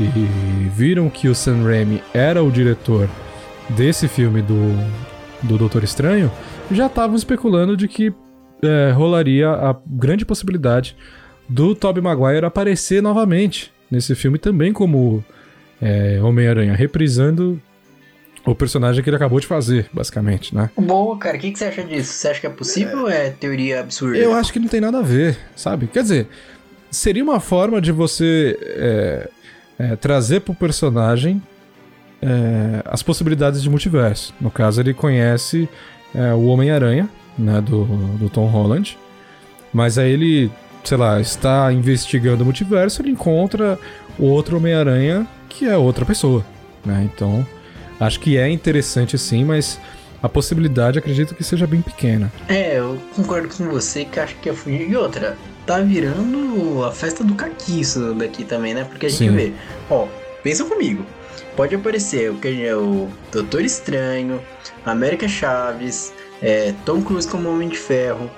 e 0.00 0.70
viram 0.74 1.08
que 1.10 1.28
o 1.28 1.34
Sam 1.34 1.64
Raimi 1.64 2.02
era 2.14 2.42
o 2.42 2.50
diretor 2.50 3.08
desse 3.70 4.08
filme 4.08 4.42
do, 4.42 4.74
do 5.42 5.58
Doutor 5.58 5.84
Estranho, 5.84 6.30
já 6.70 6.86
estavam 6.86 7.16
especulando 7.16 7.76
de 7.76 7.88
que 7.88 8.12
é, 8.62 8.90
rolaria 8.92 9.50
a 9.50 9.76
grande 9.86 10.24
possibilidade 10.24 10.96
do 11.48 11.74
Tobey 11.74 12.02
Maguire 12.02 12.46
aparecer 12.46 13.02
novamente 13.02 13.72
nesse 13.90 14.14
filme 14.14 14.38
também 14.38 14.72
como 14.72 15.24
é, 15.80 16.20
Homem-Aranha, 16.22 16.74
reprisando 16.74 17.60
o 18.46 18.54
personagem 18.54 19.02
que 19.02 19.10
ele 19.10 19.16
acabou 19.16 19.38
de 19.38 19.46
fazer, 19.46 19.88
basicamente, 19.92 20.54
né? 20.54 20.70
Boa, 20.76 21.16
cara. 21.18 21.36
O 21.36 21.40
que, 21.40 21.52
que 21.52 21.58
você 21.58 21.66
acha 21.66 21.84
disso? 21.84 22.12
Você 22.12 22.28
acha 22.28 22.40
que 22.40 22.46
é 22.46 22.50
possível 22.50 23.02
ou 23.02 23.08
é 23.08 23.30
teoria 23.30 23.80
absurda? 23.80 24.16
Eu 24.16 24.34
acho 24.34 24.52
que 24.52 24.58
não 24.58 24.68
tem 24.68 24.80
nada 24.80 24.98
a 24.98 25.02
ver, 25.02 25.36
sabe? 25.54 25.86
Quer 25.86 26.02
dizer, 26.02 26.28
seria 26.90 27.22
uma 27.22 27.40
forma 27.40 27.80
de 27.80 27.92
você 27.92 28.58
é, 28.60 29.28
é, 29.78 29.96
trazer 29.96 30.40
pro 30.40 30.54
personagem 30.54 31.42
é, 32.20 32.82
as 32.84 33.02
possibilidades 33.02 33.62
de 33.62 33.70
multiverso. 33.70 34.34
No 34.40 34.50
caso, 34.50 34.80
ele 34.80 34.94
conhece 34.94 35.68
é, 36.14 36.32
o 36.32 36.46
Homem-Aranha, 36.46 37.08
né, 37.38 37.60
do, 37.60 37.84
do 38.16 38.28
Tom 38.28 38.46
Holland, 38.46 38.98
mas 39.72 39.98
aí 39.98 40.10
ele, 40.12 40.50
sei 40.84 40.96
lá, 40.96 41.20
está 41.20 41.72
investigando 41.72 42.42
o 42.42 42.44
multiverso, 42.44 43.02
ele 43.02 43.10
encontra 43.10 43.78
o 44.18 44.26
outro 44.26 44.56
Homem-Aranha 44.56 45.26
que 45.48 45.66
é 45.66 45.76
outra 45.76 46.04
pessoa, 46.04 46.44
né? 46.84 47.08
Então, 47.12 47.46
acho 48.00 48.18
que 48.20 48.38
é 48.38 48.48
interessante 48.48 49.18
sim, 49.18 49.44
mas 49.44 49.78
a 50.22 50.28
possibilidade 50.28 50.98
acredito 50.98 51.34
que 51.34 51.42
seja 51.42 51.66
bem 51.66 51.82
pequena. 51.82 52.32
É, 52.48 52.78
eu 52.78 52.98
concordo 53.14 53.48
com 53.48 53.68
você 53.68 54.04
que 54.04 54.20
acho 54.20 54.36
que 54.36 54.48
é 54.48 54.54
fugir. 54.54 54.88
E 54.88 54.96
outra, 54.96 55.36
tá 55.66 55.80
virando 55.80 56.84
a 56.84 56.92
festa 56.92 57.24
do 57.24 57.34
caqui 57.34 57.80
isso 57.80 58.14
daqui 58.14 58.44
também, 58.44 58.72
né? 58.72 58.84
Porque 58.84 59.06
a 59.06 59.08
gente 59.08 59.18
Sim. 59.18 59.34
vê, 59.34 59.52
ó, 59.90 60.06
pensa 60.42 60.64
comigo. 60.64 61.04
Pode 61.56 61.74
aparecer 61.74 62.30
o 62.30 62.36
que 62.36 62.64
é 62.64 62.74
o 62.74 63.08
Doutor 63.30 63.62
Estranho, 63.62 64.40
América 64.86 65.28
Chaves, 65.28 66.12
é, 66.42 66.74
Tom 66.84 67.00
Cruise 67.02 67.26
como 67.28 67.48
Homem 67.48 67.68
de 67.68 67.76
Ferro, 67.78 68.28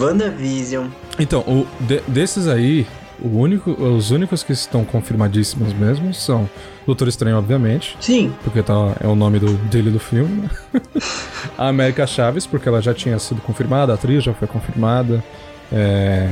WandaVision. 0.00 0.86
Então, 1.18 1.40
o, 1.40 1.66
de- 1.80 2.00
desses 2.08 2.48
aí, 2.48 2.86
O 3.22 3.28
único, 3.38 3.70
os 3.72 4.10
únicos 4.10 4.42
que 4.42 4.52
estão 4.52 4.82
confirmadíssimos 4.82 5.74
mesmo 5.74 6.14
são 6.14 6.48
Doutor 6.86 7.06
Estranho, 7.06 7.36
obviamente. 7.36 7.94
Sim. 8.00 8.32
Porque 8.42 8.62
tá, 8.62 8.96
é 8.98 9.06
o 9.06 9.14
nome 9.14 9.38
do, 9.38 9.52
dele 9.68 9.90
do 9.90 9.98
filme. 10.00 10.48
A 11.58 11.68
América 11.68 12.06
Chaves, 12.06 12.46
porque 12.46 12.66
ela 12.66 12.80
já 12.80 12.94
tinha 12.94 13.18
sido 13.18 13.42
confirmada, 13.42 13.92
a 13.92 13.94
atriz 13.96 14.24
já 14.24 14.32
foi 14.32 14.48
confirmada. 14.48 15.22
É, 15.70 16.28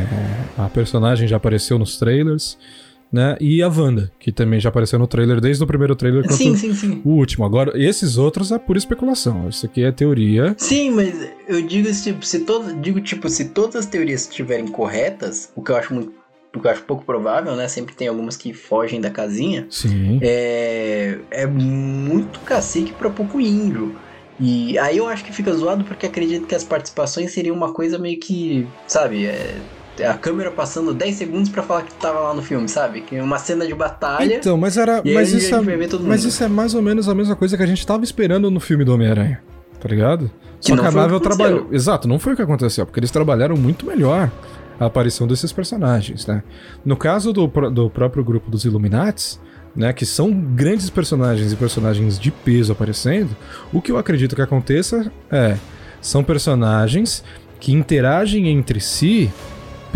a 0.57 0.69
personagem 0.71 1.29
já 1.29 1.37
apareceu 1.37 1.79
nos 1.79 1.99
trailers. 1.99 2.57
Né? 3.11 3.37
E 3.41 3.63
a 3.63 3.69
Wanda, 3.69 4.13
que 4.19 4.31
também 4.31 4.61
já 4.61 4.69
apareceu 4.69 4.99
no 4.99 5.07
trailer 5.07 5.41
desde 5.41 5.65
o 5.65 5.67
primeiro 5.67 5.97
trailer 5.97 6.23
quanto 6.25 6.37
Sim, 6.37 6.55
sim, 6.55 6.75
sim. 6.75 7.01
o 7.05 7.11
último. 7.11 7.45
Agora, 7.45 7.73
esses 7.75 8.19
outros 8.19 8.53
é 8.53 8.59
pura 8.59 8.79
especulação. 8.79 9.49
Isso 9.49 9.65
aqui 9.65 9.83
é 9.83 9.91
teoria. 9.91 10.55
Sim, 10.59 10.91
mas 10.91 11.15
eu 11.49 11.63
digo 11.63 11.91
tipo, 11.91 12.25
se 12.25 12.41
todo, 12.41 12.75
digo 12.75 13.01
tipo, 13.01 13.29
se 13.31 13.47
todas 13.47 13.77
as 13.77 13.87
teorias 13.87 14.23
estiverem 14.23 14.69
corretas, 14.69 15.51
o 15.57 15.63
que 15.63 15.73
eu 15.73 15.77
acho 15.77 15.95
muito 15.95 16.13
o 16.55 16.61
que 16.61 16.67
eu 16.67 16.71
acho 16.71 16.83
pouco 16.85 17.05
provável, 17.05 17.55
né? 17.55 17.69
Sempre 17.69 17.95
tem 17.95 18.09
algumas 18.09 18.37
que 18.37 18.53
fogem 18.53 19.01
da 19.01 19.11
casinha. 19.11 19.67
Sim. 19.71 20.19
É, 20.23 21.19
é 21.31 21.47
muito 21.47 22.41
cacique 22.41 22.93
pra 22.93 23.11
pouco 23.11 23.41
índio. 23.41 23.95
E 24.41 24.79
aí 24.79 24.97
eu 24.97 25.07
acho 25.07 25.25
que 25.25 25.33
fica 25.33 25.53
zoado 25.53 25.85
porque 25.85 26.07
acredito 26.07 26.47
que 26.47 26.55
as 26.55 26.65
participações 26.65 27.33
seriam 27.33 27.55
uma 27.57 27.73
coisa 27.73 27.99
meio 27.99 28.19
que, 28.19 28.67
sabe, 28.87 29.27
é, 29.27 29.57
a 30.07 30.15
câmera 30.15 30.51
passando 30.51 30.93
10 30.95 31.15
segundos 31.15 31.49
para 31.49 31.63
falar 31.63 31.83
que 31.83 31.95
tava 31.95 32.21
lá 32.21 32.35
no 32.35 32.43
filme, 32.43 32.69
sabe? 32.69 33.01
Que 33.01 33.17
é 33.17 33.23
uma 33.23 33.39
cena 33.39 33.67
de 33.67 33.75
batalha. 33.75 34.37
Então, 34.37 34.57
mas 34.57 34.77
era, 34.77 35.03
mas 35.05 35.33
isso 35.33 35.55
é, 35.55 35.61
mas 36.01 36.25
isso 36.25 36.43
é 36.43 36.49
mais 36.49 36.75
ou 36.75 36.83
menos 36.83 37.09
a 37.09 37.15
mesma 37.15 37.37
coisa 37.37 37.57
que 37.57 37.63
a 37.63 37.67
gente 37.67 37.87
tava 37.87 38.05
esperando 38.05 38.51
no 38.51 38.61
filme 38.61 38.85
do 38.85 38.95
Homem-Aranha, 38.95 39.41
tá 39.81 39.89
ligado? 39.89 40.31
Que 40.61 40.69
Só 40.69 40.75
que 40.75 40.81
a 40.81 40.85
foi 40.85 40.93
o 40.93 40.95
Marvel 40.95 41.21
que 41.21 41.29
trabalhou. 41.29 41.69
Exato, 41.71 42.09
não 42.09 42.19
foi 42.19 42.33
o 42.33 42.37
que 42.37 42.43
aconteceu, 42.43 42.85
porque 42.85 43.01
eles 43.01 43.11
trabalharam 43.11 43.57
muito 43.57 43.87
melhor 43.87 44.31
a 44.79 44.87
aparição 44.87 45.27
desses 45.27 45.53
personagens, 45.53 46.27
né? 46.27 46.43
No 46.85 46.97
caso 46.97 47.33
do, 47.33 47.47
do 47.47 47.91
próprio 47.91 48.23
grupo 48.25 48.51
dos 48.51 48.65
Illuminates, 48.65 49.41
né, 49.75 49.93
que 49.93 50.07
são 50.07 50.33
grandes 50.33 50.91
personagens 50.91 51.53
e 51.53 51.57
personagens 51.57 52.19
de 52.19 52.31
peso 52.31 52.73
aparecendo, 52.73 53.37
o 53.73 53.81
que 53.81 53.93
eu 53.93 53.99
acredito 53.99 54.35
que 54.35 54.43
aconteça 54.43 55.11
é 55.31 55.57
são 56.01 56.23
personagens 56.25 57.25
que 57.61 57.73
interagem 57.73 58.49
entre 58.49 58.81
si 58.81 59.31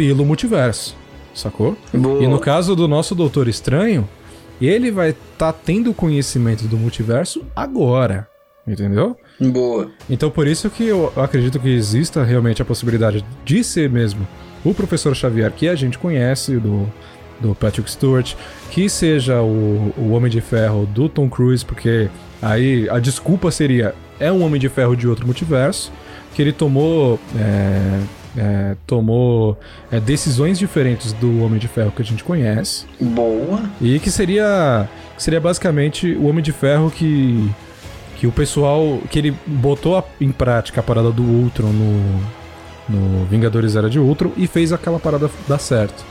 pelo 0.08 0.24
multiverso, 0.24 0.96
sacou? 1.32 1.76
Boa. 1.94 2.24
E 2.24 2.26
no 2.26 2.40
caso 2.40 2.74
do 2.74 2.88
nosso 2.88 3.14
Doutor 3.14 3.46
Estranho, 3.46 4.08
ele 4.60 4.90
vai 4.90 5.10
estar 5.10 5.52
tendo 5.52 5.94
conhecimento 5.94 6.64
do 6.64 6.76
multiverso 6.76 7.44
agora, 7.54 8.28
entendeu? 8.66 9.16
Boa. 9.40 9.88
Então 10.10 10.28
por 10.28 10.48
isso 10.48 10.68
que 10.68 10.88
eu 10.88 11.12
acredito 11.14 11.60
que 11.60 11.68
exista 11.68 12.24
realmente 12.24 12.60
a 12.60 12.64
possibilidade 12.64 13.24
de 13.44 13.62
ser 13.62 13.88
mesmo 13.88 14.26
o 14.64 14.74
Professor 14.74 15.14
Xavier 15.14 15.52
que 15.52 15.68
a 15.68 15.76
gente 15.76 15.96
conhece, 15.98 16.56
do, 16.56 16.88
do 17.40 17.54
Patrick 17.54 17.88
Stewart, 17.88 18.34
que 18.72 18.88
seja 18.88 19.40
o, 19.40 19.94
o 19.96 20.10
Homem 20.10 20.30
de 20.30 20.40
Ferro 20.40 20.84
do 20.84 21.08
Tom 21.08 21.28
Cruise, 21.28 21.64
porque 21.64 22.10
aí 22.40 22.88
a 22.90 22.98
desculpa 22.98 23.52
seria 23.52 23.94
é 24.18 24.32
um 24.32 24.44
Homem 24.44 24.60
de 24.60 24.68
Ferro 24.68 24.96
de 24.96 25.06
outro 25.06 25.26
multiverso, 25.26 25.92
que 26.34 26.42
ele 26.42 26.52
tomou 26.52 27.20
é, 27.36 28.00
é, 28.36 28.76
tomou 28.86 29.58
é, 29.90 30.00
decisões 30.00 30.58
diferentes 30.58 31.12
do 31.12 31.42
Homem 31.42 31.58
de 31.58 31.68
Ferro 31.68 31.92
que 31.92 32.02
a 32.02 32.04
gente 32.04 32.24
conhece. 32.24 32.86
Boa. 33.00 33.62
E 33.80 33.98
que 33.98 34.10
seria, 34.10 34.88
que 35.16 35.22
seria 35.22 35.40
basicamente 35.40 36.12
o 36.14 36.26
Homem 36.26 36.42
de 36.42 36.52
Ferro 36.52 36.90
que, 36.90 37.50
que 38.16 38.26
o 38.26 38.32
pessoal. 38.32 38.98
que 39.10 39.18
ele 39.18 39.36
botou 39.46 39.96
a- 39.98 40.04
em 40.20 40.32
prática 40.32 40.80
a 40.80 40.82
parada 40.82 41.10
do 41.10 41.22
Ultron 41.22 41.68
no, 41.72 42.20
no 42.88 43.24
Vingadores 43.26 43.76
Era 43.76 43.90
de 43.90 43.98
Ultron 43.98 44.30
e 44.36 44.46
fez 44.46 44.72
aquela 44.72 44.98
parada 44.98 45.30
dar 45.48 45.58
certo. 45.58 46.04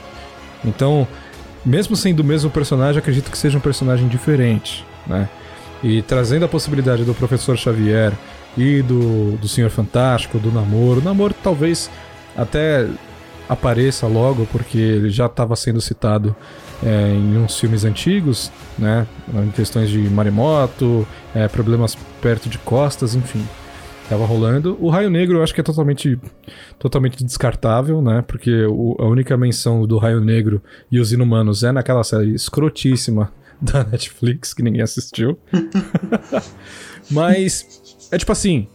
Então, 0.63 1.07
mesmo 1.65 1.95
sendo 1.95 2.19
o 2.19 2.24
mesmo 2.24 2.49
personagem, 2.51 2.99
acredito 2.99 3.32
que 3.32 3.38
seja 3.38 3.57
um 3.57 3.61
personagem 3.61 4.07
diferente, 4.07 4.86
né? 5.07 5.28
E 5.84 6.03
trazendo 6.03 6.45
a 6.45 6.47
possibilidade 6.47 7.03
do 7.03 7.13
Professor 7.15 7.57
Xavier 7.57 8.13
e 8.55 8.84
do, 8.84 9.36
do 9.38 9.47
Senhor 9.47 9.72
Fantástico, 9.72 10.38
do 10.38 10.51
Namoro. 10.51 10.99
O 11.01 11.03
Namoro 11.03 11.34
talvez 11.43 11.89
até 12.36 12.88
apareça 13.49 14.07
logo, 14.07 14.45
porque 14.51 14.77
ele 14.77 15.09
já 15.09 15.25
estava 15.25 15.55
sendo 15.55 15.82
citado 15.82 16.36
é, 16.84 17.09
em 17.13 17.38
uns 17.38 17.59
filmes 17.59 17.84
antigos, 17.84 18.51
né? 18.79 19.05
Em 19.34 19.51
questões 19.51 19.89
de 19.89 19.99
maremoto, 20.09 21.05
é, 21.36 21.47
problemas 21.47 21.95
perto 22.21 22.47
de 22.49 22.57
costas, 22.59 23.13
enfim. 23.13 23.45
Tava 24.09 24.25
rolando. 24.25 24.77
O 24.79 24.89
Raio 24.89 25.09
Negro 25.09 25.38
eu 25.38 25.43
acho 25.43 25.53
que 25.53 25.61
é 25.61 25.63
totalmente, 25.63 26.19
totalmente 26.77 27.23
descartável, 27.23 28.01
né? 28.01 28.21
Porque 28.27 28.65
o- 28.65 28.95
a 28.99 29.05
única 29.05 29.38
menção 29.38 29.86
do 29.88 29.97
Raio 29.97 30.19
Negro 30.19 30.61
e 30.91 30.99
os 30.99 31.13
Inumanos 31.13 31.63
é 31.63 31.71
naquela 31.71 32.03
série 32.03 32.34
escrotíssima 32.34 33.32
da 33.61 33.84
Netflix, 33.91 34.53
que 34.53 34.63
ninguém 34.63 34.82
assistiu. 34.82 35.38
Mas, 37.09 38.07
é 38.11 38.17
tipo 38.17 38.32
assim, 38.32 38.67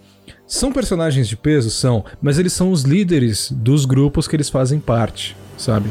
são 0.46 0.72
personagens 0.72 1.28
de 1.28 1.36
peso? 1.36 1.70
São, 1.70 2.04
mas 2.22 2.38
eles 2.38 2.52
são 2.52 2.70
os 2.70 2.82
líderes 2.82 3.50
dos 3.52 3.84
grupos 3.84 4.28
que 4.28 4.36
eles 4.36 4.48
fazem 4.48 4.78
parte, 4.78 5.36
sabe? 5.58 5.90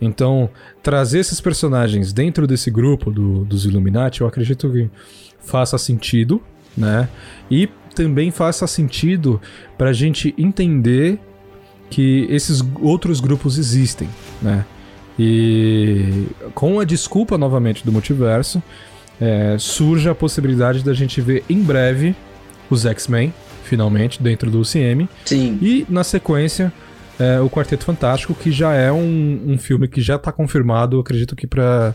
Então, 0.00 0.50
trazer 0.82 1.20
esses 1.20 1.40
personagens 1.40 2.12
dentro 2.12 2.46
desse 2.46 2.70
grupo 2.70 3.10
do- 3.10 3.44
dos 3.44 3.64
Illuminati, 3.64 4.20
eu 4.20 4.26
acredito 4.26 4.70
que 4.70 4.90
faça 5.40 5.78
sentido, 5.78 6.42
né? 6.76 7.08
E 7.50 7.68
também 7.94 8.30
faça 8.30 8.66
sentido 8.66 9.40
pra 9.78 9.92
gente 9.92 10.34
entender 10.36 11.18
que 11.88 12.26
esses 12.28 12.60
outros 12.80 13.20
grupos 13.20 13.56
existem, 13.56 14.08
né? 14.42 14.64
E 15.18 16.26
com 16.54 16.80
a 16.80 16.84
desculpa 16.84 17.38
novamente 17.38 17.84
do 17.84 17.92
multiverso, 17.92 18.62
é, 19.20 19.56
surge 19.58 20.08
a 20.08 20.14
possibilidade 20.14 20.82
da 20.82 20.92
gente 20.92 21.20
ver 21.20 21.44
em 21.48 21.62
breve 21.62 22.16
os 22.68 22.84
X-Men, 22.84 23.32
finalmente, 23.64 24.22
dentro 24.22 24.50
do 24.50 24.60
UCM. 24.60 25.08
Sim. 25.24 25.58
E 25.60 25.86
na 25.88 26.04
sequência, 26.04 26.72
é, 27.18 27.40
o 27.40 27.48
Quarteto 27.50 27.84
Fantástico, 27.84 28.34
que 28.34 28.52
já 28.52 28.72
é 28.72 28.92
um, 28.92 29.40
um 29.46 29.58
filme 29.58 29.88
que 29.88 30.00
já 30.00 30.18
tá 30.18 30.30
confirmado, 30.30 30.98
acredito 31.00 31.34
que 31.34 31.46
pra. 31.46 31.94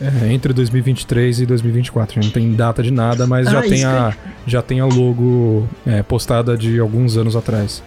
é, 0.00 0.32
entre 0.32 0.52
2023 0.52 1.40
e 1.40 1.46
2024. 1.46 2.20
Não 2.22 2.30
tem 2.30 2.54
data 2.54 2.82
de 2.82 2.90
nada, 2.90 3.26
mas 3.26 3.46
Ah, 3.46 3.50
já, 3.50 3.62
tem 3.62 3.84
a, 3.84 4.16
já 4.46 4.62
tem 4.62 4.80
a 4.80 4.86
logo 4.86 5.68
é, 5.86 6.02
postada 6.02 6.56
de 6.56 6.78
alguns 6.80 7.16
anos 7.16 7.36
atrás. 7.36 7.82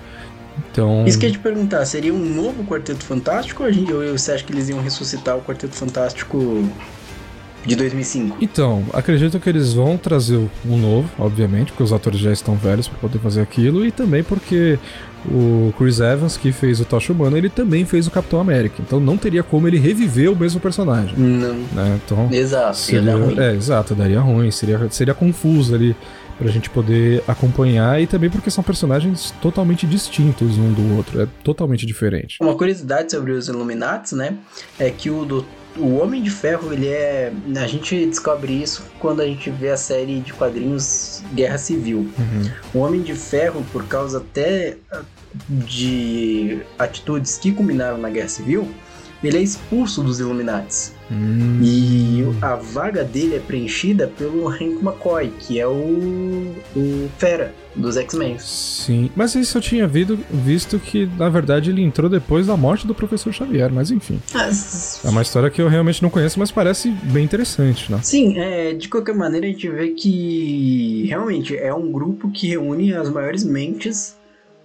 Então. 0.71 1.03
Isso 1.07 1.17
que 1.17 1.25
eu 1.25 1.29
ia 1.29 1.33
te 1.33 1.39
perguntar, 1.39 1.83
seria 1.85 2.13
um 2.13 2.19
novo 2.35 2.63
Quarteto 2.63 3.03
Fantástico 3.03 3.63
ou, 3.63 3.69
a 3.69 3.71
gente, 3.71 3.91
ou 3.91 4.15
você 4.15 4.33
acha 4.33 4.43
que 4.43 4.53
eles 4.53 4.69
iam 4.69 4.79
ressuscitar 4.81 5.35
o 5.35 5.41
Quarteto 5.41 5.73
Fantástico 5.75 6.63
de 7.65 7.75
2005? 7.75 8.37
Então, 8.41 8.83
acredito 8.93 9.39
que 9.39 9.49
eles 9.49 9.73
vão 9.73 9.97
trazer 9.97 10.37
um 10.65 10.77
novo, 10.77 11.09
obviamente, 11.17 11.71
porque 11.71 11.83
os 11.83 11.93
atores 11.93 12.19
já 12.19 12.31
estão 12.31 12.55
velhos 12.55 12.87
para 12.87 12.97
poder 12.99 13.19
fazer 13.19 13.41
aquilo, 13.41 13.85
e 13.85 13.91
também 13.91 14.23
porque 14.23 14.77
o 15.25 15.73
Chris 15.77 15.99
Evans, 16.01 16.35
que 16.35 16.51
fez 16.51 16.79
o 16.81 16.85
Tocha 16.85 17.13
Humana, 17.13 17.37
ele 17.37 17.49
também 17.49 17.85
fez 17.85 18.07
o 18.07 18.11
Capitão 18.11 18.39
América. 18.41 18.75
Então 18.85 18.99
não 18.99 19.17
teria 19.17 19.41
como 19.41 19.67
ele 19.67 19.77
reviver 19.79 20.29
o 20.31 20.35
mesmo 20.35 20.59
personagem. 20.59 21.15
Não. 21.17 21.53
Né? 21.73 21.99
Então, 22.05 22.29
Exato, 22.31 22.67
ia 22.67 22.73
seria, 22.73 23.15
ruim. 23.15 23.39
É, 23.39 23.53
exato, 23.55 23.95
daria 23.95 24.19
ruim, 24.19 24.51
seria, 24.51 24.85
seria 24.89 25.13
confuso 25.13 25.73
ali 25.75 25.95
pra 26.37 26.49
gente 26.51 26.69
poder 26.69 27.23
acompanhar, 27.27 28.01
e 28.01 28.07
também 28.07 28.29
porque 28.29 28.49
são 28.51 28.63
personagens 28.63 29.33
totalmente 29.41 29.85
distintos 29.87 30.57
um 30.57 30.73
do 30.73 30.97
outro, 30.97 31.21
é 31.21 31.27
totalmente 31.43 31.85
diferente. 31.85 32.37
Uma 32.41 32.55
curiosidade 32.55 33.11
sobre 33.11 33.31
os 33.31 33.47
Illuminati, 33.47 34.15
né? 34.15 34.35
É 34.79 34.89
que 34.89 35.09
o, 35.11 35.23
do- 35.23 35.45
o 35.77 35.97
Homem 35.97 36.21
de 36.21 36.29
Ferro, 36.29 36.71
ele 36.71 36.87
é. 36.87 37.31
A 37.55 37.67
gente 37.67 38.05
descobre 38.05 38.53
isso 38.53 38.83
quando 38.99 39.21
a 39.21 39.25
gente 39.25 39.49
vê 39.49 39.69
a 39.69 39.77
série 39.77 40.19
de 40.19 40.33
quadrinhos 40.33 41.23
Guerra 41.33 41.57
Civil. 41.57 42.09
O 42.73 42.79
Homem 42.79 43.01
de 43.01 43.13
Ferro, 43.13 43.63
por 43.71 43.87
causa 43.87 44.17
até 44.19 44.77
de 45.49 46.61
atitudes 46.77 47.37
que 47.37 47.51
culminaram 47.51 47.97
na 47.97 48.09
Guerra 48.09 48.27
Civil, 48.27 48.69
ele 49.23 49.37
é 49.37 49.41
expulso 49.41 50.03
dos 50.03 50.19
Illuminati. 50.19 50.91
Hum. 51.11 51.59
E 51.61 52.23
a 52.41 52.55
vaga 52.55 53.03
dele 53.03 53.35
é 53.35 53.39
preenchida 53.39 54.07
pelo 54.07 54.47
Hank 54.47 54.79
McCoy, 54.81 55.31
que 55.39 55.59
é 55.59 55.67
o, 55.67 56.53
o 56.75 57.09
Fera 57.17 57.53
dos 57.75 57.97
X-Men. 57.97 58.37
Sim, 58.39 59.09
mas 59.15 59.35
isso 59.35 59.57
eu 59.57 59.61
tinha 59.61 59.87
visto, 59.87 60.17
visto 60.31 60.79
que, 60.79 61.09
na 61.17 61.29
verdade, 61.29 61.69
ele 61.69 61.81
entrou 61.81 62.09
depois 62.09 62.47
da 62.47 62.55
morte 62.55 62.85
do 62.85 62.93
professor 62.93 63.33
Xavier, 63.33 63.71
mas 63.71 63.91
enfim. 63.91 64.19
É 65.03 65.09
uma 65.09 65.21
história 65.21 65.49
que 65.49 65.61
eu 65.61 65.67
realmente 65.67 66.01
não 66.01 66.09
conheço, 66.09 66.39
mas 66.39 66.51
parece 66.51 66.89
bem 66.89 67.23
interessante, 67.23 67.91
né? 67.91 67.99
Sim, 68.01 68.37
é, 68.37 68.73
de 68.73 68.87
qualquer 68.87 69.15
maneira 69.15 69.47
a 69.47 69.49
gente 69.49 69.69
vê 69.69 69.89
que 69.89 71.05
realmente 71.07 71.55
é 71.55 71.73
um 71.73 71.91
grupo 71.91 72.29
que 72.31 72.47
reúne 72.47 72.93
as 72.93 73.09
maiores 73.09 73.43
mentes 73.43 74.15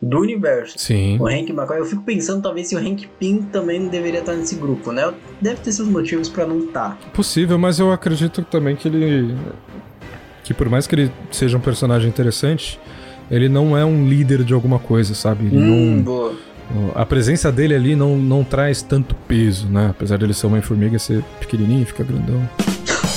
do 0.01 0.21
universo. 0.21 0.79
Sim. 0.79 1.19
O 1.19 1.27
Hank 1.27 1.51
McCoy, 1.51 1.79
eu 1.79 1.85
fico 1.85 2.03
pensando 2.03 2.43
talvez 2.43 2.69
se 2.69 2.77
o 2.77 2.79
Hank 2.79 3.09
Pym 3.19 3.43
também 3.43 3.81
não 3.81 3.89
deveria 3.89 4.21
estar 4.21 4.35
nesse 4.35 4.55
grupo, 4.55 4.93
né? 4.93 5.13
Deve 5.41 5.61
ter 5.61 5.73
seus 5.73 5.89
motivos 5.89 6.29
pra 6.29 6.47
não 6.47 6.61
estar. 6.61 6.97
Possível, 7.13 7.59
mas 7.59 7.79
eu 7.79 7.93
acredito 7.93 8.43
também 8.43 8.77
que 8.77 8.89
ele. 8.89 9.35
Que 10.45 10.55
por 10.55 10.69
mais 10.69 10.87
que 10.87 10.95
ele 10.95 11.13
seja 11.31 11.57
um 11.57 11.61
personagem 11.61 12.09
interessante, 12.09 12.81
ele 13.31 13.49
não 13.49 13.77
é 13.77 13.85
um 13.85 14.09
líder 14.09 14.45
de 14.45 14.55
alguma 14.55 14.79
coisa, 14.79 15.15
sabe? 15.15 15.47
Ele 15.47 15.59
Hum, 15.59 15.97
não, 15.97 16.03
boa. 16.03 16.35
A 16.95 17.05
presença 17.07 17.51
dele 17.51 17.75
ali 17.75 17.97
não, 17.97 18.17
não 18.17 18.45
traz 18.45 18.83
tanto 18.83 19.15
peso, 19.27 19.67
né? 19.69 19.89
Apesar 19.91 20.19
dele 20.19 20.35
ser 20.35 20.47
uma 20.47 20.61
formiga 20.61 20.99
ser 20.99 21.25
pequenininho, 21.41 21.85
fica 21.87 22.05
grandão. 22.05 22.49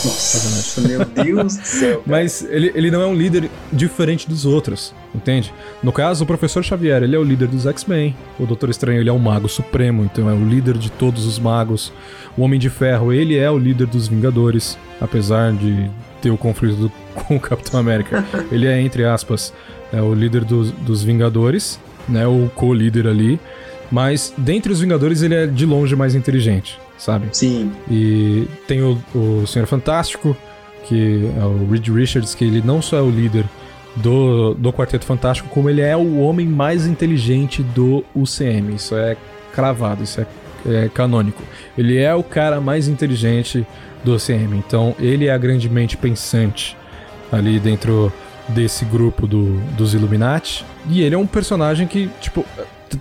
Nossa, 0.03 0.81
meu 0.81 1.05
Deus 1.05 1.57
do 1.57 1.65
céu. 1.65 1.97
Cara. 1.97 2.03
Mas 2.05 2.47
ele, 2.49 2.71
ele 2.73 2.89
não 2.89 3.01
é 3.01 3.05
um 3.05 3.13
líder 3.13 3.49
diferente 3.71 4.27
dos 4.27 4.45
outros, 4.45 4.93
entende? 5.13 5.53
No 5.81 5.91
caso, 5.91 6.23
o 6.23 6.27
Professor 6.27 6.63
Xavier, 6.63 7.03
ele 7.03 7.15
é 7.15 7.19
o 7.19 7.23
líder 7.23 7.47
dos 7.47 7.65
X-Men. 7.65 8.15
O 8.39 8.45
Doutor 8.45 8.69
Estranho, 8.69 8.99
ele 8.99 9.09
é 9.09 9.13
o 9.13 9.19
mago 9.19 9.49
supremo, 9.49 10.03
então 10.03 10.29
é 10.29 10.33
o 10.33 10.43
líder 10.43 10.77
de 10.77 10.91
todos 10.91 11.25
os 11.25 11.39
magos. 11.39 11.91
O 12.37 12.43
Homem 12.43 12.59
de 12.59 12.69
Ferro, 12.69 13.11
ele 13.11 13.37
é 13.37 13.49
o 13.49 13.57
líder 13.57 13.87
dos 13.87 14.07
Vingadores, 14.07 14.77
apesar 14.99 15.53
de 15.53 15.89
ter 16.21 16.31
o 16.31 16.37
conflito 16.37 16.75
do, 16.75 16.91
com 17.15 17.35
o 17.35 17.39
Capitão 17.39 17.79
América. 17.79 18.25
ele 18.51 18.67
é, 18.67 18.79
entre 18.79 19.05
aspas, 19.05 19.53
é 19.91 20.01
o 20.01 20.13
líder 20.13 20.45
dos, 20.45 20.71
dos 20.71 21.03
Vingadores, 21.03 21.79
né? 22.07 22.25
O 22.27 22.49
co-líder 22.55 23.07
ali. 23.07 23.39
Mas 23.91 24.33
dentre 24.37 24.71
os 24.71 24.79
Vingadores, 24.79 25.21
ele 25.21 25.35
é 25.35 25.45
de 25.45 25.65
longe 25.65 25.95
mais 25.95 26.15
inteligente 26.15 26.79
sabe? 27.01 27.27
Sim. 27.31 27.71
E 27.89 28.47
tem 28.67 28.81
o, 28.83 29.01
o 29.15 29.47
Senhor 29.47 29.65
Fantástico, 29.65 30.37
que 30.85 31.29
é 31.37 31.43
o 31.43 31.67
Reed 31.69 31.87
Richards, 31.87 32.35
que 32.35 32.45
ele 32.45 32.61
não 32.63 32.81
só 32.81 32.97
é 32.97 33.01
o 33.01 33.09
líder 33.09 33.45
do, 33.95 34.53
do 34.53 34.71
Quarteto 34.71 35.05
Fantástico, 35.05 35.49
como 35.49 35.69
ele 35.69 35.81
é 35.81 35.95
o 35.95 36.19
homem 36.19 36.47
mais 36.47 36.85
inteligente 36.85 37.61
do 37.61 38.03
UCM. 38.15 38.75
Isso 38.75 38.95
é 38.95 39.17
cravado, 39.53 40.03
isso 40.03 40.21
é, 40.21 40.25
é 40.85 40.89
canônico. 40.89 41.43
Ele 41.77 41.97
é 41.97 42.13
o 42.13 42.23
cara 42.23 42.61
mais 42.61 42.87
inteligente 42.87 43.65
do 44.03 44.15
UCM. 44.15 44.57
Então, 44.57 44.95
ele 44.99 45.27
é 45.27 45.33
a 45.33 45.37
grande 45.37 45.69
mente 45.69 45.97
pensante 45.97 46.77
ali 47.31 47.59
dentro 47.59 48.11
desse 48.47 48.85
grupo 48.85 49.27
do, 49.27 49.59
dos 49.75 49.93
Illuminati. 49.93 50.65
E 50.89 51.01
ele 51.01 51.15
é 51.15 51.17
um 51.17 51.27
personagem 51.27 51.87
que, 51.87 52.09
tipo, 52.19 52.45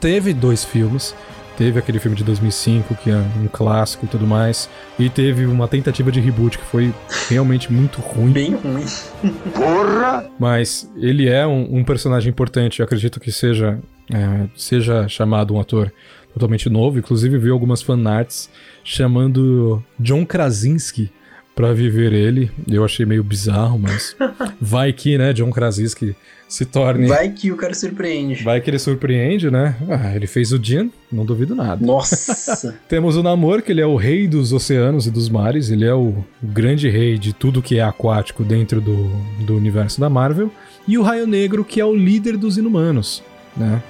teve 0.01 0.33
dois 0.33 0.65
filmes. 0.65 1.15
Teve 1.57 1.79
aquele 1.79 1.99
filme 1.99 2.17
de 2.17 2.25
2005, 2.25 2.95
que 2.95 3.11
é 3.11 3.17
um 3.17 3.49
clássico 3.49 4.07
e 4.07 4.09
tudo 4.09 4.27
mais. 4.27 4.69
E 4.99 5.11
teve 5.11 5.45
uma 5.47 5.69
tentativa 5.69 6.11
de 6.11 6.21
reboot 6.21 6.59
que 6.59 6.65
foi 6.65 6.95
realmente 7.29 7.73
muito 7.73 8.01
ruim. 8.01 8.33
Bem 8.33 8.55
ruim. 8.55 8.85
Porra! 9.55 10.31
Mas 10.39 10.91
ele 10.97 11.29
é 11.29 11.47
um, 11.47 11.79
um 11.79 11.85
personagem 11.85 12.31
importante. 12.31 12.81
Eu 12.81 12.85
acredito 12.85 13.21
que 13.21 13.31
seja, 13.31 13.79
é, 14.13 14.49
seja 14.57 15.07
chamado 15.09 15.55
um 15.55 15.61
ator 15.61 15.93
totalmente 16.33 16.71
novo. 16.71 16.99
Inclusive, 16.99 17.37
vi 17.39 17.51
algumas 17.51 17.83
fanarts 17.83 18.49
chamando 18.83 19.85
John 19.99 20.25
Krasinski 20.25 21.11
para 21.55 21.73
viver 21.73 22.13
ele. 22.13 22.51
Eu 22.69 22.85
achei 22.85 23.05
meio 23.05 23.23
bizarro, 23.23 23.79
mas 23.79 24.17
vai 24.61 24.93
que, 24.93 25.19
né, 25.19 25.33
John 25.33 25.51
Krasinski 25.51 26.15
se 26.49 26.65
torne. 26.65 27.07
Vai 27.07 27.31
que 27.31 27.53
o 27.53 27.57
cara 27.57 27.73
surpreende. 27.73 28.43
Vai 28.43 28.61
que 28.61 28.69
ele 28.69 28.79
surpreende, 28.79 29.51
né? 29.51 29.77
Ah, 29.89 30.17
ele 30.17 30.27
fez 30.27 30.53
o 30.53 30.59
Jean, 30.61 30.91
não 31.11 31.25
duvido 31.25 31.55
nada. 31.55 31.85
Nossa! 31.85 32.77
Temos 32.89 33.17
o 33.17 33.23
Namor, 33.23 33.63
que 33.63 33.71
ele 33.71 33.81
é 33.81 33.87
o 33.87 33.95
rei 33.95 34.27
dos 34.27 34.53
oceanos 34.53 35.07
e 35.07 35.11
dos 35.11 35.29
mares, 35.29 35.71
ele 35.71 35.85
é 35.85 35.95
o, 35.95 36.25
o 36.43 36.47
grande 36.47 36.89
rei 36.89 37.17
de 37.17 37.33
tudo 37.33 37.63
que 37.63 37.79
é 37.79 37.83
aquático 37.83 38.43
dentro 38.43 38.81
do, 38.81 39.09
do 39.45 39.57
universo 39.57 40.01
da 40.01 40.11
Marvel. 40.11 40.51
E 40.89 40.99
o 40.99 41.03
Raio 41.03 41.27
Negro, 41.27 41.65
que 41.65 41.81
é 41.81 41.85
o 41.85 41.95
líder 41.95 42.37
dos 42.37 42.59
inumanos, 42.59 43.23
né? 43.57 43.81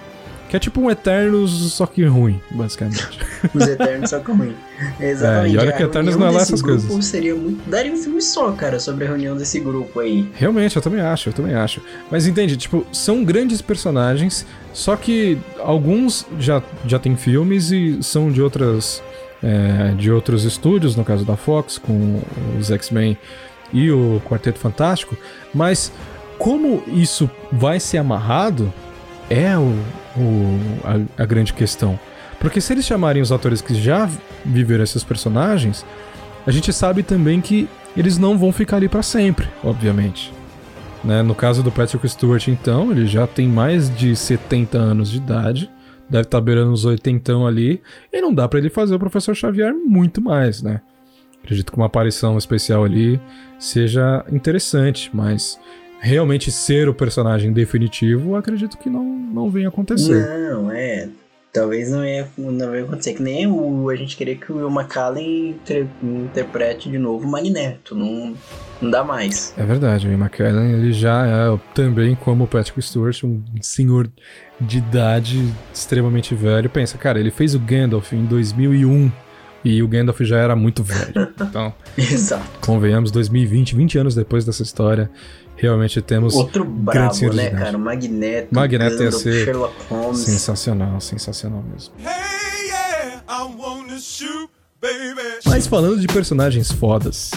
Que 0.50 0.56
é 0.56 0.58
tipo 0.58 0.80
um 0.80 0.90
Eternos, 0.90 1.52
só 1.72 1.86
que 1.86 2.04
ruim, 2.04 2.40
basicamente. 2.50 3.20
Os 3.54 3.68
Eternos, 3.68 4.10
só 4.10 4.18
que 4.18 4.32
ruim. 4.32 4.56
Exatamente. 4.98 5.46
É, 5.46 5.54
e 5.54 5.58
olha 5.58 5.72
que 5.72 5.82
Eternos 5.84 6.16
não 6.16 6.26
é 6.26 6.30
lá 6.30 6.40
essas 6.40 6.60
coisas. 6.60 7.04
Seria 7.04 7.36
muito. 7.36 7.70
Daria 7.70 7.92
um 7.92 7.96
filme 7.96 8.20
só, 8.20 8.50
cara, 8.50 8.80
sobre 8.80 9.04
a 9.04 9.08
reunião 9.08 9.36
desse 9.36 9.60
grupo 9.60 10.00
aí. 10.00 10.28
Realmente, 10.34 10.74
eu 10.74 10.82
também 10.82 11.00
acho, 11.00 11.28
eu 11.28 11.32
também 11.32 11.54
acho. 11.54 11.80
Mas 12.10 12.26
entende, 12.26 12.56
tipo, 12.56 12.84
são 12.92 13.22
grandes 13.22 13.62
personagens, 13.62 14.44
só 14.72 14.96
que 14.96 15.38
alguns 15.60 16.26
já, 16.40 16.60
já 16.84 16.98
têm 16.98 17.16
filmes 17.16 17.70
e 17.70 18.02
são 18.02 18.32
de 18.32 18.42
outras. 18.42 19.00
É, 19.42 19.94
de 19.96 20.12
outros 20.12 20.44
estúdios, 20.44 20.96
no 20.96 21.02
caso 21.02 21.24
da 21.24 21.34
Fox, 21.34 21.78
com 21.78 22.20
os 22.58 22.70
X-Men 22.70 23.16
e 23.72 23.90
o 23.90 24.20
Quarteto 24.28 24.58
Fantástico, 24.58 25.16
mas 25.54 25.90
como 26.38 26.82
isso 26.88 27.30
vai 27.50 27.80
ser 27.80 27.96
amarrado 27.96 28.70
é 29.30 29.56
o, 29.56 29.72
o 30.16 30.60
a, 30.84 31.22
a, 31.22 31.26
grande 31.26 31.54
questão. 31.54 31.98
Porque 32.40 32.60
se 32.60 32.72
eles 32.72 32.84
chamarem 32.84 33.22
os 33.22 33.30
atores 33.30 33.62
que 33.62 33.74
já 33.74 34.10
viveram 34.44 34.82
esses 34.82 35.04
personagens, 35.04 35.86
a 36.46 36.50
gente 36.50 36.72
sabe 36.72 37.02
também 37.02 37.40
que 37.40 37.68
eles 37.96 38.18
não 38.18 38.36
vão 38.36 38.52
ficar 38.52 38.76
ali 38.76 38.88
para 38.88 39.02
sempre, 39.02 39.48
obviamente. 39.62 40.32
Né? 41.04 41.22
No 41.22 41.34
caso 41.34 41.62
do 41.62 41.70
Patrick 41.70 42.06
Stewart, 42.08 42.48
então, 42.48 42.90
ele 42.90 43.06
já 43.06 43.26
tem 43.26 43.48
mais 43.48 43.94
de 43.94 44.14
70 44.16 44.76
anos 44.76 45.10
de 45.10 45.18
idade, 45.18 45.70
deve 46.08 46.24
estar 46.24 46.38
tá 46.38 46.44
beirando 46.44 46.72
uns 46.72 46.84
80 46.84 47.32
ali, 47.46 47.80
e 48.12 48.20
não 48.20 48.34
dá 48.34 48.48
para 48.48 48.58
ele 48.58 48.68
fazer 48.68 48.94
o 48.94 48.98
Professor 48.98 49.34
Xavier 49.34 49.72
muito 49.74 50.20
mais, 50.20 50.62
né? 50.62 50.80
Acredito 51.42 51.72
que 51.72 51.78
uma 51.78 51.86
aparição 51.86 52.36
especial 52.36 52.84
ali 52.84 53.20
seja 53.58 54.24
interessante, 54.30 55.10
mas 55.12 55.58
realmente 56.00 56.50
ser 56.50 56.88
o 56.88 56.94
personagem 56.94 57.52
definitivo, 57.52 58.34
acredito 58.34 58.78
que 58.78 58.88
não, 58.88 59.04
não 59.04 59.50
venha 59.50 59.68
acontecer. 59.68 60.26
Não, 60.26 60.70
é. 60.72 61.08
Talvez 61.52 61.90
não 61.90 62.04
ia, 62.04 62.28
não 62.38 62.74
ia 62.74 62.84
acontecer. 62.84 63.14
Que 63.14 63.22
nem 63.22 63.46
o, 63.46 63.90
a 63.90 63.96
gente 63.96 64.16
queria 64.16 64.36
que 64.36 64.52
o 64.52 64.56
Will 64.56 64.70
McCallan 64.70 65.20
interprete 66.02 66.88
de 66.88 66.96
novo 66.96 67.26
o 67.26 67.30
Magneto. 67.30 67.94
Não, 67.94 68.34
não 68.80 68.90
dá 68.90 69.02
mais. 69.02 69.52
É 69.58 69.64
verdade, 69.64 70.06
o 70.06 70.10
Will 70.10 70.18
McCallan 70.18 70.68
ele 70.68 70.92
já 70.92 71.26
é 71.26 71.58
também 71.74 72.14
como 72.14 72.44
o 72.44 72.46
Patrick 72.46 72.80
Stewart, 72.80 73.24
um 73.24 73.42
senhor 73.60 74.08
de 74.60 74.78
idade 74.78 75.52
extremamente 75.74 76.34
velho. 76.36 76.70
Pensa, 76.70 76.96
cara, 76.96 77.18
ele 77.18 77.32
fez 77.32 77.54
o 77.54 77.58
Gandalf 77.58 78.12
em 78.12 78.24
2001. 78.24 79.10
E 79.62 79.82
o 79.82 79.88
Gandalf 79.88 80.20
já 80.20 80.38
era 80.38 80.56
muito 80.56 80.82
velho. 80.82 81.28
Então, 81.50 81.74
Exato. 81.98 82.44
convenhamos, 82.60 83.10
2020, 83.10 83.74
20 83.74 83.98
anos 83.98 84.14
depois 84.14 84.44
dessa 84.44 84.62
história, 84.62 85.10
realmente 85.60 86.00
temos. 86.00 86.34
Outro 86.34 86.64
brabo, 86.64 87.32
né, 87.34 87.50
cara? 87.50 87.76
O 87.76 87.80
Magneto. 87.80 88.54
Magneto 88.54 88.96
Gandalf, 88.96 89.12
ia 89.12 89.12
ser 89.12 89.44
Sherlock 89.44 89.74
Holmes. 89.88 90.18
sensacional, 90.18 91.00
sensacional 91.00 91.62
mesmo. 91.62 91.94
Mas 95.46 95.66
falando 95.66 96.00
de 96.00 96.06
personagens 96.06 96.72
fodas, 96.72 97.30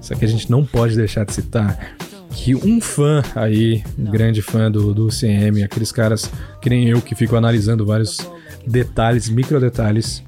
isso 0.00 0.12
aqui 0.12 0.24
a 0.24 0.28
gente 0.28 0.50
não 0.50 0.64
pode 0.64 0.96
deixar 0.96 1.24
de 1.24 1.32
citar. 1.32 1.96
Que 2.32 2.54
um 2.54 2.80
fã 2.80 3.22
aí, 3.34 3.82
um 3.98 4.04
grande 4.04 4.40
fã 4.40 4.70
do, 4.70 4.94
do 4.94 5.08
CM, 5.08 5.64
aqueles 5.64 5.90
caras 5.90 6.30
que 6.62 6.70
nem 6.70 6.88
eu 6.88 7.00
que 7.02 7.14
fico 7.14 7.34
analisando 7.34 7.84
vários 7.84 8.18
detalhes, 8.66 9.28
micro 9.28 9.58
detalhes, 9.58 10.22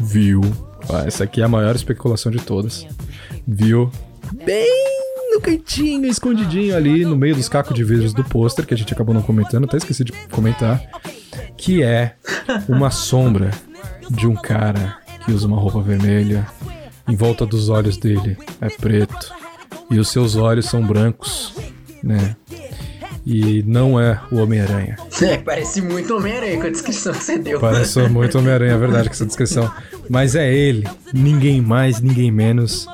viu. 0.00 0.40
Ó, 0.88 0.98
essa 0.98 1.24
aqui 1.24 1.40
é 1.40 1.44
a 1.44 1.48
maior 1.48 1.76
especulação 1.76 2.32
de 2.32 2.38
todas. 2.38 2.86
Viu 3.46 3.90
bem 4.44 5.03
no 5.34 5.40
cantinho, 5.40 6.06
escondidinho 6.06 6.76
ali 6.76 7.04
no 7.04 7.16
meio 7.16 7.34
dos 7.34 7.48
cacos 7.48 7.74
de 7.74 7.82
vidros 7.82 8.14
do 8.14 8.22
pôster, 8.24 8.64
que 8.64 8.72
a 8.72 8.76
gente 8.76 8.94
acabou 8.94 9.14
não 9.14 9.22
comentando, 9.22 9.64
até 9.64 9.76
esqueci 9.76 10.04
de 10.04 10.12
comentar, 10.30 10.80
que 11.56 11.82
é 11.82 12.14
uma 12.68 12.90
sombra 12.90 13.50
de 14.08 14.26
um 14.26 14.34
cara 14.34 14.98
que 15.24 15.32
usa 15.32 15.46
uma 15.46 15.58
roupa 15.58 15.80
vermelha, 15.80 16.46
em 17.08 17.16
volta 17.16 17.44
dos 17.44 17.68
olhos 17.68 17.96
dele 17.96 18.36
é 18.60 18.68
preto, 18.68 19.32
e 19.90 19.98
os 19.98 20.08
seus 20.08 20.36
olhos 20.36 20.66
são 20.66 20.86
brancos, 20.86 21.54
né? 22.02 22.36
E 23.26 23.62
não 23.66 23.98
é 23.98 24.20
o 24.30 24.36
Homem-Aranha. 24.36 24.98
É, 25.22 25.38
parece 25.38 25.80
muito 25.80 26.14
Homem-Aranha 26.14 26.60
com 26.60 26.66
a 26.66 26.70
descrição 26.70 27.14
que 27.14 27.24
você 27.24 27.38
deu. 27.38 27.58
Parece 27.58 28.06
muito 28.08 28.38
Homem-Aranha, 28.38 28.74
é 28.74 28.78
verdade, 28.78 29.08
com 29.08 29.14
essa 29.14 29.24
descrição. 29.24 29.72
Mas 30.10 30.34
é 30.34 30.52
ele, 30.54 30.86
ninguém 31.14 31.62
mais, 31.62 32.02
ninguém 32.02 32.30
menos 32.30 32.86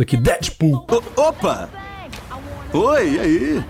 do 0.00 0.06
que 0.06 0.16
Deadpool. 0.16 0.86
O 0.88 1.20
opa! 1.20 1.68
Oi, 2.72 3.10
e 3.10 3.20
aí? 3.20 3.64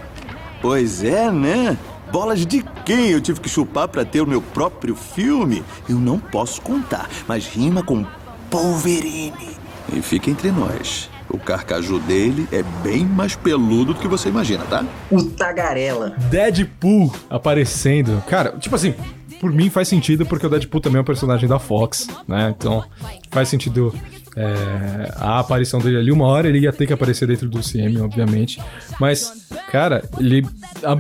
Pois 0.62 1.02
é, 1.02 1.28
né? 1.28 1.76
Bolas 2.12 2.46
de 2.46 2.62
quem 2.84 3.08
eu 3.08 3.20
tive 3.20 3.40
que 3.40 3.48
chupar 3.48 3.88
para 3.88 4.04
ter 4.04 4.20
o 4.20 4.26
meu 4.26 4.40
próprio 4.40 4.94
filme? 4.94 5.64
Eu 5.88 5.96
não 5.96 6.20
posso 6.20 6.62
contar, 6.62 7.10
mas 7.26 7.48
rima 7.48 7.82
com 7.82 8.06
Wolverine. 8.48 9.56
E 9.92 10.00
fica 10.00 10.30
entre 10.30 10.52
nós. 10.52 11.10
O 11.28 11.36
carcaju 11.36 11.98
dele 11.98 12.46
é 12.52 12.62
bem 12.84 13.04
mais 13.04 13.34
peludo 13.34 13.92
do 13.92 14.00
que 14.00 14.06
você 14.06 14.28
imagina, 14.28 14.62
tá? 14.66 14.84
O 15.10 15.24
tagarela. 15.24 16.10
Deadpool 16.30 17.12
aparecendo. 17.28 18.22
Cara, 18.28 18.56
tipo 18.56 18.76
assim, 18.76 18.94
por 19.40 19.50
mim 19.50 19.68
faz 19.68 19.88
sentido 19.88 20.24
porque 20.24 20.46
o 20.46 20.48
Deadpool 20.48 20.80
também 20.80 20.98
é 20.98 21.02
um 21.02 21.04
personagem 21.04 21.48
da 21.48 21.58
Fox, 21.58 22.06
né? 22.28 22.54
Então 22.56 22.84
faz 23.30 23.48
sentido 23.48 23.92
é, 24.36 25.12
a 25.16 25.38
aparição 25.40 25.80
dele 25.80 25.98
ali. 25.98 26.12
Uma 26.12 26.26
hora 26.26 26.48
ele 26.48 26.60
ia 26.60 26.72
ter 26.72 26.86
que 26.86 26.92
aparecer 26.92 27.26
dentro 27.26 27.48
do 27.48 27.60
CM, 27.60 28.00
obviamente. 28.00 28.60
Mas, 29.00 29.46
cara, 29.70 30.02
ele 30.18 30.46
a, 30.84 30.96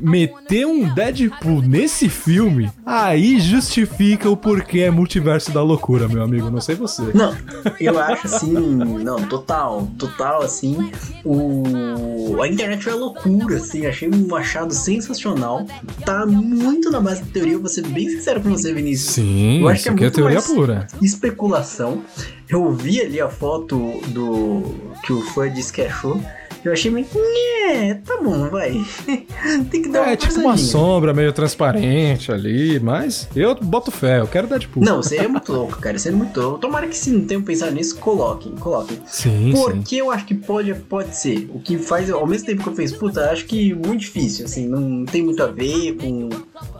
meter 0.00 0.66
um 0.66 0.92
Deadpool 0.92 1.62
nesse 1.62 2.08
filme, 2.08 2.70
aí 2.84 3.40
justifica 3.40 4.28
o 4.28 4.36
porquê 4.36 4.80
é 4.80 4.90
multiverso 4.90 5.52
da 5.52 5.62
loucura, 5.62 6.08
meu 6.08 6.22
amigo. 6.22 6.50
Não 6.50 6.60
sei 6.60 6.74
você. 6.74 7.02
Não, 7.14 7.34
eu 7.80 7.98
acho 7.98 8.26
assim, 8.26 8.52
não, 8.52 9.16
total, 9.26 9.88
total 9.98 10.42
assim. 10.42 10.90
O 11.24 12.40
a 12.42 12.48
internet 12.48 12.88
é 12.88 12.94
loucura, 12.94 13.56
assim, 13.56 13.86
achei 13.86 14.08
um 14.08 14.34
achado 14.34 14.72
sensacional. 14.74 15.66
Tá 16.04 16.26
muito 16.26 16.90
na 16.90 17.00
base 17.00 17.22
da 17.22 17.30
teoria, 17.32 17.58
vou 17.58 17.68
ser 17.68 17.86
bem 17.86 18.08
sincero 18.08 18.40
com 18.40 18.50
você, 18.50 18.72
Vinícius. 18.72 19.14
Sim, 19.14 19.60
Eu 19.60 19.68
acho 19.68 19.76
isso 19.76 19.84
que 19.84 19.88
é 19.88 19.92
é 19.92 19.94
muito 20.06 20.14
teoria 20.14 20.34
mais 20.38 20.46
pura. 20.46 20.86
especulação. 21.00 22.02
Eu 22.48 22.71
vi 22.72 23.00
ali 23.00 23.20
a 23.20 23.28
foto 23.28 23.76
do 24.08 24.62
que 25.04 25.12
o 25.12 25.20
fã 25.32 25.50
disse 25.52 25.72
que 25.72 25.82
achou. 25.82 26.20
Eu 26.64 26.72
achei 26.72 26.92
meio. 26.92 27.06
"Nhé, 27.12 27.94
tá 28.06 28.18
bom, 28.22 28.48
vai. 28.48 28.80
Tem 29.68 29.82
que 29.82 29.88
dar 29.88 30.02
uma 30.02 30.12
É 30.12 30.16
tipo 30.16 30.34
uma 30.34 30.42
forçadinha." 30.50 30.70
sombra 30.70 31.12
meio 31.12 31.32
transparente 31.32 32.30
ali, 32.30 32.78
mas 32.78 33.28
eu 33.34 33.52
boto 33.56 33.90
fé, 33.90 34.20
eu 34.20 34.28
quero 34.28 34.46
Deadpool. 34.46 34.80
Não, 34.84 35.02
seria 35.02 35.28
muito 35.28 35.52
louco, 35.52 35.78
cara. 35.80 35.98
Seria 35.98 36.16
muito 36.16 36.40
louco. 36.40 36.58
Tomara 36.60 36.86
que 36.86 36.96
se 36.96 37.10
não 37.10 37.24
tenham 37.26 37.42
pensado 37.42 37.72
nisso, 37.72 37.96
coloquem, 37.98 38.52
coloquem. 38.52 38.96
Sim, 39.06 39.50
Porque 39.52 39.96
eu 39.96 40.12
acho 40.12 40.24
que 40.24 40.36
pode, 40.36 40.72
pode 40.74 41.16
ser. 41.16 41.50
O 41.52 41.58
que 41.58 41.76
faz, 41.78 42.08
ao 42.08 42.24
mesmo 42.28 42.46
tempo 42.46 42.62
que 42.62 42.68
eu 42.68 42.74
penso, 42.74 42.96
puta, 42.96 43.28
acho 43.32 43.44
que 43.46 43.74
muito 43.74 43.98
difícil, 43.98 44.44
assim, 44.44 44.68
não 44.68 45.04
tem 45.04 45.20
muito 45.20 45.42
a 45.42 45.48
ver 45.48 45.96
com 45.96 46.28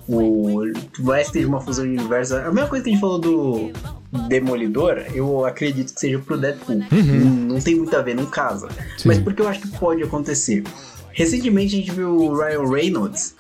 o. 0.08 0.62
Vai 1.00 1.24
que 1.24 1.30
seja 1.32 1.48
uma 1.48 1.60
fusão 1.60 1.84
de 1.84 1.90
universo. 1.98 2.36
A 2.36 2.52
mesma 2.52 2.68
coisa 2.68 2.84
que 2.84 2.90
a 2.90 2.92
gente 2.92 3.00
falou 3.00 3.18
do 3.18 3.72
Demolidor, 4.28 5.04
eu 5.14 5.44
acredito 5.44 5.94
que 5.94 6.00
seja 6.00 6.18
pro 6.18 6.36
Deadpool. 6.36 6.76
Não, 6.76 7.30
não 7.54 7.60
tem 7.60 7.74
muito 7.74 7.96
a 7.96 8.02
ver, 8.02 8.14
não 8.14 8.26
casa. 8.26 8.68
Sim. 8.98 9.08
Mas 9.08 9.18
porque 9.18 9.40
eu 9.40 9.48
acho 9.48 9.60
que 9.60 9.68
pode 9.78 10.02
acontecer. 10.02 10.62
Recentemente 11.12 11.74
a 11.74 11.78
gente 11.78 11.90
viu 11.92 12.16
o 12.16 12.36
Ryan 12.36 12.68
Reynolds 12.68 13.34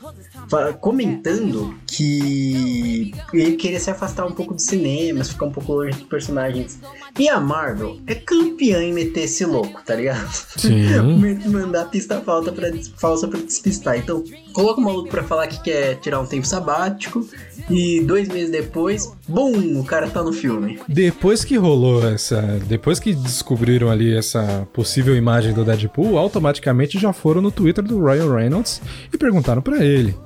comentando 0.80 1.74
que 1.86 3.12
ele 3.32 3.56
queria 3.56 3.80
se 3.80 3.90
afastar 3.90 4.26
um 4.26 4.32
pouco 4.32 4.54
dos 4.54 4.64
cinemas, 4.64 5.30
ficar 5.30 5.46
um 5.46 5.52
pouco 5.52 5.72
longe 5.72 5.92
dos 5.92 6.08
personagens. 6.08 6.78
E 7.18 7.28
a 7.28 7.38
Marvel 7.38 7.98
é 8.06 8.14
campeã 8.14 8.82
em 8.82 8.92
meter 8.92 9.24
esse 9.24 9.44
louco, 9.44 9.82
tá 9.84 9.94
ligado? 9.94 10.30
Sim. 10.56 10.86
Mandar 11.48 11.90
pista 11.90 12.20
falta 12.20 12.50
pra, 12.52 12.68
falsa 12.96 13.28
pra 13.28 13.40
despistar. 13.40 13.98
Então, 13.98 14.24
coloca 14.52 14.80
o 14.80 14.84
maluco 14.84 15.10
pra 15.10 15.22
falar 15.22 15.46
que 15.46 15.62
quer 15.62 15.96
tirar 15.96 16.20
um 16.20 16.26
tempo 16.26 16.46
sabático 16.46 17.26
e 17.70 18.00
dois 18.00 18.28
meses 18.28 18.50
depois, 18.50 19.12
bum, 19.28 19.78
o 19.78 19.84
cara 19.84 20.08
tá 20.08 20.22
no 20.22 20.32
filme. 20.32 20.80
Depois 20.88 21.44
que 21.44 21.56
rolou 21.56 22.06
essa. 22.06 22.40
Depois 22.66 22.98
que 22.98 23.14
descobriram 23.14 23.90
ali 23.90 24.16
essa 24.16 24.66
possível 24.72 25.16
imagem 25.16 25.52
do 25.52 25.64
Deadpool, 25.64 26.16
automaticamente 26.16 26.98
já 26.98 27.12
foram 27.12 27.42
no 27.42 27.50
Twitter 27.50 27.84
do 27.84 28.02
Ryan 28.02 28.34
Reynolds 28.34 28.80
e 29.12 29.18
perguntaram 29.18 29.60
pra 29.60 29.84
ele. 29.84 30.16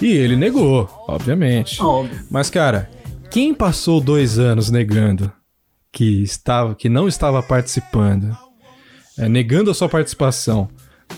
E 0.00 0.12
ele 0.12 0.36
negou, 0.36 0.88
obviamente. 1.08 1.80
Óbvio. 1.82 2.18
Mas, 2.30 2.48
cara, 2.50 2.88
quem 3.30 3.52
passou 3.54 4.00
dois 4.00 4.38
anos 4.38 4.70
negando 4.70 5.30
que 5.92 6.22
estava, 6.22 6.74
que 6.74 6.88
não 6.88 7.06
estava 7.08 7.42
participando, 7.42 8.36
é, 9.18 9.28
negando 9.28 9.70
a 9.70 9.74
sua 9.74 9.88
participação 9.88 10.68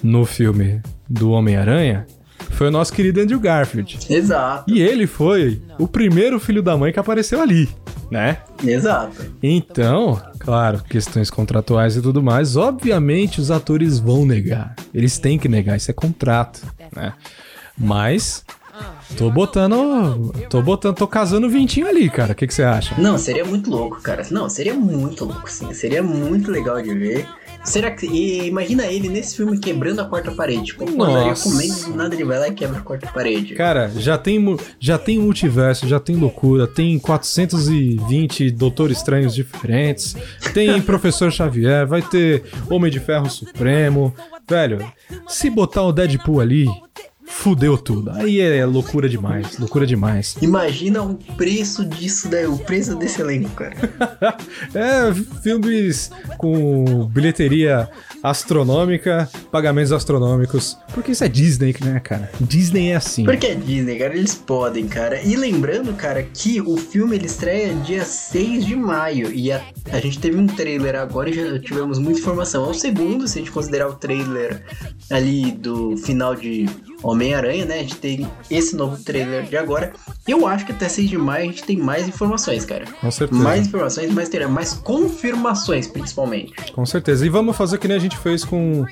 no 0.03 0.25
filme 0.25 0.81
do 1.09 1.31
Homem-Aranha, 1.31 2.07
foi 2.51 2.69
o 2.69 2.71
nosso 2.71 2.93
querido 2.93 3.21
Andrew 3.21 3.39
Garfield. 3.39 3.99
Exato, 4.11 4.71
E 4.73 4.81
ele 4.81 5.07
foi 5.07 5.63
o 5.79 5.87
primeiro 5.87 6.41
filho 6.41 6.63
da 6.63 6.77
mãe 6.77 6.93
que 6.93 6.99
apareceu 6.99 7.41
ali, 7.41 7.69
né? 8.11 8.39
exato. 8.65 9.33
Então, 9.43 10.21
claro, 10.39 10.83
questões 10.83 11.31
contratuais 11.31 11.97
e 11.97 12.03
tudo 12.03 12.23
mais, 12.23 12.57
obviamente 12.57 13.41
os 13.41 13.51
atores 13.51 13.99
vão 13.99 14.27
negar. 14.27 14.75
Eles 14.93 15.19
têm 15.19 15.39
que 15.39 15.49
negar, 15.49 15.77
isso 15.77 15.91
é 15.91 15.95
contrato, 15.95 16.61
né? 16.95 17.13
Mas 17.79 18.45
tô 19.17 19.31
botando, 19.31 20.33
tô 20.49 20.63
botando, 20.63 20.97
tô 20.97 21.07
casando 21.07 21.47
o 21.47 21.51
vintinho 21.51 21.87
ali, 21.87 22.09
cara. 22.09 22.33
O 22.33 22.35
que 22.35 22.47
que 22.47 22.55
você 22.55 22.63
acha? 22.63 22.95
Não, 22.99 23.19
seria 23.19 23.45
muito 23.45 23.71
louco, 23.71 24.01
cara. 24.01 24.27
Não, 24.31 24.49
seria 24.49 24.75
muito 24.75 25.25
louco, 25.25 25.51
sim. 25.51 25.73
Seria 25.73 26.03
muito 26.03 26.51
legal 26.51 26.81
de 26.81 26.95
ver. 26.95 27.29
Será 27.65 27.91
que. 27.91 28.07
E 28.07 28.49
imagina 28.49 28.87
ele 28.87 29.09
nesse 29.09 29.37
filme 29.37 29.59
quebrando 29.59 30.01
a 30.01 30.05
quarta 30.05 30.33
parede. 30.33 30.65
Tipo, 30.67 30.85
pô, 30.85 31.05
Nossa. 31.07 31.49
comendo, 31.49 31.85
do 31.85 31.97
nada 31.97 32.15
ele 32.15 32.25
vai 32.25 32.39
lá 32.39 32.49
e 32.49 32.53
quebra 32.53 32.79
a 32.79 32.83
quarta 32.83 33.09
parede. 33.13 33.55
Cara, 33.55 33.91
já 33.97 34.19
tem, 34.19 34.57
já 34.81 34.99
tem 34.99 35.19
multiverso, 35.19 35.87
já 35.87 36.01
tem 36.01 36.17
loucura, 36.17 36.67
tem 36.67 36.99
420 36.99 38.51
Doutor 38.51 38.91
Estranhos 38.91 39.35
diferentes, 39.35 40.17
tem 40.53 40.81
Professor 40.83 41.31
Xavier, 41.31 41.87
vai 41.87 42.03
ter 42.03 42.43
Homem 42.69 42.91
de 42.91 42.99
Ferro 42.99 43.31
Supremo. 43.31 44.13
Velho, 44.49 44.85
se 45.29 45.49
botar 45.49 45.83
o 45.83 45.93
Deadpool 45.93 46.41
ali, 46.41 46.69
fudeu 47.27 47.77
tudo. 47.79 48.11
Aí 48.11 48.41
é 48.41 48.65
loucura 48.65 49.09
demais, 49.09 49.59
loucura 49.59 49.87
demais. 49.87 50.37
Imagina 50.41 51.03
o 51.03 51.15
preço 51.37 51.85
disso 51.85 52.29
daí, 52.29 52.47
o 52.47 52.59
preço 52.59 52.95
desse 52.97 53.21
elenco, 53.21 53.51
cara. 53.51 53.73
É, 54.75 55.13
filmes 55.43 56.11
com 56.39 57.07
bilheteria 57.07 57.89
astronômica, 58.23 59.29
pagamentos 59.51 59.93
astronômicos. 59.93 60.79
Porque 60.95 61.13
isso 61.13 61.25
é 61.25 61.29
Disney, 61.29 61.75
né, 61.81 62.01
cara? 62.01 62.31
Disney 62.41 62.91
é 62.91 62.97
assim. 62.97 63.25
Porque 63.25 63.47
é 63.47 63.55
Disney, 63.55 63.99
cara, 63.99 64.17
eles 64.17 64.35
podem, 64.35 64.87
cara. 64.87 65.21
E 65.23 65.35
lembrando, 65.37 65.93
cara, 65.95 66.23
que 66.23 66.61
o 66.61 66.77
filme 66.77 67.17
ele 67.17 67.27
estreia 67.27 67.75
dia 67.75 68.05
6 68.05 68.65
de 68.65 68.77
maio. 68.77 69.33
E 69.33 69.51
a, 69.51 69.63
a 69.91 70.01
gente 70.01 70.19
teve 70.19 70.37
um 70.37 70.47
trailer 70.47 70.95
agora 70.95 71.29
e 71.29 71.35
já 71.35 71.59
tivemos 71.59 71.99
muita 71.99 72.21
informação. 72.21 72.65
É 72.67 72.69
o 72.69 72.75
segundo, 72.75 73.27
se 73.27 73.39
a 73.39 73.43
gente 73.43 73.53
considerar 73.53 73.89
o 73.89 73.95
trailer 73.95 74.63
ali 75.11 75.53
do 75.53 75.97
final 75.97 76.35
de 76.35 76.67
Homem-Aranha, 77.03 77.65
né? 77.65 77.75
A 77.77 77.83
gente 77.83 77.97
tem 77.97 78.29
esse 78.51 78.77
novo 78.77 79.03
trailer 79.03 79.45
de 79.45 79.57
agora. 79.57 79.93
Eu 80.27 80.47
acho 80.47 80.65
que 80.65 80.73
até 80.73 80.89
6 80.89 81.11
de 81.11 81.19
maio 81.19 81.45
a 81.45 81.47
gente 81.47 81.65
tem 81.65 81.77
mais 81.77 82.07
informações, 82.07 82.65
cara. 82.65 82.85
Com 83.01 83.11
certeza. 83.11 83.43
Mais 83.43 83.67
informações, 83.67 84.13
mais 84.13 84.29
trailer, 84.29 84.49
mais 84.51 84.73
confirmações, 84.75 85.87
principalmente. 85.87 86.53
Com 86.73 86.87
certeza. 86.87 87.27
E 87.27 87.29
vamos 87.29 87.57
fazer 87.57 87.79
que 87.79 87.89
nem 87.89 87.97
a 87.97 88.01
gente 88.01 88.17
fez 88.17 88.45
com, 88.45 88.85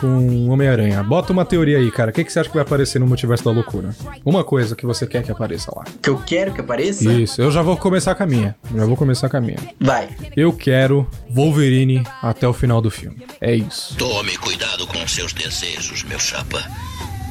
com 0.00 0.48
Homem-Aranha. 0.48 1.02
Bota 1.02 1.32
uma 1.32 1.44
teoria 1.44 1.78
aí, 1.78 1.90
cara. 1.90 2.10
O 2.10 2.12
que, 2.14 2.24
que 2.24 2.32
você 2.32 2.40
acha 2.40 2.48
que 2.48 2.54
vai 2.54 2.64
aparecer 2.64 2.98
no 2.98 3.06
Multiverso 3.06 3.44
da 3.44 3.50
Loucura? 3.50 3.94
Uma 4.24 4.44
coisa 4.44 4.76
que 4.76 4.84
você 4.84 5.06
quer 5.06 5.22
que 5.22 5.30
apareça 5.30 5.72
lá. 5.74 5.84
Que 6.02 6.10
eu 6.10 6.18
quero 6.18 6.52
que 6.52 6.60
apareça? 6.60 7.10
Isso, 7.12 7.40
eu 7.40 7.50
já 7.50 7.62
vou 7.62 7.76
começar 7.76 8.14
com 8.14 8.22
a 8.22 8.26
minha. 8.26 8.54
Já 8.74 8.84
vou 8.84 8.96
começar 8.96 9.28
com 9.28 9.36
a 9.36 9.40
minha. 9.40 9.58
Vai. 9.80 10.08
Eu 10.36 10.52
quero 10.52 11.08
Wolverine 11.30 12.04
até 12.22 12.46
o 12.46 12.52
final 12.52 12.80
do 12.80 12.90
filme. 12.90 13.24
É 13.40 13.54
isso. 13.54 13.96
Tome 13.96 14.36
cuidado 14.36 14.86
com 14.86 15.06
seus 15.06 15.32
desejos, 15.32 16.02
meu 16.04 16.18
chapa. 16.18 16.62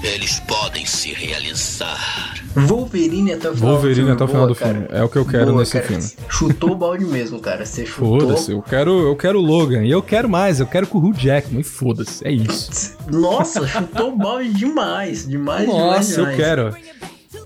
Eles 0.04 0.39
podem 0.41 0.86
se 0.86 1.14
realizar. 1.14 2.34
Wolverine 2.54 3.34
até 3.34 3.49
o 3.49 3.56
final 3.56 3.72
Wolverine 3.72 3.95
do 3.95 3.95
filme. 3.95 4.12
até 4.12 4.24
o 4.24 4.28
final 4.28 4.41
Boa, 4.41 4.54
do 4.54 4.60
cara. 4.60 4.74
filme. 4.74 4.88
É 4.91 5.04
o 5.04 5.10
que 5.10 5.16
eu 5.16 5.26
quero 5.26 5.45
Boa, 5.45 5.60
nesse 5.60 5.72
cara. 5.72 5.86
filme. 5.86 6.04
Chutou 6.30 6.72
o 6.72 6.76
balde 6.76 7.06
mesmo, 7.06 7.39
cara. 7.39 7.66
Você 7.66 7.86
chutou. 7.86 8.20
Foda-se, 8.20 8.51
eu 8.51 8.62
quero, 8.62 8.91
eu 9.08 9.16
quero 9.16 9.39
o 9.39 9.41
Logan. 9.41 9.84
E 9.86 9.91
eu 9.91 10.01
quero 10.01 10.28
mais, 10.30 10.60
eu 10.60 10.68
quero 10.68 10.88
com 10.88 10.97
o 10.97 11.01
Hugh 11.08 11.16
Jackman. 11.18 11.62
E 11.62 11.64
foda-se, 11.64 12.28
é 12.28 12.32
isso. 12.32 12.97
Nossa, 13.10 13.66
chutou 13.66 14.10
o 14.14 14.18
balde 14.18 14.51
demais. 14.54 15.26
Demais, 15.26 15.66
demais, 15.66 15.68
Nossa, 15.68 16.20
eu 16.22 16.36
quero. 16.36 16.76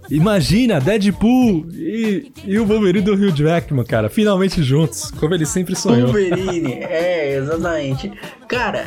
Imagina, 0.10 0.80
Deadpool 0.80 1.68
e, 1.74 2.32
e 2.44 2.58
o 2.58 2.66
Wolverine 2.66 3.04
do 3.06 3.14
Hugh 3.14 3.36
Jackman, 3.36 3.84
cara, 3.86 4.10
finalmente 4.10 4.64
juntos, 4.64 5.12
como 5.12 5.34
ele 5.34 5.46
sempre 5.46 5.76
sonhou. 5.76 6.08
Wolverine, 6.08 6.74
é, 6.74 7.36
exatamente. 7.38 8.12
Cara, 8.48 8.86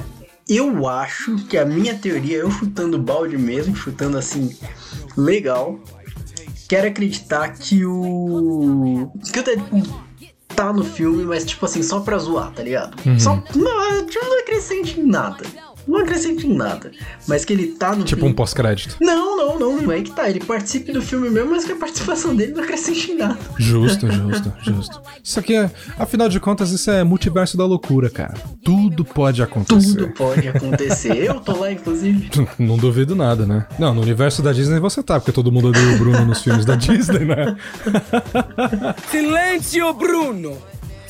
eu 0.50 0.88
acho 0.88 1.36
que 1.46 1.56
a 1.56 1.64
minha 1.64 1.94
teoria, 1.94 2.38
eu 2.38 2.50
chutando 2.50 2.98
balde 2.98 3.38
mesmo, 3.38 3.76
chutando 3.76 4.18
assim, 4.18 4.56
legal. 5.16 5.78
Quero 6.68 6.88
acreditar 6.88 7.48
que 7.50 7.84
o. 7.84 9.10
que 9.32 9.38
o 9.38 9.42
Deadpool 9.44 9.82
tá 10.54 10.72
no 10.72 10.84
filme, 10.84 11.24
mas 11.24 11.44
tipo 11.44 11.64
assim, 11.64 11.82
só 11.82 12.00
pra 12.00 12.18
zoar, 12.18 12.52
tá 12.52 12.62
ligado? 12.62 12.96
Uhum. 13.06 13.18
Só. 13.18 13.42
Não, 13.54 14.02
não 14.02 14.40
acrescente 14.40 15.00
em 15.00 15.04
nada. 15.06 15.44
Não 15.86 16.00
acrescente 16.00 16.46
em 16.46 16.54
nada. 16.54 16.90
Mas 17.26 17.44
que 17.44 17.52
ele 17.52 17.68
tá 17.68 17.94
no 17.94 18.04
Tipo 18.04 18.20
filme. 18.20 18.32
um 18.32 18.34
pós-crédito. 18.34 18.96
Não, 19.00 19.36
não, 19.36 19.58
não, 19.58 19.82
não 19.82 19.92
é 19.92 20.00
que 20.02 20.10
tá. 20.12 20.28
Ele 20.28 20.40
participe 20.40 20.92
do 20.92 21.02
filme 21.02 21.30
mesmo, 21.30 21.50
mas 21.50 21.64
que 21.64 21.72
a 21.72 21.76
participação 21.76 22.34
dele 22.34 22.52
não 22.52 22.62
acrescente 22.62 23.10
em 23.12 23.16
nada. 23.16 23.38
Justo, 23.58 24.10
justo, 24.10 24.52
justo. 24.62 25.00
Isso 25.22 25.38
aqui 25.40 25.54
é, 25.54 25.70
afinal 25.98 26.28
de 26.28 26.38
contas, 26.40 26.70
isso 26.70 26.90
é 26.90 27.02
multiverso 27.04 27.56
da 27.56 27.64
loucura, 27.64 28.08
cara. 28.10 28.34
Tudo 28.64 29.04
pode 29.04 29.42
acontecer. 29.42 29.96
Tudo 29.96 30.12
pode 30.14 30.48
acontecer. 30.48 31.16
Eu 31.16 31.40
tô 31.40 31.58
lá, 31.58 31.72
inclusive. 31.72 32.30
Não 32.58 32.76
duvido 32.76 33.14
nada, 33.16 33.46
né? 33.46 33.66
Não, 33.78 33.94
no 33.94 34.02
universo 34.02 34.42
da 34.42 34.52
Disney 34.52 34.78
você 34.78 35.02
tá, 35.02 35.18
porque 35.18 35.32
todo 35.32 35.50
mundo 35.50 35.68
odeia 35.68 35.94
o 35.94 35.98
Bruno 35.98 36.24
nos 36.24 36.42
filmes 36.42 36.64
da 36.64 36.74
Disney, 36.76 37.24
né? 37.24 37.56
Silêncio, 39.10 39.92
Bruno! 39.94 40.56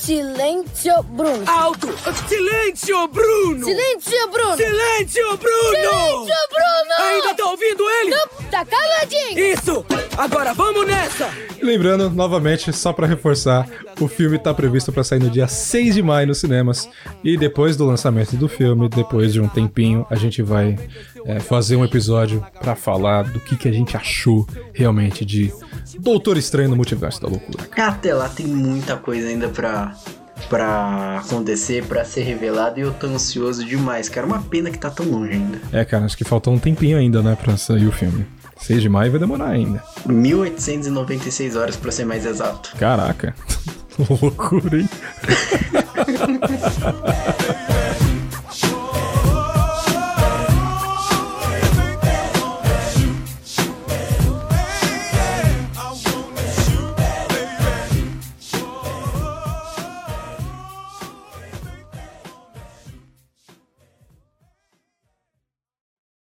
Silêncio, 0.01 1.03
Bruno! 1.11 1.45
Alto! 1.47 1.89
Silêncio, 2.27 3.07
Bruno! 3.09 3.65
Silêncio, 3.67 4.31
Bruno! 4.33 4.57
Silêncio, 4.57 5.37
Bruno! 5.37 5.77
Silêncio, 5.77 6.35
Bruno! 6.49 7.11
Ainda 7.11 7.35
tá 7.35 7.45
ouvindo 7.51 7.85
ele? 8.01 8.11
Não, 8.11 8.27
tá 8.51 8.65
caladinho! 8.65 9.39
Isso! 9.39 9.85
Agora 10.17 10.55
vamos 10.55 10.87
nessa! 10.87 11.29
Lembrando, 11.63 12.09
novamente, 12.09 12.73
só 12.73 12.95
pra 12.95 13.07
reforçar, 13.07 13.69
o 14.01 14.09
filme 14.09 14.39
tá 14.39 14.55
previsto 14.55 14.91
pra 14.91 15.05
sair 15.05 15.19
no 15.21 15.29
dia 15.29 15.47
6 15.47 15.97
de 15.97 16.03
maio 16.03 16.29
nos 16.29 16.39
cinemas. 16.39 16.89
E 17.23 17.37
depois 17.37 17.77
do 17.77 17.85
lançamento 17.85 18.35
do 18.39 18.49
filme, 18.49 18.89
depois 18.89 19.35
de 19.35 19.41
um 19.41 19.49
tempinho, 19.49 20.07
a 20.09 20.17
gente 20.17 20.41
vai 20.41 20.79
é, 21.27 21.41
fazer 21.41 21.77
um 21.77 21.85
episódio 21.85 22.43
pra 22.59 22.75
falar 22.75 23.25
do 23.25 23.39
que, 23.39 23.55
que 23.55 23.69
a 23.69 23.73
gente 23.73 23.99
achou 23.99 24.47
realmente 24.73 25.27
de 25.27 25.53
Doutor 25.99 26.37
Estranho 26.37 26.69
no 26.69 26.77
Multiverso 26.77 27.21
da 27.21 27.29
Loucura. 27.29 27.67
Até 27.77 28.15
lá 28.15 28.29
tem 28.29 28.47
muita 28.47 28.97
coisa 28.97 29.29
ainda 29.29 29.49
pra, 29.49 29.95
pra 30.49 31.19
acontecer, 31.19 31.85
pra 31.85 32.05
ser 32.05 32.23
revelado, 32.23 32.79
e 32.79 32.83
eu 32.83 32.93
tô 32.93 33.07
ansioso 33.07 33.65
demais, 33.65 34.09
cara. 34.09 34.27
Uma 34.27 34.41
pena 34.41 34.71
que 34.71 34.79
tá 34.79 34.91
tão 34.91 35.07
longe 35.07 35.33
ainda. 35.33 35.61
É, 35.73 35.85
cara, 35.85 36.05
acho 36.05 36.17
que 36.17 36.25
falta 36.25 36.51
um 36.51 36.59
tempinho 36.59 36.99
ainda, 36.99 37.23
né, 37.23 37.37
pra 37.41 37.57
sair 37.57 37.87
o 37.87 37.93
filme. 37.93 38.27
6 38.59 38.83
de 38.83 38.89
maio 38.89 39.11
vai 39.11 39.21
demorar 39.21 39.49
ainda. 39.49 39.83
1896 40.07 41.57
horas 41.57 41.77
pra 41.77 41.91
ser 41.91 42.05
mais 42.05 42.27
exato. 42.27 42.75
Caraca. 42.79 43.35
Loucura, 44.21 44.81
hein? 44.81 44.89